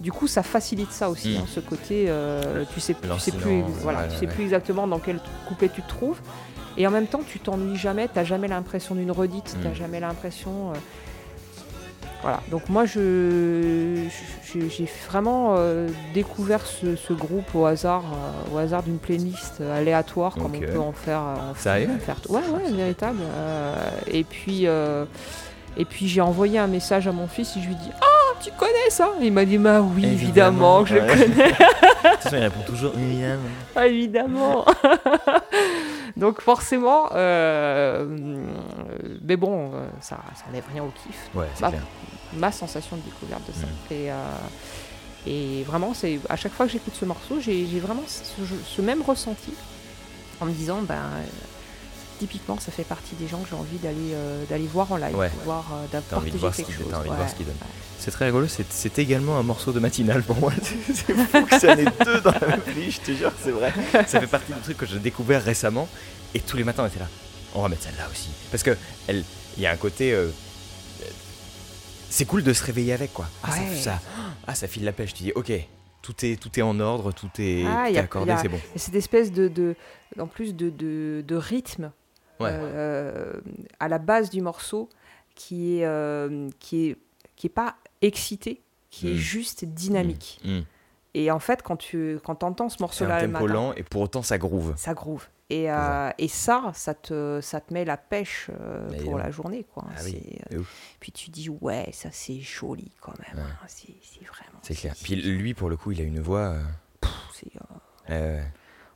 du 0.06 0.12
coup 0.12 0.28
ça 0.28 0.43
facilite 0.43 0.91
ça 0.91 1.10
aussi, 1.10 1.32
Mm. 1.36 1.41
hein, 1.41 1.45
ce 1.56 1.60
côté. 1.60 2.06
euh, 2.08 2.64
tu 2.74 2.80
sais, 2.80 2.93
tu 2.93 3.32
plus, 3.32 3.62
voilà, 3.82 3.99
ouais, 4.01 4.08
tu 4.10 4.16
sais 4.18 4.28
ouais. 4.28 4.34
plus 4.34 4.43
exactement 4.43 4.86
dans 4.88 4.99
quel 4.99 5.20
couplet 5.47 5.70
tu 5.74 5.82
te 5.82 5.89
trouves. 5.89 6.20
Et 6.78 6.86
en 6.86 6.91
même 6.91 7.08
temps, 7.08 7.22
tu 7.26 7.39
t'ennuies 7.39 7.78
jamais. 7.78 8.08
T'as 8.14 8.24
jamais 8.24 8.47
l'impression 8.47 8.93
d'une 8.95 9.12
redite. 9.12 9.58
T'as 9.64 9.70
Mm. 9.70 9.76
jamais 9.76 9.99
l'impression. 9.99 10.72
euh, 10.72 10.76
Voilà. 12.22 12.39
Donc 12.49 12.70
moi, 12.70 12.86
je, 12.86 14.08
j'ai 14.53 14.88
vraiment 15.08 15.56
euh, 15.58 15.88
découvert 16.14 16.66
ce, 16.66 16.95
ce 16.95 17.14
groupe 17.14 17.53
au 17.53 17.66
hasard, 17.66 18.03
au 18.53 18.58
hasard 18.58 18.82
d'une 18.84 18.97
playlist 18.97 19.62
aléatoire, 19.62 20.34
comme 20.36 20.53
on 20.56 20.60
peut 20.60 20.80
en 20.80 20.91
faire. 20.91 21.22
En 21.22 21.53
en 21.95 21.99
faire 21.99 22.18
Ouais, 22.30 22.41
ouais, 22.53 22.72
véritable. 22.72 23.20
Et 24.08 24.24
puis. 24.24 24.66
et 25.78 25.86
puis 25.86 26.08
j'ai 26.08 26.22
envoyé 26.22 26.58
un 26.58 26.68
message 26.68 27.06
à 27.08 27.12
mon 27.12 27.28
fils 27.28 27.58
et 27.58 27.62
je 27.62 27.68
lui 27.68 27.76
dis 27.76 27.91
Ah, 28.01 28.06
tu 28.42 28.52
connais 28.58 28.90
ça? 28.90 29.10
Il 29.22 29.32
m'a 29.34 29.46
dit 29.46 29.58
Bah 29.58 29.82
oui, 29.82 30.06
évidemment, 30.06 30.84
que 30.84 30.90
je 30.90 30.96
ouais. 30.96 31.02
le 31.02 31.08
connais. 31.26 31.48
De 32.06 32.10
toute 32.12 32.22
façon, 32.22 32.36
il 32.38 32.44
répond 32.44 32.62
toujours 32.66 32.94
évidemment. 32.98 33.42
Ah, 33.76 33.88
évidemment. 33.88 34.66
Donc 36.18 36.42
forcément, 36.42 37.10
euh, 37.14 38.06
mais 39.24 39.36
bon, 39.36 39.72
euh, 39.74 39.86
ça, 40.02 40.18
ça 40.36 40.46
n'enlève 40.48 40.64
rien 40.72 40.84
au 40.84 40.88
kiff. 40.90 41.30
Ouais, 41.34 41.48
c'est 41.56 41.62
Ma- 41.62 41.70
clair. 41.70 41.82
Ma 42.34 42.52
sensation 42.52 42.96
de 42.98 43.02
découverte 43.02 43.42
de 43.48 43.54
ça. 43.54 43.66
Mm. 43.68 43.94
Et, 43.94 44.12
euh, 44.12 44.16
et 45.28 45.64
vraiment, 45.64 45.94
c'est 45.94 46.20
à 46.30 46.36
chaque 46.36 46.54
fois 46.54 46.66
que 46.68 46.72
j'écoute 46.72 46.94
ce 46.98 47.06
morceau, 47.06 47.40
j'ai 47.40 47.66
vraiment 47.80 48.04
ce, 48.08 48.24
ce 48.66 48.82
même 48.82 49.02
ressenti 49.02 49.54
en 50.40 50.46
me 50.46 50.52
disant, 50.52 50.82
ben, 50.84 51.02
typiquement, 52.20 52.59
ça 52.59 52.72
fait 52.72 52.84
partie 52.84 53.16
des 53.16 53.28
gens 53.28 53.39
que 53.39 53.49
j'ai 53.49 53.55
envie 53.55 53.78
d'aller 53.78 54.13
euh, 54.13 54.43
d'aller 54.49 54.68
voir 54.68 54.91
en 54.91 54.97
live, 54.97 55.16
Ouais. 55.16 55.32
voir, 55.43 55.66
euh, 55.74 55.99
T'as 56.09 56.18
envie 56.18 56.32
de 56.32 56.38
voir 56.38 56.53
ce 56.53 56.61
qu'il 56.63 56.78
donne. 56.78 56.93
ouais. 57.09 57.53
C'est 57.99 58.11
très 58.11 58.26
rigolo, 58.26 58.47
c'est- 58.47 58.99
également 58.99 59.38
un 59.39 59.43
morceau 59.43 59.72
de 59.72 59.80
matinale 59.80 60.22
pour 60.24 60.36
moi. 60.38 60.51
C'est 60.93 61.13
fou 61.16 61.45
que 61.45 61.59
ça 61.59 61.74
en 61.74 61.78
ait 61.78 61.86
deux 62.05 62.22
dans 62.22 62.32
la 62.32 62.47
même 62.47 62.61
je 62.89 62.99
te 62.99 63.11
jure, 63.11 63.32
c'est 63.43 63.51
vrai. 63.51 63.74
Ça 64.07 64.20
fait 64.20 64.28
partie 64.28 64.53
du 64.53 64.59
truc 64.59 64.78
que 64.78 64.86
j'ai 64.86 64.99
découvert 64.99 65.43
récemment 65.43 65.88
et 66.34 66.39
tous 66.39 66.55
les 66.57 66.63
matins 66.63 66.84
on 66.84 66.88
était 66.88 66.99
là. 66.99 67.07
On 67.55 67.61
va 67.63 67.70
mettre 67.70 67.84
celle-là 67.84 68.07
aussi. 68.11 68.30
Parce 68.51 68.61
que 68.63 68.78
elle, 69.07 69.24
il 69.57 69.63
y 69.63 69.66
a 69.66 69.72
un 69.72 69.76
côté. 69.78 70.11
euh, 70.13 70.30
c'est 72.09 72.26
cool 72.26 72.43
de 72.43 72.53
se 72.53 72.63
réveiller 72.63 72.93
avec 72.93 73.13
quoi. 73.13 73.28
Ah, 73.43 73.51
ça- 73.51 73.59
Ouais. 73.61 73.76
ça, 73.76 73.99
ah, 74.47 74.55
ça 74.55 74.68
file 74.68 74.84
la 74.86 74.91
pêche. 74.93 75.13
Tu 75.13 75.24
dis, 75.24 75.32
ok, 75.34 75.51
tout 76.01 76.13
est, 76.26 76.39
tout 76.39 76.51
est 76.59 76.61
en 76.63 76.80
ordre, 76.80 77.11
tout 77.11 77.30
est, 77.39 77.63
Ah, 77.66 77.86
tout 77.88 77.93
y 77.93 77.95
est 77.95 77.99
a- 77.99 78.03
accordé, 78.03 78.34
c'est 78.41 78.47
bon. 78.49 78.59
Et 78.76 78.80
cette 78.80 78.95
espèce 78.95 79.32
de, 79.32 79.47
de 79.47 79.76
en 80.20 80.28
plus 80.28 80.53
de, 80.55 80.70
de, 80.70 81.24
de 81.28 81.36
rythme 81.36 81.91
Ouais. 82.40 82.50
euh, 82.52 83.34
à 83.80 83.88
la 83.88 83.98
base 83.98 84.30
du 84.30 84.42
morceau 84.42 84.90
qui 85.36 85.80
est 85.80 85.86
euh, 85.86 86.50
qui 86.60 86.88
est 86.90 86.98
qui 87.36 87.48
est 87.48 87.50
pas 87.50 87.76
excité, 88.02 88.62
qui 88.90 89.10
est 89.10 89.14
Mm. 89.14 89.18
juste 89.18 89.66
dynamique. 89.66 90.40
Mm. 90.44 90.60
Et 91.14 91.32
en 91.32 91.40
fait, 91.40 91.62
quand 91.64 91.78
tu 91.78 92.20
quand 92.24 92.44
entends 92.44 92.70
ce 92.70 92.82
morceau-là 92.82 93.22
le 93.22 93.28
matin, 93.30 93.46
lent 93.46 93.74
et 93.74 93.84
pour 93.84 94.02
autant 94.02 94.22
ça 94.22 94.38
groove. 94.38 94.74
ça 94.78 94.94
groove. 94.94 95.28
Et, 95.52 95.70
euh, 95.72 96.10
et 96.18 96.28
ça, 96.28 96.72
ça 96.74 96.96
te, 96.96 97.40
ça 97.40 97.62
te 97.62 97.72
met 97.72 97.86
la 97.86 97.98
pêche 97.98 98.50
euh, 98.60 98.90
pour 99.04 99.20
la 99.20 99.30
journée. 99.30 99.64
Quoi. 99.64 99.86
Ah 99.96 100.00
oui, 100.04 100.40
euh, 100.54 100.64
puis 101.00 101.12
tu 101.12 101.30
dis, 101.30 101.50
ouais, 101.50 101.88
ça 101.94 102.10
c'est 102.12 102.40
joli 102.40 102.90
quand 103.00 103.14
même. 103.20 103.46
Ouais. 103.46 103.52
hein. 103.52 103.66
C'est, 103.68 103.94
vraiment. 104.26 104.58
C'est 104.64 104.74
clair. 104.74 104.96
Puis 105.04 105.16
lui, 105.16 105.54
pour 105.54 105.70
le 105.70 105.78
coup, 105.78 105.92
il 105.92 106.02
a 106.02 106.04
une 106.04 106.20
voix. 106.20 106.56
c'est, 107.32 107.52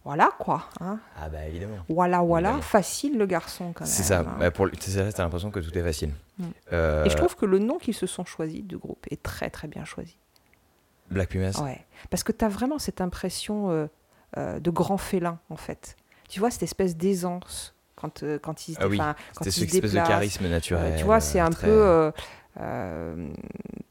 Voilà 0.06 0.32
quoi. 0.40 0.66
Hein. 0.80 0.98
Ah 1.18 1.30
bah 1.30 1.46
évidemment. 1.46 1.76
Voilà, 1.90 2.22
voilà. 2.22 2.50
Évidemment. 2.50 2.62
Facile 2.64 3.18
le 3.18 3.26
garçon 3.26 3.74
quand 3.74 3.84
même. 3.86 3.90
C'est 3.94 4.04
ça. 4.04 4.20
hein. 4.22 4.36
Bah, 4.40 4.50
pour, 4.52 4.68
ça, 4.80 5.12
t'as 5.12 5.24
l'impression 5.24 5.52
que 5.52 5.60
tout 5.60 5.78
est 5.78 5.84
facile. 5.84 6.12
Mm. 6.38 6.44
Euh, 6.74 7.04
Et 7.06 7.10
je 7.10 7.18
trouve 7.18 7.36
que 7.36 7.46
le 7.46 7.60
nom 7.60 7.78
qu'ils 7.78 7.94
se 7.94 8.08
sont 8.08 8.26
choisi 8.26 8.62
de 8.64 8.78
groupe 8.78 9.06
est 9.12 9.22
très 9.22 9.50
très 9.50 9.68
bien 9.68 9.84
choisi. 9.86 10.18
Black 11.12 11.30
Pumas. 11.30 11.60
Ouais. 11.62 11.86
Parce 12.10 12.24
que 12.24 12.32
tu 12.32 12.46
as 12.46 12.50
vraiment 12.50 12.80
cette 12.80 13.02
impression 13.02 13.72
euh, 13.72 13.88
euh, 14.38 14.60
de 14.60 14.70
grand 14.72 14.98
félin 14.98 15.40
en 15.50 15.58
fait. 15.58 15.96
Tu 16.30 16.40
vois 16.40 16.50
cette 16.52 16.64
espèce 16.64 16.96
d'aisance 16.96 17.76
quand, 17.96 18.24
quand 18.42 18.68
ils, 18.70 18.78
Ah 18.80 18.88
oui, 18.88 18.98
quand 18.98 19.46
ils 19.46 19.52
se 19.52 19.64
espèce 19.66 19.92
de 19.92 19.98
charisme 19.98 20.48
naturel. 20.48 20.96
tu 20.98 21.04
vois, 21.04 21.20
c'est 21.20 21.40
un 21.40 21.50
très- 21.50 21.68
peu. 21.68 22.12
euh, 22.62 23.28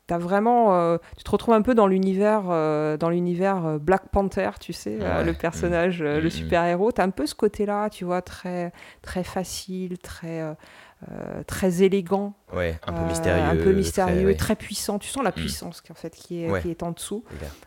t'as 0.08 0.18
vraiment. 0.18 0.74
euh, 0.74 0.98
tu 1.16 1.22
te 1.22 1.30
retrouves 1.30 1.54
un 1.54 1.62
peu 1.62 1.76
dans 1.76 1.86
l'univers 1.86 2.42
euh, 2.50 2.96
dans 2.96 3.10
l'univers 3.10 3.64
euh, 3.64 3.78
Black 3.78 4.08
Panther, 4.08 4.50
tu 4.58 4.72
sais, 4.72 4.96
Ouais. 4.98 5.22
le 5.24 5.32
personnage, 5.34 6.02
le 6.02 6.20
mm. 6.26 6.30
super-héros. 6.30 6.90
T'as 6.90 7.04
un 7.04 7.10
peu 7.10 7.26
ce 7.26 7.36
côté-là, 7.36 7.88
tu 7.90 8.04
vois, 8.04 8.20
très, 8.22 8.72
très 9.02 9.22
facile, 9.22 9.98
très, 9.98 10.40
euh, 10.40 11.42
très 11.46 11.82
élégant. 11.84 12.34
Ouais, 12.52 12.80
un 12.86 12.92
peu 12.92 13.00
euh, 13.02 13.06
mystérieux. 13.06 13.42
Un 13.44 13.56
peu 13.62 13.72
mystérieux, 13.72 14.34
très, 14.36 14.56
puissant. 14.56 14.98
Tu 14.98 15.08
sens 15.08 15.22
la 15.22 15.30
Mm. 15.30 15.34
puissance 15.34 15.80
qui, 15.80 15.92
en 15.92 15.94
fait, 15.94 16.10
qui, 16.16 16.42
est, 16.42 16.50
Ouais. 16.50 16.60
qui 16.62 16.70
est 16.70 16.82
en 16.82 16.90
dessous, 16.90 17.22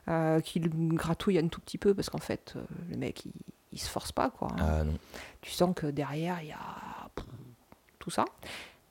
euh, 0.10 0.42
qui 0.42 0.60
le 0.60 0.70
gratouille 0.96 1.38
un 1.38 1.48
tout 1.48 1.62
petit 1.62 1.78
peu 1.78 1.94
parce 1.94 2.10
qu'en 2.10 2.18
fait, 2.20 2.56
le 2.90 2.98
mec, 2.98 3.24
il, 3.26 3.32
il 3.72 3.80
se 3.80 3.90
force 3.90 4.12
pas, 4.12 4.30
quoi. 4.32 4.50
hein 4.60 4.66
Ah 4.80 4.84
non. 4.84 4.94
tu 5.42 5.52
sens 5.52 5.74
que 5.74 5.88
derrière 5.88 6.40
il 6.42 6.50
y 6.50 6.52
a 6.52 6.58
tout 8.00 8.10
ça. 8.10 8.26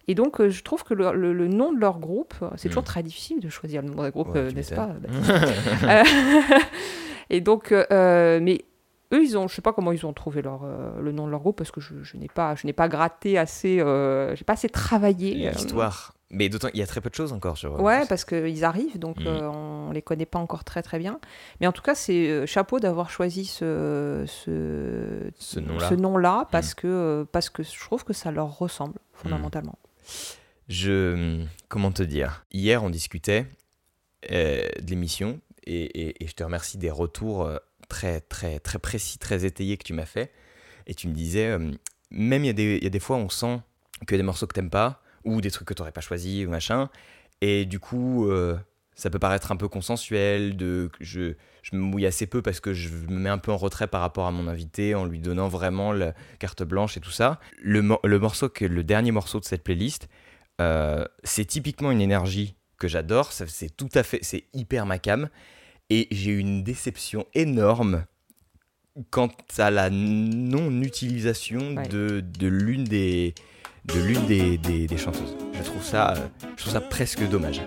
Et 0.09 0.15
donc 0.15 0.41
euh, 0.41 0.49
je 0.51 0.63
trouve 0.63 0.83
que 0.85 0.95
le, 0.95 1.13
le- 1.13 1.33
le 1.33 1.47
nom 1.49 1.73
de 1.73 1.79
leur 1.79 1.99
groupe, 2.01 2.35
c'est 2.57 2.69
toujours 2.69 2.83
Mm. 2.83 2.87
très 2.87 3.03
difficile 3.03 3.41
de 3.41 3.49
choisir 3.49 3.83
le 3.83 3.89
nom 3.89 4.03
d'un 4.03 4.11
groupe, 4.11 4.35
Ouais, 4.35 4.41
euh, 4.41 4.51
n'est-ce 4.53 4.75
pas 4.75 4.91
Et 7.31 7.41
donc, 7.41 7.71
euh, 7.73 8.41
mais 8.43 8.65
eux, 9.13 9.23
ils 9.23 9.37
ont, 9.39 9.47
je 9.47 9.55
sais 9.55 9.63
pas 9.63 9.73
comment 9.73 9.93
ils 9.93 10.05
ont 10.05 10.13
trouvé 10.13 10.43
leur, 10.43 10.63
euh, 10.65 11.01
le 11.01 11.13
nom 11.13 11.27
de 11.27 11.31
leur 11.31 11.41
groupe 11.41 11.57
parce 11.57 11.71
que 11.71 11.81
je, 11.81 11.95
je 12.03 12.17
n'ai 12.17 12.29
pas, 12.29 12.55
je 12.57 12.67
n'ai 12.67 12.73
pas 12.73 12.89
gratté 12.89 13.39
assez, 13.39 13.81
euh, 13.81 14.35
j'ai 14.35 14.45
pas 14.45 14.55
assez 14.55 14.69
travaillé. 14.69 15.47
euh, 15.49 15.53
L'histoire. 15.53 16.15
Mais 16.33 16.49
d'autant, 16.49 16.69
il 16.75 16.79
y 16.79 16.83
a 16.83 16.87
très 16.87 17.01
peu 17.01 17.11
de 17.11 17.15
choses 17.17 17.33
encore 17.33 17.57
sur. 17.57 17.81
Ouais, 17.81 18.07
parce 18.09 18.25
qu'ils 18.25 18.65
arrivent, 18.65 18.99
donc 19.01 19.19
Mm. 19.21 19.27
euh, 19.27 19.49
on 19.49 19.91
les 19.93 20.03
connaît 20.03 20.27
pas 20.27 20.39
encore 20.39 20.63
très 20.65 20.83
très 20.83 20.99
bien. 20.99 21.19
Mais 21.61 21.67
en 21.67 21.73
tout 21.73 21.83
cas, 21.83 21.95
c'est 21.97 22.47
chapeau 22.47 22.79
d'avoir 22.81 23.11
choisi 23.11 23.45
ce, 23.45 24.25
ce, 24.27 25.31
Ce 25.39 25.59
nom-là. 25.61 25.91
nom-là, 25.97 26.49
parce, 26.53 26.75
que, 26.75 27.27
parce 27.33 27.49
que 27.51 27.63
je 27.65 27.79
trouve 27.81 28.05
que 28.05 28.13
ça 28.13 28.31
leur 28.31 28.59
ressemble 28.59 28.95
fondamentalement. 29.13 29.77
Je. 30.69 31.45
Comment 31.69 31.93
te 31.93 32.03
dire? 32.03 32.45
Hier, 32.53 32.83
on 32.83 32.91
discutait 32.91 33.47
euh, 34.31 34.69
de 34.81 34.91
l'émission 34.91 35.41
et, 35.67 36.15
je 36.27 36.33
te 36.33 36.43
remercie 36.43 36.79
des 36.79 36.91
retours 36.91 37.45
euh, 37.45 37.59
très, 37.89 38.21
très, 38.21 38.61
très 38.61 38.79
précis, 38.79 39.19
très 39.19 39.45
étayés 39.45 39.77
que 39.77 39.85
tu 39.85 39.93
m'as 39.93 40.07
fait. 40.07 40.33
Et 40.87 40.95
tu 40.95 41.09
me 41.09 41.15
disais, 41.15 41.47
euh, 41.47 41.73
même 42.11 42.45
il 42.45 42.49
y, 42.49 42.87
a 42.87 42.91
des- 42.91 43.01
fois, 43.01 43.17
on 43.17 43.29
sent 43.29 43.61
que 44.07 44.17
des 44.17 44.23
morceaux 44.23 44.47
que 44.47 44.55
t'aimes 44.55 44.71
pas 44.71 45.03
ou 45.25 45.41
des 45.41 45.51
trucs 45.51 45.69
que 45.69 45.75
t'aurais 45.75 45.93
pas 45.93 46.01
choisi 46.01 46.47
ou 46.47 46.51
machin. 46.51 46.91
Et 47.41 47.67
du 47.67 47.79
coup, 47.79 48.31
ça 49.01 49.11
peut 49.11 49.19
paraître 49.19 49.51
un 49.53 49.57
peu 49.57 49.67
consensuel, 49.69 50.57
de, 50.57 50.91
je, 51.01 51.35
je 51.63 51.75
me 51.77 51.81
mouille 51.81 52.07
assez 52.07 52.27
peu 52.27 52.43
parce 52.43 52.61
que 52.61 52.75
je 52.75 52.89
me 52.89 53.19
mets 53.19 53.31
un 53.31 53.39
peu 53.39 53.51
en 53.51 53.57
retrait 53.57 53.87
par 53.87 54.01
rapport 54.03 54.27
à 54.27 54.31
mon 54.31 54.47
invité 54.47 54.95
en 54.95 55.05
lui 55.07 55.19
donnant 55.21 55.49
vraiment 55.49 55.93
la 55.93 56.13
carte 56.39 56.63
blanche 56.63 56.97
et 56.97 57.01
tout 57.01 57.11
ça. 57.11 57.41
Le, 57.63 57.81
mo- 57.83 58.01
le 58.05 58.19
morceau, 58.19 58.49
que, 58.49 58.65
le 58.65 58.85
dernier 58.85 59.11
morceau 59.13 59.41
de 59.41 59.45
cette 59.45 59.63
playlist, 59.65 60.09
euh, 60.61 61.05
c'est 61.25 61.47
typiquement 61.47 61.91
une 61.91 62.01
énergie 62.03 62.55
que 62.79 62.89
j'adore, 62.89 63.33
c'est 63.33 63.77
tout 63.77 63.89
à 63.95 64.03
fait, 64.03 64.19
c'est 64.23 64.45
hyper 64.53 64.87
ma 64.87 64.99
cam, 64.99 65.29
et 65.89 66.07
j'ai 66.11 66.33
une 66.33 66.63
déception 66.63 67.27
énorme 67.35 68.05
quant 69.11 69.31
à 69.59 69.71
la 69.71 69.89
non-utilisation 69.91 71.75
Ouais. 71.77 71.89
de, 71.89 72.23
de 72.39 72.47
l'une 72.49 72.85
des, 72.85 73.35
de 73.87 74.01
l'une 74.01 74.27
des, 74.27 74.59
des- 74.59 74.87
des 74.87 74.97
chanteuses. 74.99 75.37
Je 75.55 75.63
trouve 75.63 75.83
ça, 75.83 76.13
euh, 76.15 76.27
je 76.57 76.63
trouve 76.63 76.73
ça 76.73 76.81
presque 76.81 77.27
dommage. 77.29 77.63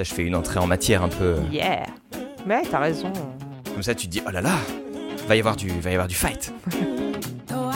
Là, 0.00 0.04
je 0.04 0.14
fais 0.14 0.24
une 0.24 0.34
entrée 0.34 0.58
en 0.58 0.66
matière 0.66 1.02
un 1.02 1.10
peu. 1.10 1.34
euh, 1.34 1.40
Yeah 1.52 1.84
Mais 2.46 2.62
t'as 2.70 2.78
raison. 2.78 3.12
Comme 3.70 3.82
ça, 3.82 3.94
tu 3.94 4.06
te 4.06 4.12
dis, 4.12 4.22
oh 4.26 4.30
là 4.30 4.40
là, 4.40 4.54
va 5.28 5.36
y 5.36 5.40
avoir 5.40 5.56
du, 5.56 5.68
va 5.68 5.90
y 5.90 5.92
avoir 5.92 6.08
du 6.08 6.14
fight. 6.14 6.54
Bon, 7.50 7.70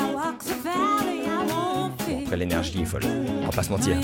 après, 2.22 2.36
l'énergie 2.38 2.80
est 2.80 2.86
folle. 2.86 3.02
On 3.42 3.44
va 3.44 3.50
pas 3.50 3.62
se 3.62 3.68
mentir. 3.70 3.96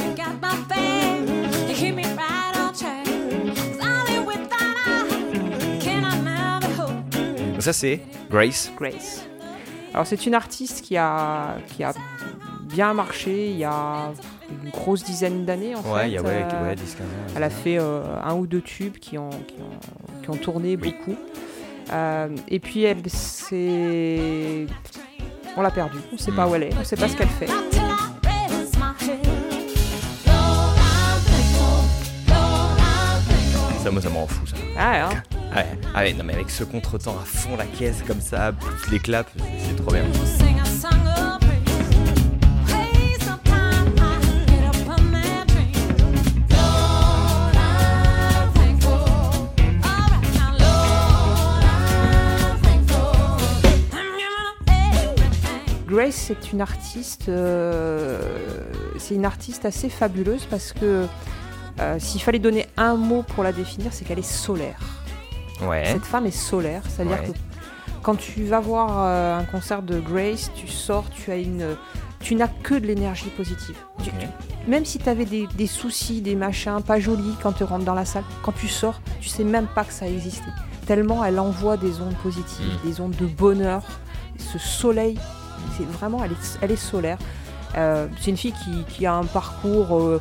Donc 7.52 7.62
ça, 7.62 7.72
c'est 7.72 8.00
Grace. 8.30 8.70
Grace. 8.76 9.26
Alors 9.94 10.06
c'est 10.06 10.26
une 10.26 10.34
artiste 10.34 10.82
qui 10.82 10.96
a, 10.98 11.56
qui 11.74 11.82
a 11.82 11.92
bien 12.64 12.92
marché 12.92 13.48
il 13.50 13.56
y 13.56 13.64
a 13.64 14.12
une 14.64 14.70
grosse 14.70 15.04
dizaine 15.04 15.44
d'années 15.44 15.74
en 15.74 15.80
Ouais, 15.82 16.02
fait. 16.02 16.08
il 16.08 16.12
y 16.14 16.18
a 16.18 16.22
ouais, 16.22 16.44
Euh, 16.52 16.68
ouais, 16.68 16.74
10, 16.74 16.82
15 16.94 17.06
ans. 17.06 17.10
Elle 17.36 17.42
a 17.42 17.50
fait 17.50 17.78
euh, 17.78 18.02
un 18.22 18.34
ou 18.34 18.46
deux 18.46 18.60
tubes 18.60 18.96
qui 18.98 19.18
ont, 19.18 19.30
qui 19.30 19.54
ont, 19.60 20.22
qui 20.22 20.30
ont 20.30 20.36
tourné 20.36 20.76
beaucoup. 20.76 21.16
Euh, 21.92 22.28
et 22.48 22.60
puis 22.60 22.84
elle 22.84 23.02
s'est... 23.08 24.66
On 25.56 25.62
l'a 25.62 25.70
perdue. 25.70 25.98
On 26.12 26.14
ne 26.14 26.20
sait 26.20 26.32
pas 26.32 26.46
où 26.46 26.54
elle 26.54 26.64
est. 26.64 26.74
On 26.76 26.80
ne 26.80 26.84
sait 26.84 26.96
pas 26.96 27.08
ce 27.08 27.16
qu'elle 27.16 27.28
fait. 27.28 27.48
Ça, 33.82 33.90
moi, 33.90 34.02
ça 34.02 34.10
me 34.10 34.14
rend 34.16 34.26
fou, 34.26 34.46
ça. 34.46 34.56
Ah, 34.76 35.06
hein. 35.06 35.22
Ouais, 35.56 35.66
ah 35.94 36.00
ouais, 36.00 36.12
non, 36.12 36.22
mais 36.24 36.34
avec 36.34 36.50
ce 36.50 36.64
contretemps 36.64 37.16
à 37.20 37.24
fond 37.24 37.56
la 37.56 37.64
caisse, 37.64 38.02
comme 38.06 38.20
ça, 38.20 38.52
plus 38.52 38.90
les 38.92 38.98
claps, 38.98 39.32
c'est 39.58 39.74
trop 39.76 39.90
bien. 39.92 40.02
Grace, 55.90 56.14
c'est 56.14 56.52
une 56.52 56.60
artiste, 56.60 57.28
euh, 57.28 58.20
c'est 58.98 59.14
une 59.16 59.24
artiste 59.24 59.64
assez 59.64 59.88
fabuleuse 59.88 60.46
parce 60.48 60.72
que 60.72 61.06
euh, 61.80 61.98
s'il 61.98 62.20
fallait 62.22 62.38
donner 62.38 62.66
un 62.76 62.94
mot 62.94 63.22
pour 63.22 63.42
la 63.42 63.52
définir, 63.52 63.92
c'est 63.92 64.04
qu'elle 64.04 64.18
est 64.18 64.22
solaire. 64.22 64.78
Ouais. 65.62 65.84
Cette 65.86 66.04
femme 66.04 66.26
est 66.26 66.30
solaire, 66.30 66.82
c'est-à-dire 66.88 67.18
Ouais. 67.20 67.28
que 67.28 67.36
quand 68.02 68.14
tu 68.16 68.44
vas 68.44 68.60
voir 68.60 68.88
euh, 69.00 69.38
un 69.40 69.44
concert 69.44 69.82
de 69.82 69.98
Grace, 69.98 70.50
tu 70.54 70.68
sors, 70.68 71.10
tu 71.10 71.30
as 71.32 71.36
une, 71.36 71.76
tu 72.20 72.34
n'as 72.36 72.48
que 72.48 72.74
de 72.74 72.86
l'énergie 72.86 73.28
positive. 73.36 73.76
Tu- 74.02 74.10
même 74.68 74.84
si 74.84 74.98
tu 74.98 75.08
avais 75.08 75.24
des, 75.24 75.48
des 75.56 75.66
soucis, 75.66 76.20
des 76.20 76.36
machins 76.36 76.80
pas 76.86 77.00
jolis 77.00 77.34
quand 77.42 77.52
tu 77.52 77.64
rentres 77.64 77.84
dans 77.84 77.94
la 77.94 78.04
salle, 78.04 78.24
quand 78.42 78.52
tu 78.52 78.68
sors, 78.68 79.00
tu 79.20 79.28
sais 79.28 79.44
même 79.44 79.66
pas 79.66 79.84
que 79.84 79.92
ça 79.92 80.06
existait. 80.06 80.52
Tellement 80.86 81.24
elle 81.24 81.40
envoie 81.40 81.76
des 81.76 82.00
ondes 82.00 82.16
positives, 82.22 82.78
Mm. 82.84 82.88
des 82.88 83.00
ondes 83.00 83.16
de 83.16 83.26
bonheur, 83.26 83.82
ce 84.38 84.58
soleil, 84.58 85.18
vraiment, 85.84 86.22
elle 86.24 86.70
est, 86.70 86.76
solaire. 86.76 87.18
Euh, 87.76 88.08
c'est 88.20 88.30
une 88.30 88.36
fille 88.36 88.54
qui, 88.88 89.06
a 89.06 89.14
un 89.14 89.24
parcours 89.24 89.98
euh, 89.98 90.20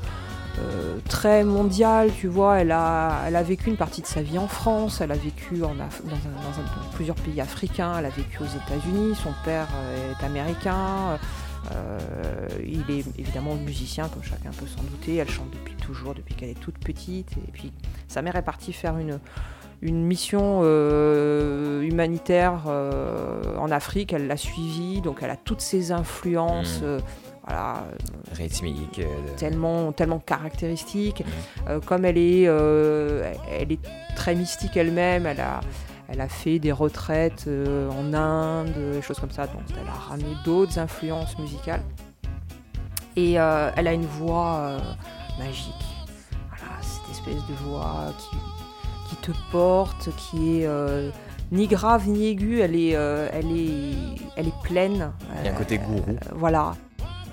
euh, 0.60 0.97
très 1.07 1.43
mondial, 1.43 2.12
tu 2.14 2.28
vois. 2.28 2.60
Elle 2.60 2.72
a, 2.72 3.43
vécu 3.43 3.70
une 3.70 3.78
partie 3.78 4.01
de 4.01 4.07
sa 4.07 4.22
vie 4.22 4.38
en 4.38 4.47
France, 4.47 5.01
elle 5.01 5.12
a 5.12 5.16
vécu 5.16 5.57
dans, 5.57 5.74
dans 5.74 5.88
plusieurs 6.93 7.16
pays 7.16 7.41
africains, 7.41 7.95
elle 7.99 8.05
a 8.05 8.10
vécu 8.10 8.39
aux 8.41 8.45
États-Unis, 8.45 9.16
son 9.16 9.34
père 9.43 9.68
est 10.20 10.24
américain. 10.24 11.18
il 12.64 12.84
est 12.89 13.05
évidemment 13.18 13.55
musicien, 13.55 14.07
comme 14.10 14.24
chacun 14.24 14.51
peut 14.51 14.68
s'en 14.68 14.84
douter. 14.84 15.16
Elle 15.16 15.30
chante 15.30 15.51
depuis 15.51 15.76
toujours, 15.76 16.14
depuis 16.14 16.36
qu'elle 16.36 16.49
est 16.49 16.60
toute 16.60 16.78
petite. 16.78 17.32
Et 17.38 17.51
puis 17.51 17.72
sa 18.07 18.22
mère 18.22 18.36
est 18.36 18.43
partie 18.43 18.74
faire 18.74 18.97
une, 18.97 19.20
une 19.82 20.04
mission 20.04 20.62
euh, 20.64 21.82
humanitaire 21.82 22.64
euh, 22.68 23.56
en 23.58 23.72
Afrique. 23.72 24.14
Elle 24.14 24.28
l'a 24.28 24.38
suivie, 24.38 25.02
donc 25.02 25.20
elle 25.22 25.30
a 25.30 25.38
toutes 25.38 25.62
ses 25.62 25.92
influences. 25.92 26.82
Mm. 26.82 26.86
euh, 26.86 27.00
voilà, 27.48 27.84
Rythmique. 28.34 29.02
tellement, 29.38 29.92
tellement 29.92 30.20
caractéristique. 30.20 31.24
Euh, 31.68 31.80
comme 31.80 32.06
elle 32.06 32.18
est, 32.18 32.44
elle 32.44 33.72
est 33.72 33.80
très 34.16 34.36
mystique 34.36 34.78
elle-même, 34.78 35.26
elle 35.26 35.40
a, 35.40 35.62
elle 36.10 36.22
a 36.22 36.28
fait 36.28 36.60
des 36.60 36.72
retraites 36.72 37.48
en 37.48 38.14
Inde, 38.14 38.72
des 38.94 39.02
choses 39.02 39.20
comme 39.20 39.32
ça, 39.32 39.48
donc 39.48 39.64
elle 39.82 39.88
a 39.88 39.94
ramené 39.94 40.30
d'autres 40.46 40.78
influences 40.78 41.40
musicales. 41.40 41.82
Et 43.16 43.34
elle 43.34 43.88
a 43.88 43.94
une 43.94 44.06
voix 44.06 44.78
magique. 45.40 45.74
Voilà, 46.50 46.76
cette 46.84 47.10
espèce 47.10 47.48
de 47.48 47.54
voix 47.66 48.14
qui, 48.20 48.38
qui 49.10 49.16
te 49.18 49.32
porte, 49.51 50.10
qui 50.18 50.62
est 50.62 50.66
euh, 50.68 51.10
ni 51.51 51.68
grave 51.68 52.07
ni 52.07 52.28
aiguë, 52.28 52.60
elle 52.62 52.76
est, 52.76 52.95
euh, 52.95 53.28
elle 53.34 53.51
est, 53.51 53.95
elle 54.36 54.47
est 54.47 54.62
pleine. 54.64 55.12
Il 55.39 55.45
y 55.45 55.49
a 55.49 55.51
un 55.51 55.55
côté 55.55 55.78
gourou. 55.80 56.03
Euh, 56.10 56.16
voilà. 56.36 56.74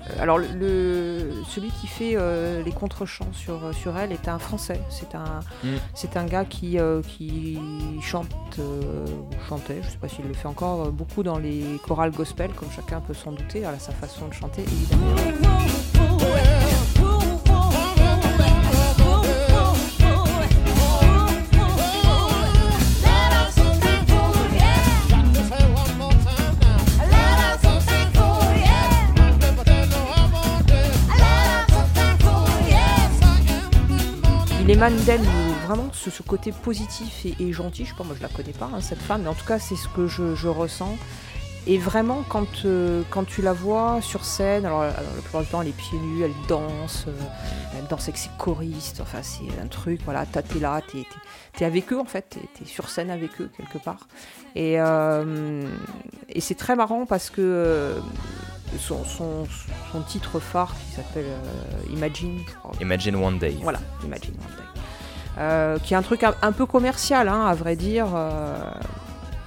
Euh, 0.09 0.21
Alors, 0.21 0.37
le, 0.39 1.33
celui 1.49 1.69
qui 1.69 1.85
fait 1.87 2.13
euh, 2.15 2.63
les 2.63 2.71
contre-chants 2.71 3.31
sur, 3.33 3.59
sur 3.75 3.97
elle 3.97 4.11
est 4.11 4.27
un 4.27 4.39
Français. 4.39 4.79
C'est 4.89 5.13
un, 5.15 5.41
Mm. 5.63 5.67
c'est 5.93 6.17
un 6.17 6.25
gars 6.25 6.45
qui, 6.45 6.79
euh, 6.79 7.01
qui 7.01 7.59
chante, 8.01 8.27
euh, 8.59 9.05
ou 9.05 9.27
chantait, 9.49 9.79
je 9.81 9.87
ne 9.87 9.91
sais 9.91 9.97
pas 9.97 10.07
s'il 10.07 10.25
le 10.27 10.33
fait 10.33 10.47
encore, 10.47 10.91
beaucoup 10.91 11.23
dans 11.23 11.37
les 11.37 11.79
chorales 11.85 12.11
gospel, 12.11 12.51
comme 12.51 12.69
chacun 12.71 13.01
peut 13.01 13.13
s'en 13.13 13.31
douter, 13.33 13.65
à 13.65 13.77
sa 13.79 13.91
façon 13.91 14.27
de 14.29 14.33
chanter, 14.33 14.61
évidemment. 14.63 15.15
Émane 34.77 34.95
d'elle 35.05 35.21
euh, 35.21 35.65
vraiment 35.65 35.89
ce, 35.91 36.11
ce 36.11 36.21
côté 36.21 36.51
positif 36.51 37.25
et, 37.25 37.35
et 37.39 37.51
gentil. 37.51 37.83
Je 37.83 37.89
sais 37.89 37.95
pas, 37.97 38.03
moi 38.03 38.13
je 38.15 38.21
la 38.21 38.29
connais 38.29 38.53
pas, 38.53 38.69
hein, 38.71 38.79
cette 38.79 39.01
femme, 39.01 39.23
mais 39.23 39.27
en 39.27 39.33
tout 39.33 39.45
cas 39.45 39.57
c'est 39.57 39.75
ce 39.75 39.87
que 39.87 40.05
je, 40.05 40.35
je 40.35 40.47
ressens. 40.47 40.95
Et 41.65 41.79
vraiment, 41.79 42.23
quand, 42.29 42.63
euh, 42.63 43.01
quand 43.09 43.25
tu 43.25 43.41
la 43.41 43.53
vois 43.53 43.99
sur 44.01 44.23
scène, 44.23 44.67
alors, 44.67 44.81
alors, 44.81 44.93
la 45.15 45.21
plupart 45.23 45.41
du 45.41 45.47
temps 45.47 45.61
elle 45.63 45.69
est 45.69 45.71
pieds 45.71 45.97
nus, 45.97 46.23
elle 46.23 46.31
danse, 46.47 47.05
euh, 47.07 47.11
elle 47.75 47.87
danse 47.87 48.03
avec 48.03 48.17
ses 48.17 48.29
choristes, 48.37 49.01
enfin 49.01 49.23
c'est 49.23 49.49
un 49.61 49.65
truc, 49.67 49.99
voilà, 50.05 50.27
t'es 50.27 50.59
là, 50.59 50.79
t'es 50.87 51.05
es, 51.59 51.65
avec 51.65 51.91
eux 51.91 51.99
en 51.99 52.05
fait, 52.05 52.29
t'es 52.29 52.63
es 52.63 52.67
sur 52.67 52.87
scène 52.89 53.09
avec 53.09 53.41
eux 53.41 53.49
quelque 53.57 53.83
part. 53.83 54.07
Et, 54.55 54.79
euh, 54.79 55.67
et 56.29 56.39
c'est 56.39 56.55
très 56.55 56.75
marrant 56.75 57.07
parce 57.07 57.31
que 57.31 57.41
euh, 57.41 57.99
son, 58.79 59.03
son, 59.03 59.45
son 59.91 60.01
titre 60.03 60.39
phare 60.39 60.73
qui 60.73 60.95
s'appelle 60.95 61.25
euh, 61.25 61.93
Imagine, 61.93 62.39
Imagine 62.79 63.15
One 63.17 63.39
Day. 63.39 63.57
voilà, 63.61 63.79
Imagine 64.05 64.35
One 64.35 64.55
Day. 64.55 64.63
Euh, 65.37 65.77
qui 65.79 65.93
est 65.93 65.97
un 65.97 66.01
truc 66.01 66.23
un, 66.23 66.33
un 66.41 66.51
peu 66.51 66.65
commercial, 66.65 67.27
hein, 67.27 67.45
à 67.45 67.53
vrai 67.53 67.75
dire. 67.75 68.07
euh, 68.15 68.55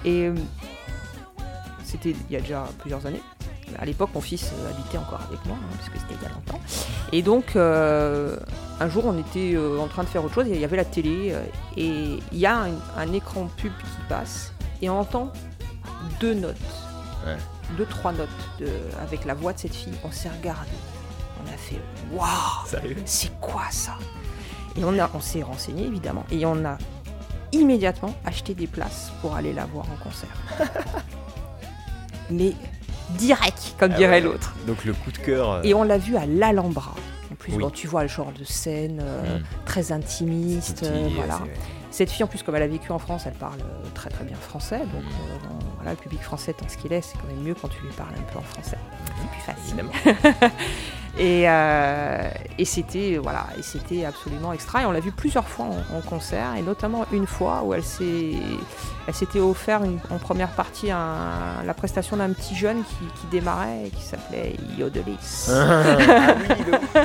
et 0.04 0.26
euh, 0.28 0.34
c'était 1.84 2.10
il 2.28 2.32
y 2.32 2.36
a 2.36 2.40
déjà 2.40 2.64
plusieurs 2.78 3.04
années. 3.06 3.22
À 3.78 3.84
l'époque, 3.84 4.10
mon 4.14 4.20
fils 4.20 4.52
habitait 4.68 4.98
encore 4.98 5.20
avec 5.28 5.44
moi, 5.46 5.56
hein, 5.60 5.66
parce 5.76 5.88
que 5.90 5.98
c'était 5.98 6.14
il 6.20 6.22
y 6.22 6.26
a 6.26 6.34
longtemps. 6.34 6.60
Et 7.12 7.22
donc, 7.22 7.54
euh, 7.56 8.36
un 8.80 8.88
jour, 8.88 9.06
on 9.06 9.16
était 9.18 9.56
en 9.80 9.86
train 9.86 10.02
de 10.02 10.08
faire 10.08 10.24
autre 10.24 10.34
chose, 10.34 10.46
et 10.48 10.54
il 10.54 10.60
y 10.60 10.64
avait 10.64 10.76
la 10.76 10.84
télé, 10.84 11.34
et 11.76 12.18
il 12.32 12.38
y 12.38 12.46
a 12.46 12.56
un, 12.62 12.70
un 12.96 13.12
écran 13.12 13.48
pub 13.56 13.72
qui 13.78 14.00
passe, 14.08 14.52
et 14.82 14.90
on 14.90 14.98
entend 15.00 15.32
deux 16.20 16.34
notes, 16.34 16.56
Ouais. 17.26 17.36
deux, 17.76 17.84
trois 17.86 18.12
notes 18.12 18.28
de- 18.58 18.66
avec 19.02 19.24
la 19.24 19.34
voix 19.34 19.52
de 19.52 19.58
cette 19.58 19.74
fille. 19.74 19.92
On 20.04 20.10
s'est 20.10 20.30
regardé, 20.30 20.70
on 21.44 21.48
a 21.52 21.56
fait 21.56 21.80
Waouh 22.12 22.80
c'est 23.04 23.38
quoi 23.40 23.64
ça? 23.70 23.92
Et 24.76 24.84
on, 24.84 24.98
a- 24.98 25.10
on 25.14 25.20
s'est 25.20 25.42
renseigné 25.42 25.86
évidemment 25.86 26.24
et 26.30 26.44
on 26.46 26.64
a 26.64 26.78
immédiatement 27.52 28.14
acheté 28.24 28.54
des 28.54 28.66
places 28.68 29.10
pour 29.20 29.34
aller 29.34 29.52
la 29.52 29.64
voir 29.66 29.86
en 29.90 29.96
concert. 30.02 30.36
Mais 32.30 32.52
direct, 33.18 33.74
comme 33.78 33.90
Ah 33.92 33.96
dirait 33.96 34.10
ouais. 34.12 34.20
l'autre. 34.20 34.54
Donc 34.66 34.84
le 34.84 34.92
coup 34.92 35.10
de 35.10 35.18
cœur. 35.18 35.50
euh, 35.50 35.62
Et 35.64 35.74
on 35.74 35.82
l'a 35.82 35.98
vue 35.98 36.16
à 36.16 36.26
l'Alhambra. 36.26 36.94
Donc 37.28 37.38
plus, 37.38 37.52
Oui. 37.54 37.58
bon, 37.58 37.70
tu 37.70 37.86
vois 37.88 38.02
le 38.02 38.08
genre 38.08 38.30
de 38.32 38.44
scène 38.44 39.00
euh, 39.02 39.38
Mm. 39.38 39.42
très 39.64 39.90
intimiste. 39.92 40.82
euh, 40.84 41.08
voilà. 41.16 41.40
Cette 41.90 42.10
fille, 42.12 42.22
en 42.22 42.28
plus, 42.28 42.44
comme 42.44 42.54
elle 42.54 42.62
a 42.62 42.68
vécu 42.68 42.92
en 42.92 43.00
France, 43.00 43.24
elle 43.26 43.32
parle 43.32 43.58
très 43.94 44.10
très 44.10 44.22
bien 44.24 44.36
français. 44.36 44.78
Donc 44.78 45.02
bon, 45.02 45.58
voilà, 45.78 45.90
le 45.90 45.96
public 45.96 46.22
français, 46.22 46.52
tant 46.52 46.68
ce 46.68 46.76
qu'il 46.76 46.92
est, 46.92 47.00
c'est 47.02 47.18
quand 47.18 47.26
même 47.26 47.42
mieux 47.42 47.54
quand 47.60 47.66
tu 47.66 47.82
lui 47.82 47.90
parles 47.94 48.14
un 48.16 48.32
peu 48.32 48.38
en 48.38 48.42
français. 48.42 48.78
C'est 49.18 49.28
plus 49.28 49.40
facile. 49.40 50.50
Évidemment. 51.18 51.40
Et, 51.42 51.48
euh, 51.48 52.30
et 52.58 52.64
c'était 52.64 53.18
voilà, 53.22 53.46
et 53.58 53.62
c'était 53.62 54.04
absolument 54.04 54.52
extra. 54.52 54.82
Et 54.82 54.86
on 54.86 54.92
l'a 54.92 55.00
vu 55.00 55.12
plusieurs 55.12 55.48
fois 55.48 55.66
en, 55.66 55.96
en 55.96 56.00
concert, 56.00 56.54
et 56.58 56.62
notamment 56.62 57.04
une 57.12 57.26
fois 57.26 57.62
où 57.64 57.74
elle 57.74 57.82
s'est, 57.84 58.32
elle 59.08 59.14
s'était 59.14 59.40
offert 59.40 59.82
une- 59.84 59.98
en 60.10 60.18
première 60.18 60.50
partie 60.50 60.90
un- 60.90 61.62
la 61.64 61.74
prestation 61.74 62.16
d'un 62.16 62.30
petit 62.32 62.54
jeune 62.54 62.82
qui, 62.84 63.04
qui 63.20 63.26
démarrait 63.30 63.86
et 63.86 63.90
qui 63.90 64.02
s'appelait 64.02 64.54
Yodelis. 64.78 65.48
Ah 65.50 65.82
oui, 66.48 66.76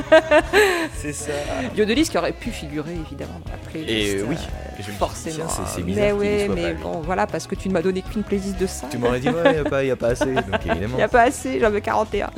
c'est 0.96 1.12
ça. 1.12 1.32
Yodelis 1.76 2.08
qui 2.08 2.18
aurait 2.18 2.32
pu 2.32 2.50
figurer 2.50 2.94
évidemment 2.94 3.40
dans 3.44 3.52
la 3.52 3.58
playlist. 3.58 3.90
Et 4.18 4.22
oui, 4.22 4.36
euh, 4.36 4.78
me 4.78 4.82
dis, 4.82 4.90
forcément. 4.98 5.48
c'est- 5.48 5.82
mais 5.82 6.10
soit 6.10 6.54
mais 6.54 6.74
bon, 6.74 7.00
voilà, 7.00 7.26
parce 7.26 7.46
que 7.46 7.54
tu 7.54 7.68
ne 7.68 7.72
m'as 7.74 7.82
donné 7.82 8.02
qu'une 8.02 8.22
playlist 8.22 8.58
de 8.58 8.66
ça. 8.66 8.86
Tu 8.90 8.98
m'aurais 8.98 9.20
dit, 9.20 9.28
ouais, 9.28 9.54
y 9.56 9.58
a 9.58 9.64
pas, 9.64 9.84
y 9.84 9.90
a 9.90 9.96
pas 9.96 10.08
assez. 10.08 10.26
Donc 10.32 10.44
Il 10.64 10.70
évidemment. 10.72 10.96
n'y 10.96 11.02
a 11.02 11.08
pas 11.08 11.22
assez, 11.22 11.58
j'en 11.60 11.70
veux 11.70 11.80
41. 11.80 12.30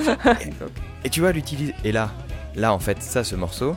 Et 1.05 1.11
tu 1.11 1.21
vois, 1.21 1.33
l'utilise. 1.33 1.73
Et 1.85 1.93
là, 1.93 2.11
là, 2.57 2.73
en 2.73 2.79
fait, 2.79 3.03
ça, 3.03 3.25
ce 3.25 3.35
morceau, 3.37 3.77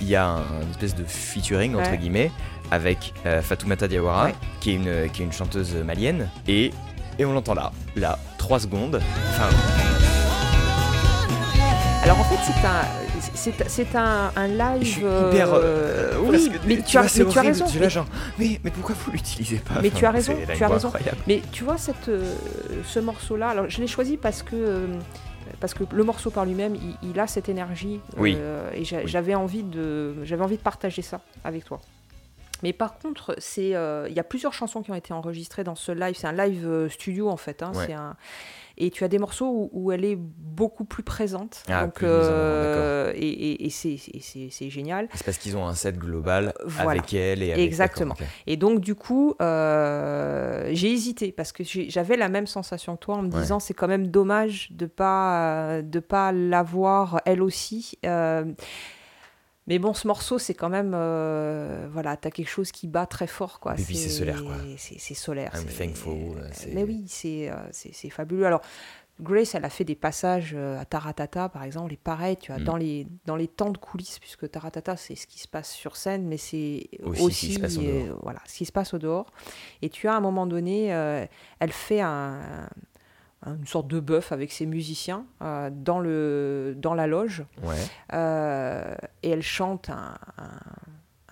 il 0.00 0.08
y 0.08 0.16
a 0.16 0.26
un, 0.26 0.38
une 0.62 0.70
espèce 0.70 0.94
de 0.94 1.04
featuring, 1.04 1.74
entre 1.76 1.94
guillemets, 1.96 2.30
avec 2.70 3.12
euh, 3.26 3.42
Fatoumata 3.42 3.88
Diawara, 3.88 4.26
Ouais. 4.26 4.34
qui, 4.60 4.70
est 4.70 4.74
une, 4.74 5.10
qui 5.12 5.22
est 5.22 5.24
une 5.24 5.32
chanteuse 5.32 5.74
malienne. 5.76 6.28
Et, 6.48 6.72
et 7.18 7.24
on 7.24 7.32
l'entend 7.32 7.54
là, 7.54 7.72
là, 7.96 8.18
3 8.38 8.60
secondes. 8.60 9.00
Enfin, 9.30 9.48
Alors 12.02 12.18
en 12.18 12.24
fait, 12.24 12.38
c'est 12.42 12.66
un, 12.66 13.68
c'est, 13.68 13.96
un, 13.96 14.32
un 14.34 14.48
live. 14.48 14.80
je 14.82 14.88
suis 14.88 15.00
hyper. 15.02 15.52
euh, 15.52 15.60
euh, 15.62 16.18
oui, 16.24 16.50
mais 16.66 16.80
tu, 16.82 16.96
vois, 16.98 17.06
mais 17.16 17.24
tu 17.26 17.38
as 17.38 17.42
raison. 17.42 17.66
Genre, 17.88 18.06
mais, 18.38 18.60
mais 18.64 18.70
pourquoi 18.70 18.94
vous 19.04 19.10
l'utilisez 19.12 19.58
pas? 19.58 19.80
Mais 19.82 19.88
Enfin, 19.88 19.98
tu 19.98 20.06
as 20.06 20.10
raison, 20.10 20.34
tu 20.56 20.64
as 20.64 20.68
raison. 20.68 20.88
incroyable. 20.88 21.18
Mais 21.28 21.42
tu 21.52 21.64
vois 21.64 21.76
cette, 21.78 22.08
euh, 22.08 22.32
ce 22.86 23.00
morceau-là, 23.00 23.48
alors 23.50 23.66
je 23.68 23.80
l'ai 23.80 23.86
choisi 23.86 24.16
parce 24.16 24.42
que 24.42 24.54
euh, 24.54 24.86
parce 25.60 25.74
que 25.74 25.84
le 25.92 26.04
morceau 26.04 26.30
par 26.30 26.44
lui-même, 26.46 26.74
il, 26.74 27.10
il 27.10 27.20
a 27.20 27.26
cette 27.26 27.48
énergie. 27.48 28.00
Oui. 28.16 28.34
euh, 28.36 28.70
et 28.72 28.78
Oui. 28.80 29.02
j'avais 29.06 29.34
envie 29.34 29.62
de 29.62 30.24
j'avais 30.24 30.42
envie 30.42 30.56
de 30.56 30.62
partager 30.62 31.02
ça 31.02 31.20
avec 31.44 31.64
toi. 31.64 31.80
Mais 32.62 32.72
par 32.74 32.98
contre, 32.98 33.34
c'est 33.38 33.74
euh, 33.74 34.06
il 34.10 34.14
y 34.14 34.20
a 34.20 34.24
plusieurs 34.24 34.52
chansons 34.52 34.82
qui 34.82 34.90
ont 34.90 34.94
été 34.94 35.14
enregistrées 35.14 35.64
dans 35.64 35.74
ce 35.74 35.92
live. 35.92 36.14
C'est 36.18 36.26
un 36.26 36.32
live 36.32 36.66
euh, 36.66 36.88
studio 36.90 37.30
en 37.30 37.36
fait. 37.38 37.62
hein, 37.62 37.72
Ouais. 37.74 37.86
c'est 37.86 37.94
un... 37.94 38.16
Et 38.82 38.90
tu 38.90 39.04
as 39.04 39.08
des 39.08 39.18
morceaux 39.18 39.46
où, 39.46 39.70
où 39.72 39.92
elle 39.92 40.04
est 40.04 40.16
beaucoup 40.18 40.84
plus 40.84 41.02
présente. 41.02 41.62
Ah, 41.68 41.84
donc, 41.84 41.94
plus 41.94 42.06
euh, 42.08 43.12
et 43.14 43.28
et, 43.28 43.66
et 43.66 43.70
c'est, 43.70 44.70
génial. 44.70 45.06
C'est 45.14 45.24
parce 45.24 45.36
qu'ils 45.38 45.56
ont 45.56 45.66
un 45.66 45.74
set 45.74 45.98
global 45.98 46.54
Voilà. 46.64 46.90
avec 46.92 47.12
elle 47.14 47.42
et 47.42 47.52
avec 47.52 47.64
Exactement. 47.64 48.14
Et 48.46 48.56
donc, 48.56 48.80
du 48.80 48.94
coup, 48.94 49.34
euh, 49.40 50.70
j'ai 50.72 50.90
hésité 50.90 51.30
parce 51.32 51.52
que 51.52 51.62
j'avais 51.64 52.16
la 52.16 52.28
même 52.28 52.46
sensation 52.46 52.96
que 52.96 53.00
toi 53.00 53.16
en 53.16 53.22
me 53.22 53.30
Ouais. 53.32 53.40
disant 53.40 53.60
c'est 53.60 53.74
quand 53.74 53.88
même 53.88 54.06
dommage 54.08 54.70
de 54.72 54.86
pas 54.86 55.82
de 55.82 56.00
pas 56.00 56.32
l'avoir 56.32 57.20
elle 57.26 57.42
aussi. 57.42 57.98
Euh, 58.06 58.44
mais 59.70 59.78
bon, 59.78 59.94
ce 59.94 60.06
morceau, 60.06 60.38
c'est 60.38 60.52
quand 60.52 60.68
même 60.68 60.92
euh, 60.94 61.88
voilà, 61.90 62.16
t'as 62.18 62.30
quelque 62.30 62.50
chose 62.50 62.70
qui 62.72 62.86
bat 62.88 63.06
très 63.06 63.26
fort 63.26 63.58
quoi. 63.60 63.72
Et 63.78 63.82
puis 63.82 63.96
c'est 63.96 64.10
solaire, 64.10 64.44
quoi. 64.44 64.56
C'est 64.76 65.14
solaire. 65.14 65.52
I'm 65.54 65.64
c'est- 65.66 65.78
thankful, 65.86 66.12
euh, 66.36 66.50
Mais 66.74 66.84
oui, 66.84 67.04
c'est 67.06 67.48
euh, 67.50 67.54
c'est 67.72 68.10
fabuleux. 68.10 68.44
Alors. 68.44 68.60
Grace, 69.22 69.54
elle 69.54 69.66
a 69.66 69.68
fait 69.68 69.84
des 69.84 69.96
passages 69.96 70.52
euh, 70.56 70.80
à 70.80 70.86
Taratata, 70.86 71.50
par 71.50 71.62
exemple, 71.64 71.92
et 71.92 71.98
pareil, 71.98 72.38
tu 72.38 72.52
vois, 72.52 72.58
Mm. 72.62 72.64
dans, 72.64 72.76
les, 72.78 73.06
dans 73.26 73.36
les 73.36 73.48
temps 73.48 73.68
de 73.68 73.76
coulisses, 73.76 74.18
puisque 74.18 74.50
Taratata, 74.50 74.96
c'est 74.96 75.14
ce 75.14 75.26
qui 75.26 75.38
se 75.38 75.46
passe 75.46 75.70
sur 75.72 75.96
scène, 75.96 76.26
mais 76.26 76.38
c'est 76.38 76.88
Aussi 77.02 77.22
aussi, 77.22 77.34
ce 77.34 77.46
qui 77.48 77.54
se 77.56 77.60
passe 77.60 77.76
au 77.76 77.82
euh, 77.82 78.06
dehors. 78.06 78.18
voilà, 78.22 78.40
ce 78.46 78.56
qui 78.56 78.64
se 78.64 78.72
passe 78.72 78.94
au 78.94 78.98
dehors. 78.98 79.26
Et 79.82 79.90
tu 79.90 80.08
as 80.08 80.14
à 80.14 80.16
un 80.16 80.20
moment 80.22 80.46
donné, 80.46 80.94
euh, 80.94 81.26
elle 81.58 81.70
fait 81.72 82.00
un- 82.00 82.40
une 83.46 83.66
sorte 83.66 83.88
de 83.88 84.00
bœuf 84.00 84.32
avec 84.32 84.52
ses 84.52 84.66
musiciens 84.66 85.24
euh, 85.42 85.70
dans, 85.72 85.98
le, 86.00 86.74
dans 86.76 86.92
la 86.94 87.06
loge, 87.06 87.44
Ouais. 87.62 87.76
euh, 88.12 88.94
et 89.22 89.30
elle 89.30 89.42
chante 89.42 89.88
un, 89.90 90.14
un- 90.36 90.60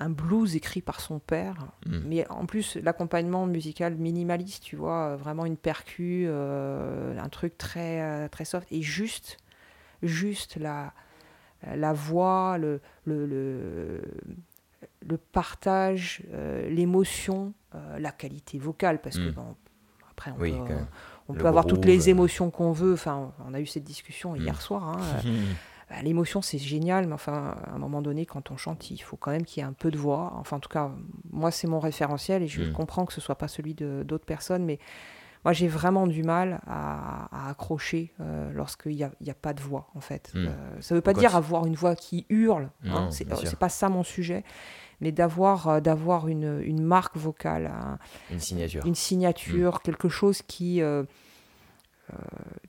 un 0.00 0.10
blues 0.10 0.54
écrit 0.56 0.80
par 0.80 1.00
son 1.00 1.18
père. 1.18 1.56
Mm. 1.84 1.98
Mais 2.06 2.30
en 2.30 2.46
plus, 2.46 2.76
l'accompagnement 2.76 3.46
musical 3.46 3.94
minimaliste, 3.96 4.62
tu 4.62 4.76
vois, 4.76 5.08
euh, 5.08 5.16
vraiment 5.16 5.44
une 5.44 5.56
percu, 5.56 6.24
euh, 6.28 7.18
un 7.18 7.28
truc 7.28 7.58
très, 7.58 8.28
très 8.30 8.44
soft, 8.44 8.68
et 8.70 8.80
juste, 8.80 9.36
juste 10.02 10.56
la, 10.56 10.92
la 11.74 11.92
voix, 11.92 12.56
le, 12.58 12.80
le, 13.04 13.26
le, 13.26 14.02
le 15.06 15.16
partage, 15.16 16.22
l'émotion, 16.70 17.52
la 17.98 18.12
qualité 18.12 18.58
vocale, 18.58 19.00
parce 19.00 19.16
que 19.18 19.28
Mm. 19.28 19.32
bon, 19.32 19.56
après, 20.10 20.30
on 20.30 20.40
Oui, 20.40 20.52
peut, 20.52 20.58
quand 20.58 20.68
même. 20.68 20.86
On 21.28 21.34
Le 21.34 21.38
peut 21.40 21.46
avoir 21.48 21.66
toutes 21.66 21.84
les 21.84 22.08
euh. 22.08 22.10
émotions 22.12 22.50
qu'on 22.50 22.72
veut. 22.72 22.92
Enfin, 22.94 23.32
on 23.46 23.54
a 23.54 23.60
eu 23.60 23.66
cette 23.66 23.84
discussion 23.84 24.34
hier 24.34 24.54
Mm. 24.54 24.60
soir. 24.60 24.82
hein, 24.88 24.98
bah, 25.90 25.96
L'émotion, 26.02 26.42
c'est 26.42 26.58
génial, 26.58 27.06
mais 27.06 27.12
enfin, 27.14 27.54
à 27.66 27.74
un 27.74 27.78
moment 27.78 28.02
donné, 28.02 28.26
quand 28.26 28.50
on 28.50 28.56
chante, 28.56 28.90
il 28.90 28.98
faut 28.98 29.16
quand 29.16 29.30
même 29.30 29.44
qu'il 29.44 29.62
y 29.62 29.64
ait 29.64 29.68
un 29.68 29.72
peu 29.72 29.90
de 29.90 29.98
voix. 29.98 30.32
Enfin, 30.36 30.56
en 30.56 30.60
tout 30.60 30.68
cas, 30.68 30.90
moi, 31.30 31.50
c'est 31.50 31.66
mon 31.66 31.80
référentiel 31.80 32.42
et 32.42 32.48
je 32.48 32.62
Mm. 32.62 32.72
comprends 32.72 33.04
que 33.06 33.12
ce 33.12 33.20
soit 33.20 33.36
pas 33.36 33.48
celui 33.48 33.74
d'autres 33.74 34.24
personnes, 34.26 34.64
mais 34.64 34.78
moi, 35.44 35.52
j'ai 35.52 35.68
vraiment 35.68 36.06
du 36.08 36.24
mal 36.24 36.60
à, 36.66 37.28
à 37.46 37.50
accrocher 37.50 38.12
euh, 38.20 38.50
lorsqu'il 38.52 38.96
n'y 38.96 39.04
a, 39.04 39.12
il 39.20 39.26
y 39.26 39.30
a 39.30 39.34
pas 39.34 39.52
de 39.54 39.60
voix, 39.60 39.88
en 39.94 40.00
fait. 40.00 40.32
Mm. 40.34 40.46
Euh, 40.46 40.80
ça 40.80 40.94
ne 40.94 40.98
veut 40.98 41.02
pas 41.02 41.12
Pourquoi 41.12 41.28
dire 41.28 41.36
avoir 41.36 41.64
une 41.66 41.74
voix 41.76 41.94
qui 41.94 42.26
hurle, 42.28 42.70
hein, 42.84 43.08
c'est 43.10 43.56
pas 43.58 43.68
ça 43.68 43.88
mon 43.88 44.02
sujet, 44.02 44.44
mais 45.00 45.12
d'avoir 45.12 45.68
euh, 45.68 45.80
d'avoir 45.80 46.28
une, 46.28 46.60
une 46.64 46.82
marque 46.82 47.16
vocale, 47.16 47.66
un- 47.66 47.98
Une 48.30 48.40
signature. 48.40 48.84
une 48.86 48.94
signature, 48.94 49.82
quelque 49.82 50.08
chose 50.08 50.42
qui, 50.42 50.82
euh, 50.82 51.04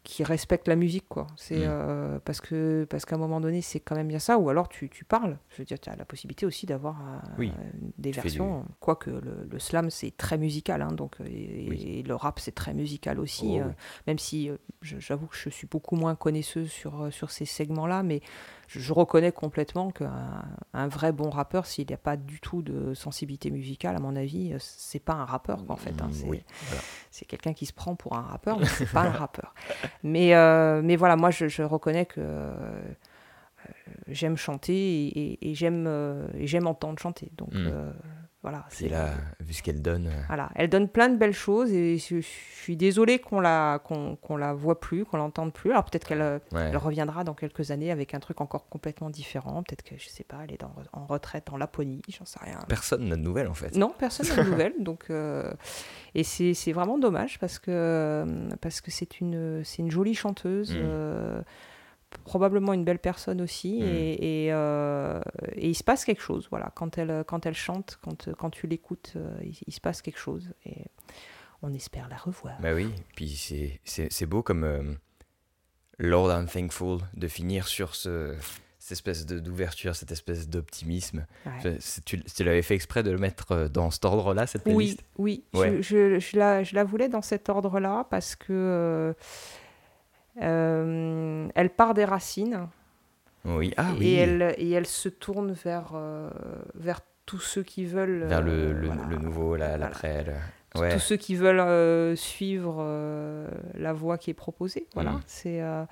qui 0.03 0.23
respecte 0.23 0.67
la 0.67 0.75
musique, 0.75 1.07
quoi. 1.07 1.27
C'est 1.35 1.57
Mm. 1.59 1.63
euh, 1.65 2.19
parce 2.23 2.41
que 2.41 2.85
parce 2.89 3.05
qu'à 3.05 3.15
un 3.15 3.19
moment 3.19 3.39
donné, 3.41 3.61
c'est 3.61 3.79
quand 3.79 3.95
même 3.95 4.07
bien 4.07 4.19
ça. 4.19 4.37
Ou 4.37 4.49
alors 4.49 4.67
tu, 4.69 4.89
tu 4.89 5.05
parles. 5.05 5.37
Je 5.49 5.57
veux 5.59 5.65
dire, 5.65 5.79
tu 5.79 5.89
as 5.89 5.95
la 5.95 6.05
possibilité 6.05 6.45
aussi 6.45 6.65
d'avoir 6.65 6.99
euh, 7.01 7.19
Oui. 7.37 7.51
des 7.97 8.11
Tu 8.11 8.19
versions. 8.21 8.65
Quoique 8.79 9.09
le, 9.09 9.47
le 9.49 9.59
slam 9.59 9.89
c'est 9.89 10.15
très 10.15 10.37
musical, 10.37 10.81
hein, 10.81 10.91
donc 10.91 11.17
et, 11.21 11.67
Oui. 11.69 11.81
et 11.99 12.03
le 12.03 12.15
rap 12.15 12.39
c'est 12.39 12.53
très 12.55 12.73
musical 12.73 13.19
aussi. 13.19 13.55
Oh, 13.55 13.59
euh, 13.61 13.67
oui. 13.67 13.73
Même 14.07 14.19
si 14.19 14.49
euh, 14.49 14.57
j'avoue 14.81 15.27
que 15.27 15.35
je 15.37 15.49
suis 15.49 15.67
beaucoup 15.67 15.95
moins 15.95 16.15
connaisseuse 16.15 16.69
sur 16.71 17.03
euh, 17.03 17.11
sur 17.11 17.29
ces 17.31 17.45
segments-là, 17.45 18.03
mais 18.03 18.21
je, 18.67 18.93
reconnais 18.93 19.31
complètement 19.31 19.89
qu'un 19.89 20.43
un 20.73 20.87
vrai 20.87 21.11
bon 21.11 21.29
rappeur, 21.31 21.65
s'il 21.65 21.87
n'y 21.87 21.93
a 21.93 21.97
pas 21.97 22.17
du 22.17 22.39
tout 22.39 22.61
de 22.61 22.93
sensibilité 22.93 23.49
musicale, 23.49 23.95
à 23.95 23.99
mon 23.99 24.15
avis, 24.15 24.53
euh, 24.53 24.57
c'est 24.59 24.99
pas 25.03 25.13
un 25.13 25.25
rappeur 25.25 25.63
en 25.69 25.75
fait. 25.75 25.99
hein. 26.01 26.07
Mm, 26.07 26.13
c'est 26.13 26.25
oui, 26.27 26.43
voilà. 26.67 26.81
c'est 27.09 27.25
quelqu'un 27.25 27.53
qui 27.53 27.65
se 27.65 27.73
prend 27.73 27.95
pour 27.95 28.15
un 28.15 28.21
rappeur, 28.21 28.59
mais 28.59 28.65
c'est 28.67 28.85
pas 28.91 29.01
un 29.03 29.09
rappeur. 29.11 29.28
Mais, 30.03 30.34
euh, 30.36 30.82
mais 30.84 30.95
voilà, 30.95 31.15
moi 31.15 31.30
je, 31.32 31.47
je 31.47 31.63
reconnais 31.63 32.05
que 32.05 32.19
euh, 32.19 32.82
j'aime 34.07 34.38
chanter 34.38 34.73
et, 34.73 35.07
et- 35.34 35.49
et 35.51 35.55
j'aime 35.55 35.86
euh, 35.88 36.27
et 36.36 36.47
j'aime 36.47 36.67
entendre 36.67 36.99
chanter. 36.99 37.32
Donc 37.38 37.53
Mm. 37.53 37.93
Voilà. 38.41 38.65
Puis 38.69 38.87
là, 38.87 39.11
vu 39.41 39.53
ce 39.53 39.61
qu'elle 39.61 39.81
donne. 39.81 40.07
euh, 40.07 40.21
Voilà, 40.27 40.49
elle 40.55 40.69
donne 40.69 40.87
plein 40.87 41.09
de 41.09 41.17
belles 41.17 41.33
choses 41.33 41.71
et 41.73 41.97
je, 41.97 42.21
je 42.21 42.27
suis 42.61 42.77
désolée 42.77 43.19
qu'on 43.19 43.41
la 43.41 43.79
qu'on 43.83 44.37
la 44.37 44.53
voit 44.53 44.79
plus, 44.79 45.03
qu'on 45.03 45.17
l'entende 45.17 45.51
plus. 45.51 45.71
Alors 45.71 45.83
peut-être 45.83 46.07
qu'elle 46.07 46.21
euh, 46.21 46.39
Ouais. 46.53 46.73
reviendra 46.75 47.23
dans 47.25 47.33
quelques 47.33 47.71
années 47.71 47.91
avec 47.91 48.13
un 48.13 48.19
truc 48.19 48.39
encore 48.39 48.69
complètement 48.69 49.09
différent. 49.09 49.61
Peut-être 49.63 49.83
que 49.83 49.95
je 49.97 50.07
sais 50.07 50.23
pas, 50.23 50.37
elle 50.45 50.53
est 50.53 50.61
dans- 50.61 50.73
en 50.93 51.05
retraite 51.05 51.49
en 51.51 51.57
Laponie, 51.57 52.01
j'en 52.17 52.23
sais 52.25 52.39
rien. 52.41 52.59
Personne 52.69 53.09
n'a 53.09 53.17
de 53.17 53.21
nouvelles 53.21 53.47
en 53.49 53.53
fait. 53.53 53.75
Non, 53.75 53.93
personne 53.97 54.27
n'a 54.29 54.41
de 54.43 54.49
nouvelles. 54.49 54.75
Donc, 54.79 55.05
euh, 55.09 55.51
et 56.15 56.23
c'est 56.23 56.71
vraiment 56.71 56.97
dommage 56.97 57.39
parce 57.39 57.59
que 57.59 58.25
parce 58.61 58.79
que 58.79 58.89
c'est 58.91 59.19
une 59.19 59.63
c'est 59.65 59.81
une 59.81 59.91
jolie 59.91 60.15
chanteuse, 60.15 60.71
Mm. 60.73 60.79
euh, 60.81 61.41
probablement 62.24 62.74
une 62.74 62.84
belle 62.84 62.99
personne 62.99 63.41
aussi, 63.41 63.80
Mm. 63.82 63.86
et, 63.86 64.45
et, 64.45 64.53
euh, 64.53 65.22
et 65.55 65.70
il 65.70 65.76
se 65.76 65.84
passe 65.84 66.05
quelque 66.05 66.22
chose. 66.22 66.47
Voilà, 66.49 66.72
quand 66.76 66.97
elle 66.97 67.24
quand 67.28 67.45
elle 67.45 67.55
chante, 67.55 67.99
quand 68.01 68.34
quand 68.34 68.49
tu 68.49 68.68
l'écoutes, 68.68 69.14
euh, 69.16 69.30
il, 69.43 69.57
il 69.68 69.74
se 69.74 69.82
passe 69.82 70.01
quelque 70.01 70.20
chose 70.20 70.51
et 70.66 70.86
on 71.62 71.74
espère 71.74 72.07
la 72.10 72.16
revoir. 72.18 72.55
Bah 72.62 72.74
oui, 72.74 72.89
puis 73.16 73.30
c'est- 73.30 74.26
beau 74.26 74.41
comme 74.41 74.64
euh, 74.64 74.82
Lord 75.97 76.32
I'm 76.32 76.47
Thankful 76.47 76.99
de 77.14 77.28
finir 77.28 77.68
sur 77.68 77.93
ce, 77.95 78.34
cette 78.80 78.93
espèce 78.93 79.26
de- 79.26 79.39
d'ouverture, 79.39 79.93
cette 79.95 80.12
espèce 80.12 80.47
d'optimisme. 80.47 81.26
Ouais. 81.45 81.78
Tu, 82.05 82.24
tu 82.24 82.43
l'avais 82.45 82.62
fait 82.62 82.76
exprès 82.76 83.03
de 83.03 83.12
le 83.12 83.18
mettre 83.18 83.51
euh, 83.51 83.68
dans 83.68 83.91
cet 83.91 84.05
ordre-là, 84.05 84.47
cette 84.47 84.64
Oui, 84.66 84.74
playlist? 84.76 85.03
oui, 85.18 85.43
Ouais. 85.53 85.82
je, 85.82 85.82
je- 85.82 86.20
je 86.20 86.38
la, 86.38 86.64
je 86.64 86.74
la 86.76 86.86
voulais 86.86 87.10
dans 87.10 87.22
cet 87.22 87.49
ordre-là 87.49 88.07
parce 88.10 88.36
que 88.38 88.53
euh, 88.53 88.55
euh, 89.10 89.14
elle 90.38 91.69
part 91.75 91.93
des 91.93 92.05
racines. 92.05 92.67
Oui, 93.45 93.73
ah 93.77 93.91
oui. 93.97 94.07
et, 94.07 94.15
elle, 94.15 94.55
et 94.57 94.69
elle 94.71 94.86
se 94.86 95.07
tourne 95.09 95.51
vers, 95.53 95.91
euh, 95.93 96.30
vers 96.75 96.99
tous 97.25 97.39
ceux 97.39 97.63
qui 97.63 97.86
veulent. 97.86 98.25
Vers 98.25 98.41
le, 98.41 98.51
euh, 98.51 98.73
le, 98.73 98.88
voilà, 98.88 99.05
le 99.05 99.17
nouveau, 99.17 99.55
la- 99.55 99.77
l'après. 99.77 100.23
Tous- 100.25 100.32
Ouais. 100.82 100.93
Tous 100.93 100.99
ceux 100.99 101.15
qui 101.17 101.34
veulent 101.36 101.59
euh, 101.61 102.15
suivre 102.15 102.77
euh, 102.80 103.47
la 103.73 103.91
voie 103.91 104.19
qui 104.19 104.30
est 104.30 104.36
proposée. 104.36 104.86
Voilà. 104.93 105.13
Mm. 105.13 105.21
C'est, 105.25 105.61
euh, 105.63 105.84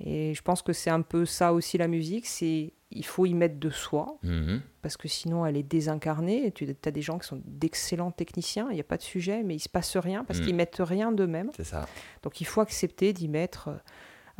et 0.00 0.32
je 0.34 0.40
pense 0.42 0.62
que 0.62 0.72
c'est 0.72 0.88
un 0.88 1.02
peu 1.02 1.26
ça 1.26 1.52
aussi 1.52 1.76
la 1.76 1.88
musique. 1.88 2.26
C'est 2.26 2.72
il 2.94 3.04
faut 3.04 3.26
y 3.26 3.34
mettre 3.34 3.58
de 3.58 3.70
soi, 3.70 4.18
Mhm. 4.22 4.60
parce 4.82 4.96
que 4.96 5.08
sinon 5.08 5.44
elle 5.44 5.56
est 5.56 5.62
désincarnée. 5.62 6.52
Tu 6.52 6.66
as 6.86 6.90
des 6.90 7.02
gens 7.02 7.18
qui 7.18 7.26
sont 7.26 7.40
d'excellents 7.44 8.10
techniciens, 8.12 8.68
il 8.70 8.74
n'y 8.74 8.80
a 8.80 8.84
pas 8.84 8.96
de 8.96 9.02
sujet, 9.02 9.42
mais 9.42 9.54
il 9.56 9.60
se 9.60 9.68
passe 9.68 9.96
rien 9.96 10.24
parce 10.24 10.40
Mm. 10.40 10.42
qu'ils 10.44 10.54
mettent 10.54 10.80
rien 10.80 11.10
d'eux-mêmes. 11.12 11.50
C'est 11.56 11.64
ça. 11.64 11.86
Donc 12.22 12.40
il 12.40 12.44
faut 12.44 12.60
accepter 12.60 13.12
d'y 13.12 13.28
mettre 13.28 13.70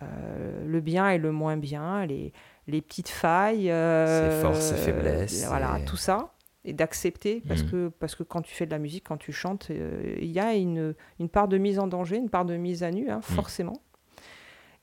euh, 0.02 0.64
le 0.66 0.80
bien 0.80 1.08
et 1.10 1.18
le 1.18 1.30
moins 1.30 1.56
bien, 1.56 2.04
les, 2.06 2.32
les 2.66 2.82
petites 2.82 3.08
failles, 3.08 3.70
euh, 3.70 4.36
Ses 4.36 4.42
forces, 4.42 4.60
ses 4.70 4.76
faiblesses, 4.76 5.46
voilà, 5.46 5.78
et- 5.80 5.84
tout 5.84 5.96
ça. 5.96 6.32
Et 6.64 6.72
d'accepter, 6.72 7.42
parce, 7.46 7.62
Mhm. 7.62 7.70
que, 7.70 7.88
parce 8.00 8.14
que 8.14 8.22
quand 8.22 8.40
tu 8.42 8.54
fais 8.54 8.66
de 8.66 8.70
la 8.72 8.78
musique, 8.78 9.04
quand 9.06 9.18
tu 9.18 9.32
chantes, 9.32 9.68
euh, 9.70 10.16
il 10.20 10.30
y 10.32 10.40
a 10.40 10.54
une, 10.54 10.94
une 11.20 11.28
part 11.28 11.46
de 11.46 11.58
mise 11.58 11.78
en 11.78 11.86
danger, 11.86 12.16
une 12.16 12.30
part 12.30 12.44
de 12.46 12.56
mise 12.56 12.82
à 12.82 12.90
nu, 12.90 13.10
hein, 13.10 13.20
forcément. 13.20 13.82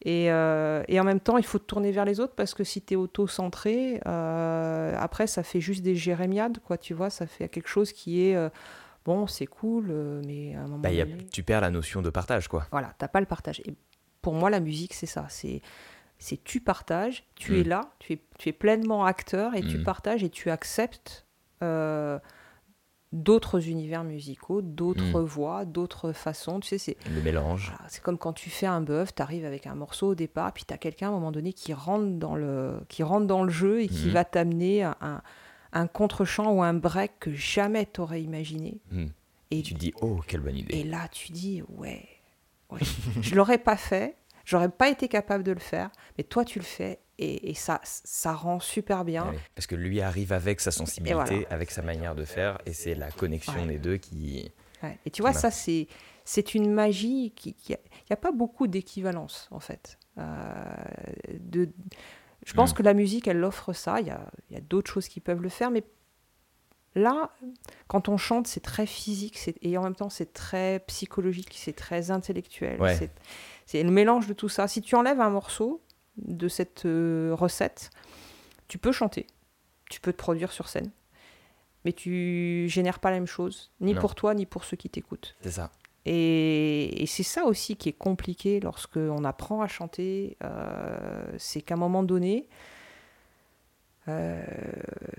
Et, 0.04 0.32
euh, 0.32 0.84
et 0.88 1.00
en 1.00 1.04
même 1.04 1.20
temps, 1.20 1.38
il 1.38 1.46
faut 1.46 1.60
te 1.60 1.66
tourner 1.66 1.92
vers 1.92 2.06
les 2.06 2.20
autres 2.20 2.34
parce 2.36 2.54
que 2.54 2.64
si 2.64 2.82
tu 2.82 2.94
es 2.94 2.98
auto-centré, 2.98 4.02
euh, 4.08 4.96
après, 4.98 5.28
ça 5.28 5.44
fait 5.44 5.62
juste 5.62 5.84
des 5.84 5.96
jérémiades, 5.96 6.58
quoi, 6.60 6.78
tu 6.78 6.94
vois, 6.94 7.10
ça 7.10 7.28
fait 7.28 7.50
quelque 7.50 7.68
chose 7.70 7.92
qui 7.92 8.26
est, 8.28 8.36
euh, 8.36 8.50
bon, 9.06 9.28
c'est 9.28 9.46
cool, 9.46 9.92
mais 10.26 10.56
à 10.56 10.62
un 10.62 10.68
moment 10.68 10.80
Bah, 10.80 10.90
a- 10.90 11.06
donné... 11.06 11.18
tu 11.32 11.44
perds 11.44 11.62
la 11.62 11.70
notion 11.70 12.02
de 12.02 12.10
partage, 12.10 12.48
quoi. 12.48 12.66
Voilà, 12.72 12.94
t'as 12.98 13.08
pas 13.08 13.20
le 13.20 13.28
partage. 13.28 13.62
Et 13.66 13.76
pour 14.24 14.34
moi, 14.34 14.50
la 14.50 14.60
musique, 14.60 14.94
c'est 14.96 15.06
ça. 15.06 15.28
C'est, 15.30 15.62
c'est 16.18 16.44
tu 16.44 16.62
partages, 16.62 17.24
tu 17.36 17.54
Mm. 17.54 17.56
es 17.58 17.64
là, 17.64 17.82
tu 18.00 18.14
es, 18.14 18.20
tu 18.40 18.50
es 18.50 18.54
pleinement 18.54 19.06
acteur 19.06 19.54
et 19.56 19.62
tu 19.64 19.78
Mm. 19.78 19.84
partages 19.84 20.24
et 20.24 20.30
tu 20.30 20.50
acceptes 20.50 21.26
d'autres 23.14 23.68
univers 23.68 24.04
musicaux, 24.04 24.62
d'autres 24.62 25.20
Mm. 25.22 25.26
voix, 25.26 25.66
d'autres 25.66 26.14
façons. 26.14 26.60
Tu 26.62 26.70
sais, 26.70 26.78
c'est, 26.78 26.98
Le 27.14 27.22
mélange. 27.22 27.72
voilà, 27.76 27.86
c'est 27.90 28.02
comme 28.02 28.18
quand 28.18 28.34
tu 28.34 28.50
fais 28.50 28.66
un 28.68 28.82
bœuf, 28.82 29.14
tu 29.14 29.22
arrives 29.22 29.46
avec 29.46 29.68
un 29.68 29.76
morceau 29.76 30.10
au 30.10 30.16
départ, 30.16 30.54
puis 30.54 30.64
tu 30.66 30.74
as 30.74 30.78
quelqu'un 30.78 31.08
à 31.08 31.10
un 31.10 31.14
moment 31.14 31.32
donné 31.32 31.52
qui 31.54 31.74
rentre 31.74 32.08
dans 32.18 32.36
le, 32.36 32.80
qui 32.88 33.04
rentre 33.04 33.28
dans 33.28 33.44
le 33.44 33.50
jeu 33.52 33.82
et 33.82 33.88
qui 33.90 34.08
Mhm. 34.08 34.14
va 34.14 34.24
t'amener 34.26 34.84
un, 34.84 34.96
un, 35.02 35.22
un 35.74 35.88
contre-champ 35.88 36.52
ou 36.54 36.64
un 36.64 36.74
break 36.74 37.12
que 37.20 37.34
jamais 37.34 37.86
t'aurais 37.86 38.22
imaginé. 38.22 38.80
Mm. 38.92 39.06
Et 39.52 39.62
Tu 39.64 39.74
te 39.74 39.80
dis, 39.80 39.94
oh, 40.02 40.22
quelle 40.26 40.40
bonne 40.40 40.56
et 40.56 40.60
idée. 40.60 40.84
là, 40.86 41.08
tu 41.10 41.34
dis, 41.34 41.62
ouais, 41.78 42.08
ouais. 42.70 42.80
je 43.22 43.36
l'aurais 43.36 43.58
pas 43.58 43.76
fait, 43.76 44.16
j'aurais 44.46 44.70
pas 44.70 44.90
été 44.90 45.10
capable 45.10 45.44
de 45.44 45.52
le 45.52 45.60
faire, 45.60 45.90
mais 46.18 46.24
toi, 46.24 46.46
tu 46.46 46.60
le 46.60 46.64
fais 46.66 47.00
et, 47.22 47.50
et 47.52 47.54
ça, 47.54 47.80
ça 47.84 48.34
rend 48.34 48.60
super 48.60 49.06
bien. 49.06 49.34
Parce 49.56 49.68
que 49.68 49.76
lui 49.76 50.02
arrive 50.02 50.34
avec 50.34 50.60
sa 50.60 50.72
sensibilité, 50.72 51.14
voilà. 51.16 51.48
avec 51.50 51.72
sa 51.72 51.82
manière 51.82 52.16
de 52.16 52.26
faire, 52.26 52.58
et 52.66 52.74
c'est 52.74 52.96
la 52.96 53.12
connexion 53.12 53.54
Ouais. 53.62 53.68
des 53.68 53.78
deux 53.80 53.98
qui. 53.98 54.52
Ouais. 54.84 54.98
Et 55.06 55.12
tu 55.12 55.22
vois, 55.22 55.34
ça, 55.34 55.52
c'est, 55.52 55.88
c'est 56.26 56.54
une 56.56 56.72
magie 56.72 57.32
qui. 57.36 57.56
Il 57.70 57.78
n'y 58.10 58.14
a, 58.14 58.18
pas 58.18 58.32
beaucoup 58.32 58.68
d'équivalence, 58.68 59.48
en 59.52 59.60
fait. 59.60 59.98
Euh, 60.18 60.24
de, 61.40 61.70
je 62.46 62.54
pense 62.54 62.72
Mm. 62.72 62.76
que 62.78 62.84
la 62.84 62.94
musique, 62.94 63.28
elle 63.28 63.44
offre 63.44 63.74
ça. 63.74 64.02
Il 64.02 64.08
y 64.08 64.12
a, 64.12 64.30
y 64.50 64.56
a 64.58 64.62
d'autres 64.62 64.92
choses 64.92 65.08
qui 65.08 65.20
peuvent 65.20 65.42
le 65.42 65.50
faire, 65.50 65.70
mais 65.72 65.84
là, 66.96 67.30
quand 67.88 68.10
on 68.10 68.18
chante, 68.18 68.48
c'est 68.48 68.60
très 68.60 68.86
physique 68.86 69.40
et 69.62 69.78
en 69.78 69.84
même 69.84 69.96
temps, 69.96 70.10
c'est 70.10 70.34
très 70.34 70.80
psychologique, 70.88 71.54
c'est 71.56 71.76
très 71.76 72.12
intellectuel. 72.12 72.82
Ouais. 72.82 72.96
C'est, 72.96 73.12
c'est 73.66 73.84
le 73.84 73.92
mélange 73.92 74.28
de 74.28 74.34
tout 74.34 74.50
ça. 74.50 74.68
Si 74.68 74.82
tu 74.82 74.96
enlèves 74.96 75.22
un 75.22 75.30
morceau 75.30 75.82
de 76.18 76.48
cette 76.48 76.86
euh, 76.86 77.34
recette, 77.34 77.90
tu 78.68 78.78
peux 78.78 78.92
chanter, 78.92 79.28
tu 79.90 80.00
peux 80.02 80.12
te 80.14 80.18
produire 80.18 80.52
sur 80.52 80.68
scène, 80.68 80.92
mais 81.86 81.94
tu 81.94 82.66
génères 82.70 83.00
pas 83.00 83.10
la 83.12 83.18
même 83.18 83.28
chose, 83.28 83.72
ni 83.80 83.94
Non. 83.94 84.02
pour 84.02 84.16
toi, 84.16 84.34
ni 84.34 84.46
pour 84.46 84.64
ceux 84.64 84.78
qui 84.78 84.90
t'écoutent. 84.90 85.36
C'est 85.42 85.52
ça. 85.52 85.72
Et, 86.06 87.04
et 87.04 87.06
c'est 87.06 87.24
ça 87.24 87.46
aussi 87.46 87.76
qui 87.76 87.90
est 87.90 87.94
compliqué 87.94 88.60
lorsque 88.60 88.98
on 88.98 89.24
apprend 89.24 89.62
à 89.62 89.68
chanter, 89.68 90.36
euh, 90.44 91.24
c'est 91.38 91.62
qu'à 91.62 91.76
un 91.76 91.78
moment 91.78 92.02
donné, 92.04 92.48
euh, 94.08 94.42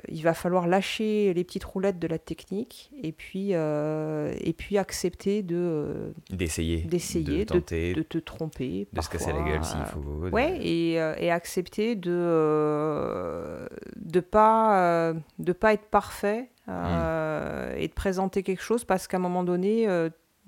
il 0.09 0.23
va 0.23 0.35
falloir 0.35 0.67
lâcher 0.67 1.33
les 1.35 1.45
petites 1.45 1.63
roulettes 1.65 1.99
de 2.01 2.09
la 2.09 2.19
technique 2.19 2.91
et 3.03 3.13
puis, 3.13 3.51
euh, 3.53 4.35
et 4.41 4.53
puis 4.53 4.77
accepter 4.77 5.43
de, 5.43 5.57
euh, 5.57 6.11
D'essayer. 6.31 6.79
d'essayer, 6.83 7.45
De 7.45 7.55
tenter. 7.55 7.95
de 7.95 8.03
te 8.03 8.19
tromper. 8.19 8.89
de 8.93 9.01
se 9.01 9.09
casser 9.09 9.33
la 9.33 9.43
gueule 9.43 9.65
s'il 9.65 9.85
faut. 9.85 10.01
de- 10.01 10.31
Ouais, 10.31 10.59
et, 10.61 10.95
et 10.95 11.31
accepter 11.31 11.95
de 11.95 13.69
de 13.97 14.21
pas 14.21 15.13
de 15.39 15.53
pas 15.53 15.73
être 15.75 15.87
parfait 15.87 16.51
euh, 16.69 17.75
et 17.77 17.89
de 17.89 17.93
présenter 17.93 18.43
quelque 18.43 18.63
chose 18.63 18.85
parce 18.85 19.07
qu'à 19.07 19.17
un 19.17 19.21
moment 19.21 19.45
donné 19.45 19.87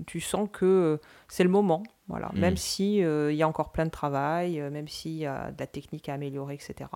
tu 0.06 0.20
sens 0.20 0.48
que 0.52 0.64
euh, 0.64 0.96
c'est 1.28 1.44
le 1.44 1.50
moment, 1.50 1.82
voilà. 2.08 2.30
Mm. 2.34 2.38
Même 2.40 2.56
si 2.56 3.02
euh, 3.04 3.32
il 3.32 3.36
y 3.36 3.42
a 3.42 3.48
encore 3.48 3.70
plein 3.72 3.84
de 3.86 3.90
travail, 3.90 4.60
euh, 4.60 4.70
même 4.70 4.88
s'il 4.88 5.12
y 5.12 5.26
a 5.26 5.50
de 5.52 5.56
la 5.58 5.66
technique 5.66 6.08
à 6.08 6.14
améliorer, 6.14 6.54
etc. 6.54 6.90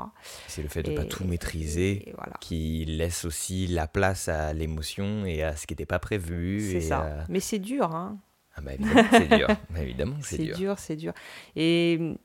C'est 0.49 0.63
le 0.63 0.69
fait 0.69 0.83
de 0.83 0.91
ne 0.91 0.97
pas 0.97 1.05
tout 1.05 1.25
maîtriser 1.25 2.09
Et 2.09 2.13
voilà. 2.17 2.35
qui 2.41 2.85
laisse 2.87 3.25
aussi 3.25 3.67
la 3.69 3.87
place 3.87 4.29
à 4.29 4.53
l'émotion 4.53 5.25
et 5.27 5.43
à 5.43 5.55
ce 5.57 5.67
qui 5.67 5.75
n'était 5.75 5.87
pas 5.87 5.99
prévu. 6.01 6.61
C'est 6.73 6.81
ça. 6.81 6.99
à- 7.23 7.25
Mais 7.29 7.41
c'est 7.41 7.59
dur, 7.61 7.95
hein. 7.95 8.19
Ah 8.57 8.61
bah 8.61 8.75
évidemment, 8.75 9.09
c'est 9.13 9.29
dur. 9.37 9.47
Bah, 9.71 9.81
évidemment, 9.83 10.17
c'est 10.21 10.39
dur. 10.39 10.57
dur, 10.57 10.79
c'est 10.81 10.97
dur. 10.97 11.13
Et 11.55 12.17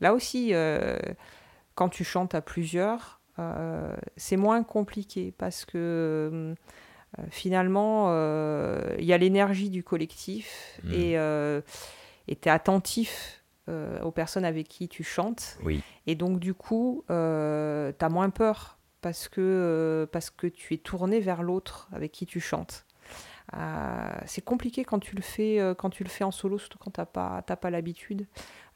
là 0.00 0.14
aussi, 0.14 0.54
euh, 0.54 0.96
quand 1.74 1.88
tu 1.88 2.04
chantes 2.04 2.36
à 2.36 2.40
plusieurs, 2.40 3.20
euh, 3.40 3.96
c'est 4.16 4.36
moins 4.36 4.62
compliqué 4.62 5.34
parce 5.36 5.64
que 5.64 6.30
hum, 6.32 6.54
finalement, 7.30 8.06
euh, 8.10 8.94
il 8.98 9.04
y 9.04 9.12
a 9.12 9.18
l'énergie 9.18 9.70
du 9.70 9.82
collectif 9.82 10.78
Mm. 10.84 10.92
et 10.92 11.18
euh, 11.18 11.60
tu 12.28 12.34
es 12.34 12.48
attentif 12.48 13.42
euh, 13.68 14.00
aux 14.02 14.10
personnes 14.12 14.44
avec 14.44 14.68
qui 14.68 14.88
tu 14.88 15.02
chantes. 15.04 15.58
Oui. 15.64 15.82
Et 16.06 16.14
donc, 16.14 16.38
du 16.40 16.54
coup, 16.54 17.04
tu 17.08 17.12
as 17.14 18.08
moins 18.10 18.30
peur 18.30 18.78
parce 19.00 19.28
que, 19.28 19.40
euh, 19.40 20.06
parce 20.06 20.30
que 20.30 20.46
tu 20.46 20.74
es 20.74 20.78
tourné 20.78 21.20
vers 21.20 21.42
l'autre 21.42 21.88
avec 21.92 22.12
qui 22.12 22.26
tu 22.26 22.40
chantes. 22.40 22.84
Euh, 23.56 24.10
c'est 24.26 24.44
compliqué 24.44 24.84
quand 24.84 25.00
tu 25.00 25.16
le 25.16 25.22
fais 25.22 25.58
euh, 25.58 25.74
quand 25.74 25.90
tu 25.90 26.04
le 26.04 26.08
fais 26.08 26.22
en 26.22 26.30
solo 26.30 26.56
surtout 26.56 26.78
quand 26.78 26.92
t'as 26.92 27.04
pas 27.04 27.42
pas 27.42 27.70
l'habitude 27.70 28.26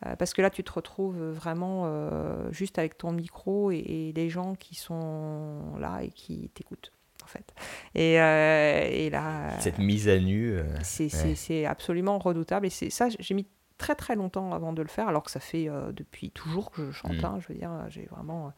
Euh, 0.05 0.16
parce 0.16 0.35
que 0.35 0.43
là 0.43 0.51
tu 0.51 0.64
te 0.64 0.72
retrouves 0.72 1.22
vraiment 1.30 1.85
euh, 1.87 2.51
juste 2.51 2.78
avec 2.80 2.99
ton 2.99 3.12
micro 3.12 3.70
et, 3.70 3.76
et 3.76 4.12
les 4.12 4.28
gens 4.28 4.57
qui 4.57 4.74
sont 4.74 5.76
là 5.78 6.03
et 6.03 6.09
qui 6.11 6.51
t'écoutent 6.55 6.91
en 7.24 7.26
fait 7.26 7.54
et, 7.94 8.20
euh, 8.20 8.88
et 8.90 9.10
là 9.10 9.58
Cette 9.60 9.78
mise 9.78 10.08
à 10.08 10.18
nu. 10.18 10.52
euh, 10.52 10.64
c'est 10.82 11.10
ouais. 11.50 11.66
absolument 11.66 12.18
redoutable 12.18 12.66
et 12.66 12.70
c'est 12.70 12.90
ça 12.90 13.08
j'ai 13.18 13.34
mis 13.34 13.46
très 13.78 13.94
très 13.94 14.14
longtemps 14.14 14.52
avant 14.52 14.72
de 14.72 14.82
le 14.82 14.88
faire 14.88 15.08
alors 15.08 15.22
que 15.24 15.30
ça 15.30 15.40
fait 15.40 15.68
euh, 15.68 15.90
depuis 15.92 16.30
toujours 16.30 16.70
que 16.70 16.86
je 16.86 16.92
chante 16.92 17.20
Mm. 17.20 17.24
hein, 17.24 17.38
je 17.40 17.48
veux 17.52 17.58
dire 17.58 17.70
j'ai 17.88 18.06
vraiment 18.06 18.46
euh, 18.46 18.50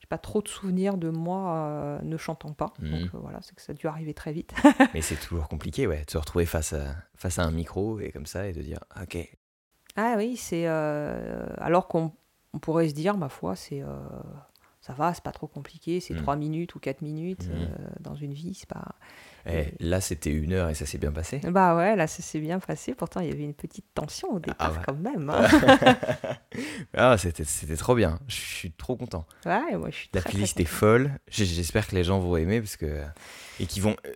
j'ai 0.00 0.06
pas 0.08 0.18
trop 0.18 0.42
de 0.42 0.48
souvenirs 0.48 0.96
de 0.96 1.08
moi 1.10 1.54
euh, 1.56 1.98
ne 2.02 2.16
chantant 2.16 2.52
pas 2.52 2.72
Mhm. 2.80 2.90
donc 2.90 3.10
voilà 3.14 3.38
c'est 3.42 3.54
que 3.54 3.62
ça 3.62 3.72
a 3.72 3.74
dû 3.74 3.86
arriver 3.86 4.12
très 4.14 4.32
vite 4.32 4.52
Mais 4.94 5.02
c'est 5.02 5.16
toujours 5.16 5.48
compliqué, 5.48 5.86
ouais, 5.86 6.04
de 6.04 6.10
se 6.10 6.18
retrouver 6.18 6.46
face 6.46 6.72
à, 6.72 6.96
face 7.14 7.38
à 7.38 7.44
un 7.44 7.50
micro 7.52 8.00
et 8.00 8.10
comme 8.10 8.26
ça 8.26 8.46
et 8.48 8.52
de 8.52 8.60
dire, 8.62 8.80
ok, 9.00 9.16
Ah 9.96 10.14
oui, 10.16 10.36
c'est. 10.36 10.66
alors 10.66 11.86
qu'on 11.88 12.12
on 12.52 12.58
pourrait 12.58 12.88
se 12.88 12.94
dire, 12.94 13.16
ma 13.18 13.28
foi, 13.28 13.54
c'est. 13.56 13.82
Euh, 14.88 14.92
ça 14.92 14.92
va, 14.92 15.12
c'est 15.14 15.22
pas 15.24 15.32
trop 15.32 15.46
compliqué, 15.48 16.00
c'est 16.00 16.14
Mm. 16.14 16.22
3 16.22 16.36
minutes 16.36 16.74
ou 16.74 16.78
4 16.78 17.02
minutes 17.02 17.46
Mm. 17.48 17.52
euh, 17.52 17.66
dans 18.00 18.14
une 18.14 18.32
vie, 18.32 18.54
c'est 18.54 18.68
pas. 18.68 18.94
eh, 19.46 19.72
là 19.80 20.00
c'était 20.00 20.30
une 20.32 20.52
heure 20.52 20.68
et 20.68 20.74
ça 20.74 20.86
s'est 20.86 20.98
bien 20.98 21.12
passé. 21.12 21.40
Bah 21.40 21.76
ouais, 21.76 21.94
là 21.96 22.06
ça 22.06 22.22
s'est 22.22 22.40
bien 22.40 22.58
passé, 22.58 22.94
pourtant 22.94 23.20
il 23.20 23.28
y 23.28 23.32
avait 23.32 23.44
une 23.44 23.54
petite 23.54 23.86
tension 23.94 24.32
au 24.34 24.40
départ 24.40 24.72
ouais. 24.72 24.82
quand 24.86 24.94
même. 24.96 25.30
hein. 25.30 25.46
ah, 26.96 27.16
c'était, 27.18 27.44
c'était 27.44 27.76
trop 27.76 27.94
bien, 27.94 28.18
je 28.28 28.34
suis 28.36 28.72
trop 28.72 28.96
content. 28.96 29.26
ouais, 29.44 29.76
moi 29.76 29.90
je 29.90 29.96
suis 29.96 30.10
La 30.14 30.20
très, 30.20 30.30
playlist 30.30 30.54
très 30.54 30.62
est 30.62 30.66
folle, 30.66 31.12
j'espère 31.28 31.86
que 31.86 31.94
les 31.94 32.04
gens 32.04 32.18
vont 32.20 32.36
aimer 32.36 32.60
parce 32.60 32.76
que, 32.76 33.02
et 33.60 33.66
qui 33.66 33.80
vont 33.80 33.96
euh, 34.06 34.12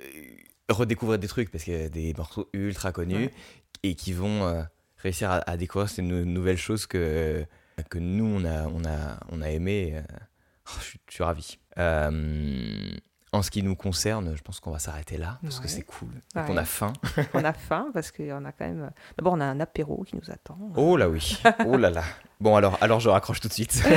redécouvrir 0.69 1.19
des 1.19 1.29
trucs 1.29 1.51
parce 1.51 1.65
qu'il 1.65 1.75
y 1.79 1.83
a 1.83 1.89
des 1.89 2.15
morceaux 2.15 2.49
ultra 2.53 2.93
connus 2.93 3.17
Ouais. 3.27 3.31
et 3.83 3.95
qui 3.95 4.13
vont 4.13 4.45
euh, 4.47 4.63
réussir 4.99 5.31
à, 5.31 5.37
à 5.51 5.57
découvrir 5.57 5.89
ces 5.89 6.03
nou- 6.03 6.25
nouvelles 6.25 6.57
choses 6.59 6.87
que, 6.87 7.45
que 7.89 7.99
nous 7.99 8.25
on 8.27 8.45
a, 8.45 8.67
on 8.69 8.85
a, 8.85 9.21
on 9.31 9.43
a 9.43 9.51
aimé. 9.51 9.93
euh. 9.97 10.03
Oh, 10.73 10.79
je, 10.81 10.85
suis, 10.85 11.01
je 11.09 11.15
suis 11.15 11.25
ravi. 11.25 11.59
Euh, 11.79 12.91
en 13.33 13.43
ce 13.43 13.51
qui 13.53 13.63
nous 13.63 13.77
concerne, 13.77 14.35
je 14.37 14.43
pense 14.43 14.59
qu'on 14.59 14.73
va 14.73 14.81
s'arrêter 14.81 15.17
là 15.17 15.39
parce 15.43 15.61
que 15.61 15.69
c'est 15.69 15.83
cool. 15.83 16.09
Ouais. 16.35 16.43
Donc 16.43 16.51
on 16.51 16.57
a 16.57 16.65
faim. 16.65 16.93
On 17.35 17.45
a 17.45 17.53
faim 17.53 17.87
parce 17.95 18.11
qu'on 18.11 18.45
a 18.45 18.51
quand 18.51 18.67
même. 18.67 18.91
D'abord, 19.17 19.35
on 19.35 19.41
a 19.41 19.45
un 19.45 19.61
apéro 19.61 20.03
qui 20.03 20.17
nous 20.17 20.31
attend. 20.33 20.59
Oh 20.75 20.97
là 20.97 21.09
oui. 21.09 21.41
Oh 21.65 21.77
là 21.77 21.91
là. 21.91 22.03
Bon 22.41 22.57
alors, 22.57 22.77
alors 22.81 22.99
je 22.99 23.09
raccroche 23.09 23.41
tout 23.41 23.49
de 23.49 23.53
suite. 23.53 23.83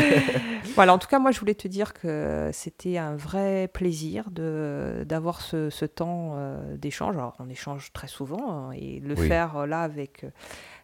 Voilà, 0.76 0.94
en 0.94 0.98
tout 0.98 1.08
cas, 1.08 1.20
moi, 1.20 1.30
je 1.30 1.40
voulais 1.40 1.54
te 1.54 1.68
dire 1.68 1.94
que 1.94 2.50
c'était 2.52 2.98
un 2.98 3.16
vrai 3.16 3.68
plaisir 3.72 4.32
de 4.32 5.04
d'avoir 5.08 5.42
ce, 5.42 5.70
ce 5.70 5.86
temps 5.86 6.32
euh, 6.36 6.78
d'échange. 6.78 7.16
Alors, 7.16 7.36
on 7.38 7.48
échange 7.48 7.94
très 7.94 8.08
souvent 8.08 8.52
hein, 8.52 8.72
et 8.72 9.00
le 9.00 9.14
Oui. 9.16 9.28
faire 9.28 9.58
euh, 9.58 9.66
là 9.68 9.82
avec 9.82 10.24
euh, 10.24 10.30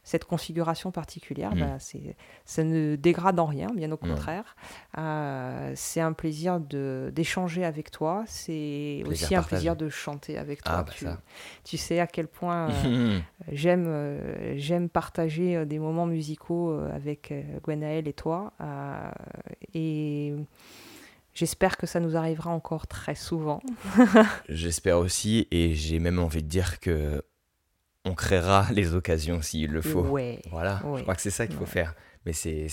cette 0.04 0.26
configuration 0.26 0.92
particulière, 0.92 1.54
Mm. 1.56 1.60
bah, 1.60 1.76
c'est, 1.80 2.16
ça 2.46 2.64
ne 2.64 2.96
dégrade 2.96 3.40
en 3.40 3.46
rien, 3.46 3.68
bien 3.76 3.92
au 3.92 3.98
contraire. 3.98 4.56
Euh, 4.98 5.72
c'est 5.76 6.02
un 6.02 6.14
plaisir 6.14 6.60
de, 6.60 7.12
d'échanger 7.14 7.64
avec 7.66 7.92
toi. 7.92 8.24
C'est 8.28 9.02
Plaisir 9.04 9.08
aussi 9.26 9.36
un 9.36 9.40
partagé. 9.40 9.56
plaisir 9.58 9.76
de 9.76 9.90
chanter 9.90 10.38
avec 10.38 10.64
toi. 10.64 10.74
Ah, 10.78 10.84
bah 10.84 11.18
tu, 11.64 11.78
sais 11.78 12.00
à 12.00 12.08
quel 12.08 12.28
point 12.28 12.70
euh, 12.86 13.20
j'aime, 13.52 13.86
euh, 13.88 14.54
j'aime 14.58 14.90
partager 14.90 15.66
des 15.66 15.80
moments 15.80 16.06
musicaux 16.08 16.72
avec 16.94 17.34
Gwenaël 17.64 18.08
et 18.08 18.14
toi. 18.14 18.54
et 19.74 20.34
J'espère 21.36 21.78
que 21.78 21.86
ça 21.88 22.00
nous 22.00 22.18
arrivera 22.18 22.50
encore 22.50 22.88
très 22.88 23.16
souvent. 23.16 23.62
J'espère 24.50 24.98
aussi, 24.98 25.48
et 25.52 25.74
j'ai 25.74 26.00
même 26.00 26.20
envie 26.20 26.44
de 26.44 26.48
dire 26.50 26.80
que 26.80 27.24
on 28.06 28.16
créera 28.16 28.68
les 28.74 28.94
occasions 28.94 29.42
s'il 29.42 29.72
le 29.72 29.82
faut. 29.82 30.02
Ouais, 30.04 30.42
Voilà, 30.50 30.82
ouais, 30.86 31.00
je 31.00 31.04
crois 31.04 31.16
que 31.16 31.22
c'est 31.22 31.30
ça 31.32 31.48
qu'il 31.48 31.56
faut 31.56 31.62
ouais. 31.64 31.68
faire. 31.70 31.96
Mais 32.26 32.34
c'est 32.34 32.68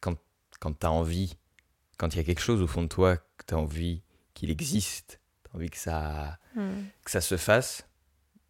quand, 0.00 0.16
quand 0.60 0.78
tu 0.78 0.86
as 0.86 0.90
envie, 0.92 1.36
quand 1.98 2.14
il 2.14 2.16
y 2.18 2.20
a 2.20 2.24
quelque 2.24 2.40
chose 2.42 2.60
au 2.62 2.66
fond 2.66 2.82
de 2.82 2.88
toi, 2.88 3.16
que 3.16 3.44
tu 3.46 3.54
as 3.54 3.58
envie 3.58 4.02
qu'il 4.34 4.50
existe, 4.50 5.20
tu 5.44 5.50
as 5.52 5.56
envie 5.56 5.70
que 5.70 5.78
ça, 5.78 6.38
Mm. 6.56 6.82
que 7.04 7.10
ça 7.12 7.20
se 7.20 7.36
fasse, 7.36 7.86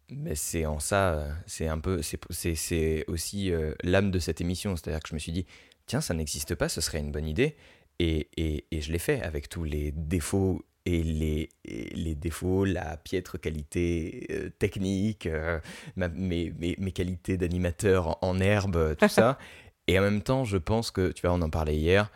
mais 0.09 0.33
c'est 0.33 0.65
en 0.65 0.79
ça, 0.79 1.27
c'est 1.45 1.67
un 1.67 1.77
peu, 1.79 2.01
c'est 2.01 3.05
aussi 3.07 3.51
euh, 3.51 3.75
l'âme 3.83 4.09
de 4.09 4.17
cette 4.17 4.41
émission. 4.41 4.75
C'est-à-dire 4.75 5.01
que 5.01 5.09
je 5.09 5.13
me 5.13 5.19
suis 5.19 5.31
dit, 5.31 5.45
tiens, 5.85 6.01
ça 6.01 6.15
n'existe 6.15 6.55
pas, 6.55 6.67
ce 6.67 6.81
serait 6.81 6.97
une 6.99 7.11
bonne 7.11 7.27
idée. 7.27 7.55
Et, 7.99 8.29
et, 8.37 8.65
et 8.71 8.81
je 8.81 8.91
l'ai 8.91 8.97
fait 8.97 9.21
avec 9.21 9.49
tous 9.49 9.63
les 9.63 9.91
défauts 9.91 10.65
et 10.85 11.03
les, 11.03 11.49
et 11.65 11.93
les 11.95 12.15
défauts, 12.15 12.65
la 12.65 12.97
piètre 12.97 13.39
qualité 13.39 14.27
euh, 14.31 14.49
technique, 14.49 15.27
euh, 15.27 15.59
ma- 15.95 16.07
mes, 16.09 16.53
mes, 16.59 16.75
mes 16.77 16.91
qualités 16.91 17.37
d'animateur 17.37 18.07
en, 18.07 18.17
en 18.21 18.39
herbe, 18.39 18.95
tout 18.97 19.07
ça. 19.09 19.37
Et 19.87 19.97
en 19.99 20.03
même 20.03 20.21
temps, 20.21 20.43
je 20.45 20.57
pense 20.57 20.91
que, 20.91 21.11
tu 21.11 21.21
vois, 21.25 21.35
on 21.35 21.41
en 21.41 21.49
parlait 21.49 21.75
hier, 21.75 22.11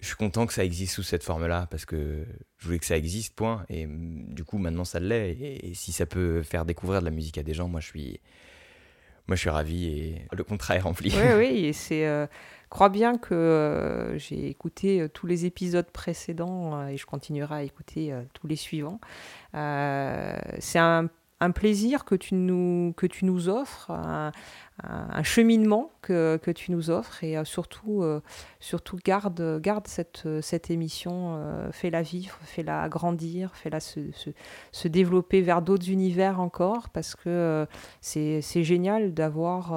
je 0.00 0.06
suis 0.06 0.16
content 0.16 0.46
que 0.46 0.52
ça 0.52 0.64
existe 0.64 0.94
sous 0.94 1.02
cette 1.02 1.24
forme-là, 1.24 1.66
parce 1.70 1.84
que 1.84 2.24
je 2.58 2.66
voulais 2.66 2.78
que 2.78 2.86
ça 2.86 2.96
existe, 2.96 3.34
point. 3.34 3.64
Et 3.68 3.86
mm, 3.86 4.34
du 4.34 4.44
coup, 4.44 4.58
maintenant, 4.58 4.84
ça 4.84 4.98
l'est. 5.00 5.32
Et, 5.32 5.70
et 5.70 5.74
si 5.74 5.92
ça 5.92 6.06
peut 6.06 6.42
faire 6.42 6.64
découvrir 6.64 7.00
de 7.00 7.04
la 7.04 7.10
musique 7.10 7.38
à 7.38 7.42
des 7.42 7.54
gens, 7.54 7.68
moi, 7.68 7.80
je 7.80 7.86
suis, 7.88 8.20
moi, 9.28 9.36
je 9.36 9.40
suis 9.40 9.50
ravi 9.50 9.86
et 9.86 10.26
le 10.32 10.44
contrat 10.44 10.76
est 10.76 10.80
rempli. 10.80 11.12
Oui, 11.14 11.32
oui, 11.36 11.64
et 11.66 11.72
c'est. 11.72 12.06
euh, 12.06 12.26
crois 12.72 12.88
bien 12.88 13.18
que 13.18 13.34
euh, 13.34 14.16
j'ai 14.18 14.48
écouté 14.48 15.02
euh, 15.02 15.08
tous 15.08 15.26
les 15.26 15.44
épisodes 15.44 15.90
précédents 15.90 16.74
euh, 16.80 16.86
et 16.86 16.96
je 16.96 17.04
continuerai 17.04 17.54
à 17.56 17.62
écouter 17.64 18.14
tous 18.32 18.46
les 18.46 18.56
suivants. 18.56 18.98
C'est 19.52 20.78
un, 20.78 21.08
un 21.40 21.50
plaisir 21.50 22.04
que 22.06 22.14
tu 22.14 22.34
nous, 22.34 22.94
que 22.96 23.06
tu 23.06 23.26
nous 23.26 23.48
offres, 23.50 23.90
un, 23.90 24.32
un- 24.84 25.22
cheminement 25.22 25.90
que, 26.02 26.36
que 26.42 26.50
tu 26.50 26.72
nous 26.72 26.90
offres 26.90 27.22
et 27.22 27.36
euh, 27.38 27.44
surtout, 27.44 28.02
euh, 28.02 28.20
surtout 28.58 28.98
garde, 29.04 29.60
garde 29.62 29.86
cette, 29.86 30.24
euh, 30.26 30.42
cette 30.42 30.70
émission, 30.70 31.36
euh, 31.36 31.70
fais-la 31.70 32.02
vivre, 32.02 32.36
fais-la 32.42 32.88
grandir, 32.88 33.52
fais-la 33.54 33.78
se, 33.80 34.10
se, 34.12 34.30
se 34.72 34.88
développer 34.88 35.40
vers 35.42 35.62
d'autres 35.62 35.88
univers 35.90 36.40
encore 36.40 36.88
parce 36.90 37.14
que 37.14 37.28
euh, 37.28 37.66
c'est 38.00 38.42
génial 38.64 39.14
d'avoir 39.14 39.72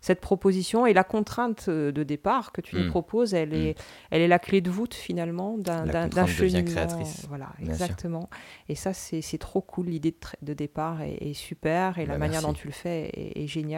cette 0.00 0.20
proposition 0.20 0.86
et 0.86 0.92
la 0.92 1.04
contrainte 1.04 1.68
de 1.70 2.02
départ 2.02 2.52
que 2.52 2.60
tu 2.60 2.76
Mm. 2.76 2.78
nous 2.80 2.90
proposes, 2.90 3.32
elle, 3.34 3.54
est, 3.54 3.76
elle 4.10 4.20
est 4.22 4.28
la 4.28 4.38
clé 4.38 4.60
de 4.60 4.70
voûte 4.70 4.94
finalement 4.94 5.56
d'un 5.58 5.84
La 5.86 6.26
cheminement. 6.26 6.86
Voilà, 7.28 7.48
Bien 7.58 7.74
sûr. 7.74 7.84
exactement. 7.84 8.28
Et 8.68 8.74
ça, 8.74 8.92
c'est 8.92 9.38
trop 9.38 9.60
cool. 9.60 9.86
L'idée 9.86 10.14
de, 10.42 10.52
départ 10.54 11.02
est, 11.02 11.18
est 11.20 11.34
super 11.34 11.98
et 11.98 12.06
la 12.06 12.14
Bah, 12.14 12.18
manière 12.18 12.40
merci. 12.42 12.46
dont 12.46 12.52
tu 12.52 12.66
le 12.66 12.72
fais 12.72 13.10
est, 13.14 13.42
est 13.42 13.46
géniale. 13.46 13.75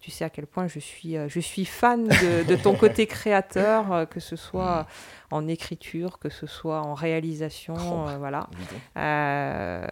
Tu 0.00 0.10
sais 0.10 0.24
à 0.24 0.30
quel 0.30 0.46
point 0.46 0.66
je 0.68 0.78
suis, 0.78 1.16
euh, 1.16 1.28
je 1.28 1.40
suis 1.40 1.64
fan 1.64 2.08
de, 2.08 2.44
de 2.46 2.56
ton 2.56 2.74
côté 2.76 3.06
créateur, 3.06 3.92
euh, 3.92 4.04
que 4.06 4.20
ce 4.20 4.36
soit 4.36 4.86
en 5.30 5.48
écriture, 5.48 6.18
que 6.18 6.28
ce 6.28 6.46
soit 6.46 6.80
en 6.80 6.94
réalisation. 6.94 7.74
Oh, 7.74 8.08
euh, 8.08 8.18
voilà. 8.18 8.48
Euh, 8.96 9.86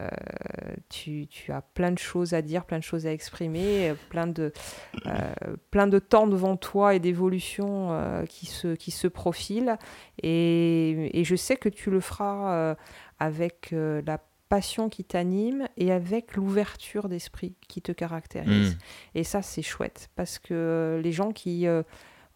tu, 0.89 1.27
tu 1.27 1.53
as 1.53 1.63
plein 1.63 1.93
de 1.93 1.99
choses 1.99 2.35
à 2.35 2.43
dire, 2.43 2.65
plein 2.65 2.79
de 2.79 2.85
choses 2.85 3.07
à 3.07 3.13
exprimer, 3.13 3.95
plein 4.11 4.27
de, 4.27 4.53
euh, 5.07 5.35
plein 5.71 5.87
de 5.87 5.99
temps 5.99 6.27
devant 6.27 6.57
toi 6.57 6.95
et 6.95 7.01
d'évolution 7.01 8.25
qui, 8.29 8.47
se, 8.47 8.75
qui 8.75 8.91
se 8.91 9.09
profilent. 9.09 9.77
Et, 10.23 11.19
et 11.19 11.25
je 11.25 11.37
sais 11.37 11.57
que 11.57 11.69
tu 11.69 11.91
le 11.91 12.01
feras 12.01 12.77
avec 13.19 13.71
la 13.73 14.19
passion 14.55 14.89
qui 14.89 15.03
t'anime 15.03 15.67
et 15.77 15.91
avec 15.91 16.37
l'ouverture 16.37 17.09
d'esprit 17.09 17.57
qui 17.67 17.83
te 17.83 17.91
caractérise. 17.91 18.77
Mm. 18.77 18.79
Et 19.17 19.25
ça, 19.25 19.43
c'est 19.43 19.63
chouette 19.63 20.11
parce 20.15 20.39
que 20.39 21.01
les 21.03 21.11
gens 21.11 21.33
qui 21.33 21.67
euh, 21.67 21.83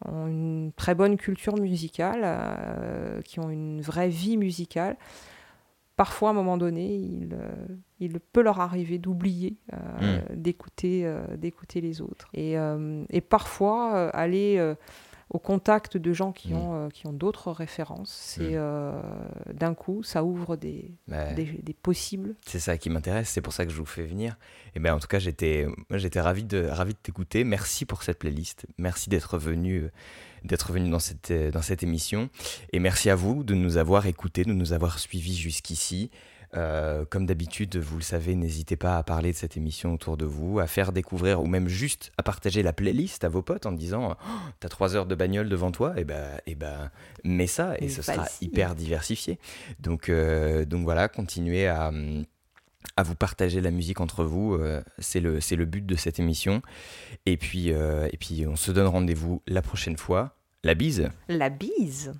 ont 0.05 0.27
une 0.27 0.73
très 0.75 0.97
bonne 0.97 1.17
culture 1.17 1.57
musicale, 1.57 2.23
euh, 2.25 3.23
qui 3.23 3.39
ont 3.39 3.51
une 3.51 3.81
vraie 3.81 4.09
vie 4.09 4.37
musicale, 4.37 4.97
parfois 5.95 6.31
à 6.31 6.33
un 6.33 6.35
moment 6.35 6.57
donné, 6.57 6.93
il, 6.93 7.35
euh, 7.35 7.53
il 8.01 8.19
peut 8.19 8.43
leur 8.43 8.59
arriver 8.59 8.99
d'oublier 8.99 9.55
euh, 9.73 10.21
d'écouter 10.35 11.09
d'écouter 11.37 11.81
les 11.81 12.01
autres. 12.01 12.27
Et, 12.35 12.57
et 13.11 13.21
parfois, 13.21 14.09
aller 14.11 14.75
au 15.31 15.39
contact 15.39 15.97
de 15.97 16.13
gens 16.13 16.33
qui 16.33 16.53
Mm. 16.53 16.57
ont, 16.57 16.75
euh, 16.75 16.89
qui 16.89 17.07
ont 17.07 17.13
d'autres 17.13 17.53
références, 17.53 18.11
c'est 18.11 18.53
Mm. 18.53 18.57
euh, 18.57 19.03
d'un 19.53 19.75
coup, 19.75 20.03
ça 20.03 20.25
ouvre 20.25 20.57
des, 20.57 20.91
Ouais. 21.09 21.35
des, 21.35 21.45
des 21.63 21.75
possibles. 21.75 22.35
C'est 22.47 22.61
ça 22.61 22.79
qui 22.79 22.89
m'intéresse, 22.91 23.29
c'est 23.29 23.43
pour 23.43 23.53
ça 23.53 23.65
que 23.67 23.71
je 23.73 23.77
vous 23.77 23.85
fais 23.87 24.05
venir. 24.05 24.37
Et 24.75 24.81
ben 24.81 24.95
en 24.95 24.99
tout 24.99 25.07
cas, 25.09 25.19
j'étais 25.19 25.67
j'étais 25.91 26.21
ravi 26.21 26.45
de 26.45 26.65
ravi 26.67 26.95
de 26.95 26.99
t'écouter. 26.99 27.45
Merci 27.45 27.85
pour 27.85 28.03
cette 28.03 28.19
playlist. 28.19 28.67
Merci 28.79 29.11
d'être 29.11 29.37
venu 29.39 29.83
euh, 29.83 29.91
d'être 30.45 30.73
venu 30.73 30.89
dans 30.89 31.01
cette 31.01 31.33
dans 31.33 31.63
cette 31.63 31.83
émission 31.83 32.31
et 32.73 32.79
merci 32.79 33.11
à 33.11 33.15
vous 33.17 33.43
de 33.45 33.55
nous 33.55 33.77
avoir 33.77 34.07
écoutés, 34.07 34.45
de 34.45 34.53
nous 34.53 34.73
avoir 34.73 34.99
suivis 34.99 35.37
jusqu'ici. 35.37 36.11
Euh, 36.57 37.05
comme 37.05 37.27
d'habitude, 37.27 37.77
vous 37.77 37.99
le 37.99 38.03
savez, 38.03 38.35
n'hésitez 38.35 38.77
pas 38.77 38.97
à 38.97 39.03
parler 39.03 39.33
de 39.33 39.37
cette 39.37 39.57
émission 39.57 39.93
autour 39.93 40.17
de 40.17 40.25
vous, 40.25 40.61
à 40.61 40.67
faire 40.67 40.93
découvrir 40.93 41.43
ou 41.43 41.47
même 41.47 41.69
juste 41.69 42.11
à 42.17 42.23
partager 42.23 42.63
la 42.63 42.73
playlist 42.73 43.23
à 43.25 43.29
vos 43.29 43.43
potes 43.43 43.67
en 43.67 43.73
disant 43.73 44.17
oh, 44.19 44.25
T'as 44.61 44.69
trois 44.69 44.97
heures 44.97 45.07
de 45.07 45.15
bagnole 45.15 45.49
devant 45.49 45.71
toi, 45.73 45.93
et 45.99 46.05
ben, 46.05 46.41
et 46.47 46.55
ben 46.55 46.91
mets 47.25 47.47
ça 47.47 47.75
et 47.77 47.83
Mais 47.83 47.89
ce 47.89 48.01
sera 48.03 48.27
hyper 48.41 48.75
diversifié. 48.75 49.39
Donc, 49.81 50.09
euh, 50.09 50.65
donc 50.65 50.85
voilà, 50.85 51.09
continuez 51.09 51.67
à, 51.67 51.93
à 52.97 53.03
vous 53.03 53.15
partager 53.15 53.61
la 53.61 53.71
musique 53.71 54.01
entre 54.01 54.25
vous. 54.25 54.55
euh, 54.55 54.83
c'est 54.99 55.21
le, 55.21 55.41
c'est 55.41 55.57
le 55.57 55.67
but 55.67 55.85
de 55.85 55.97
cette 55.97 56.19
émission. 56.19 56.63
Et 57.27 57.37
puis, 57.37 57.69
et 57.69 58.17
puis 58.19 58.47
on 58.47 58.57
se 58.57 58.73
donne 58.73 58.87
rendez-vous 58.87 59.43
la 59.47 59.61
prochaine 59.61 59.99
fois. 59.99 60.35
La 60.65 60.75
bise 60.75 61.11
La 61.29 61.51
bise 61.51 62.15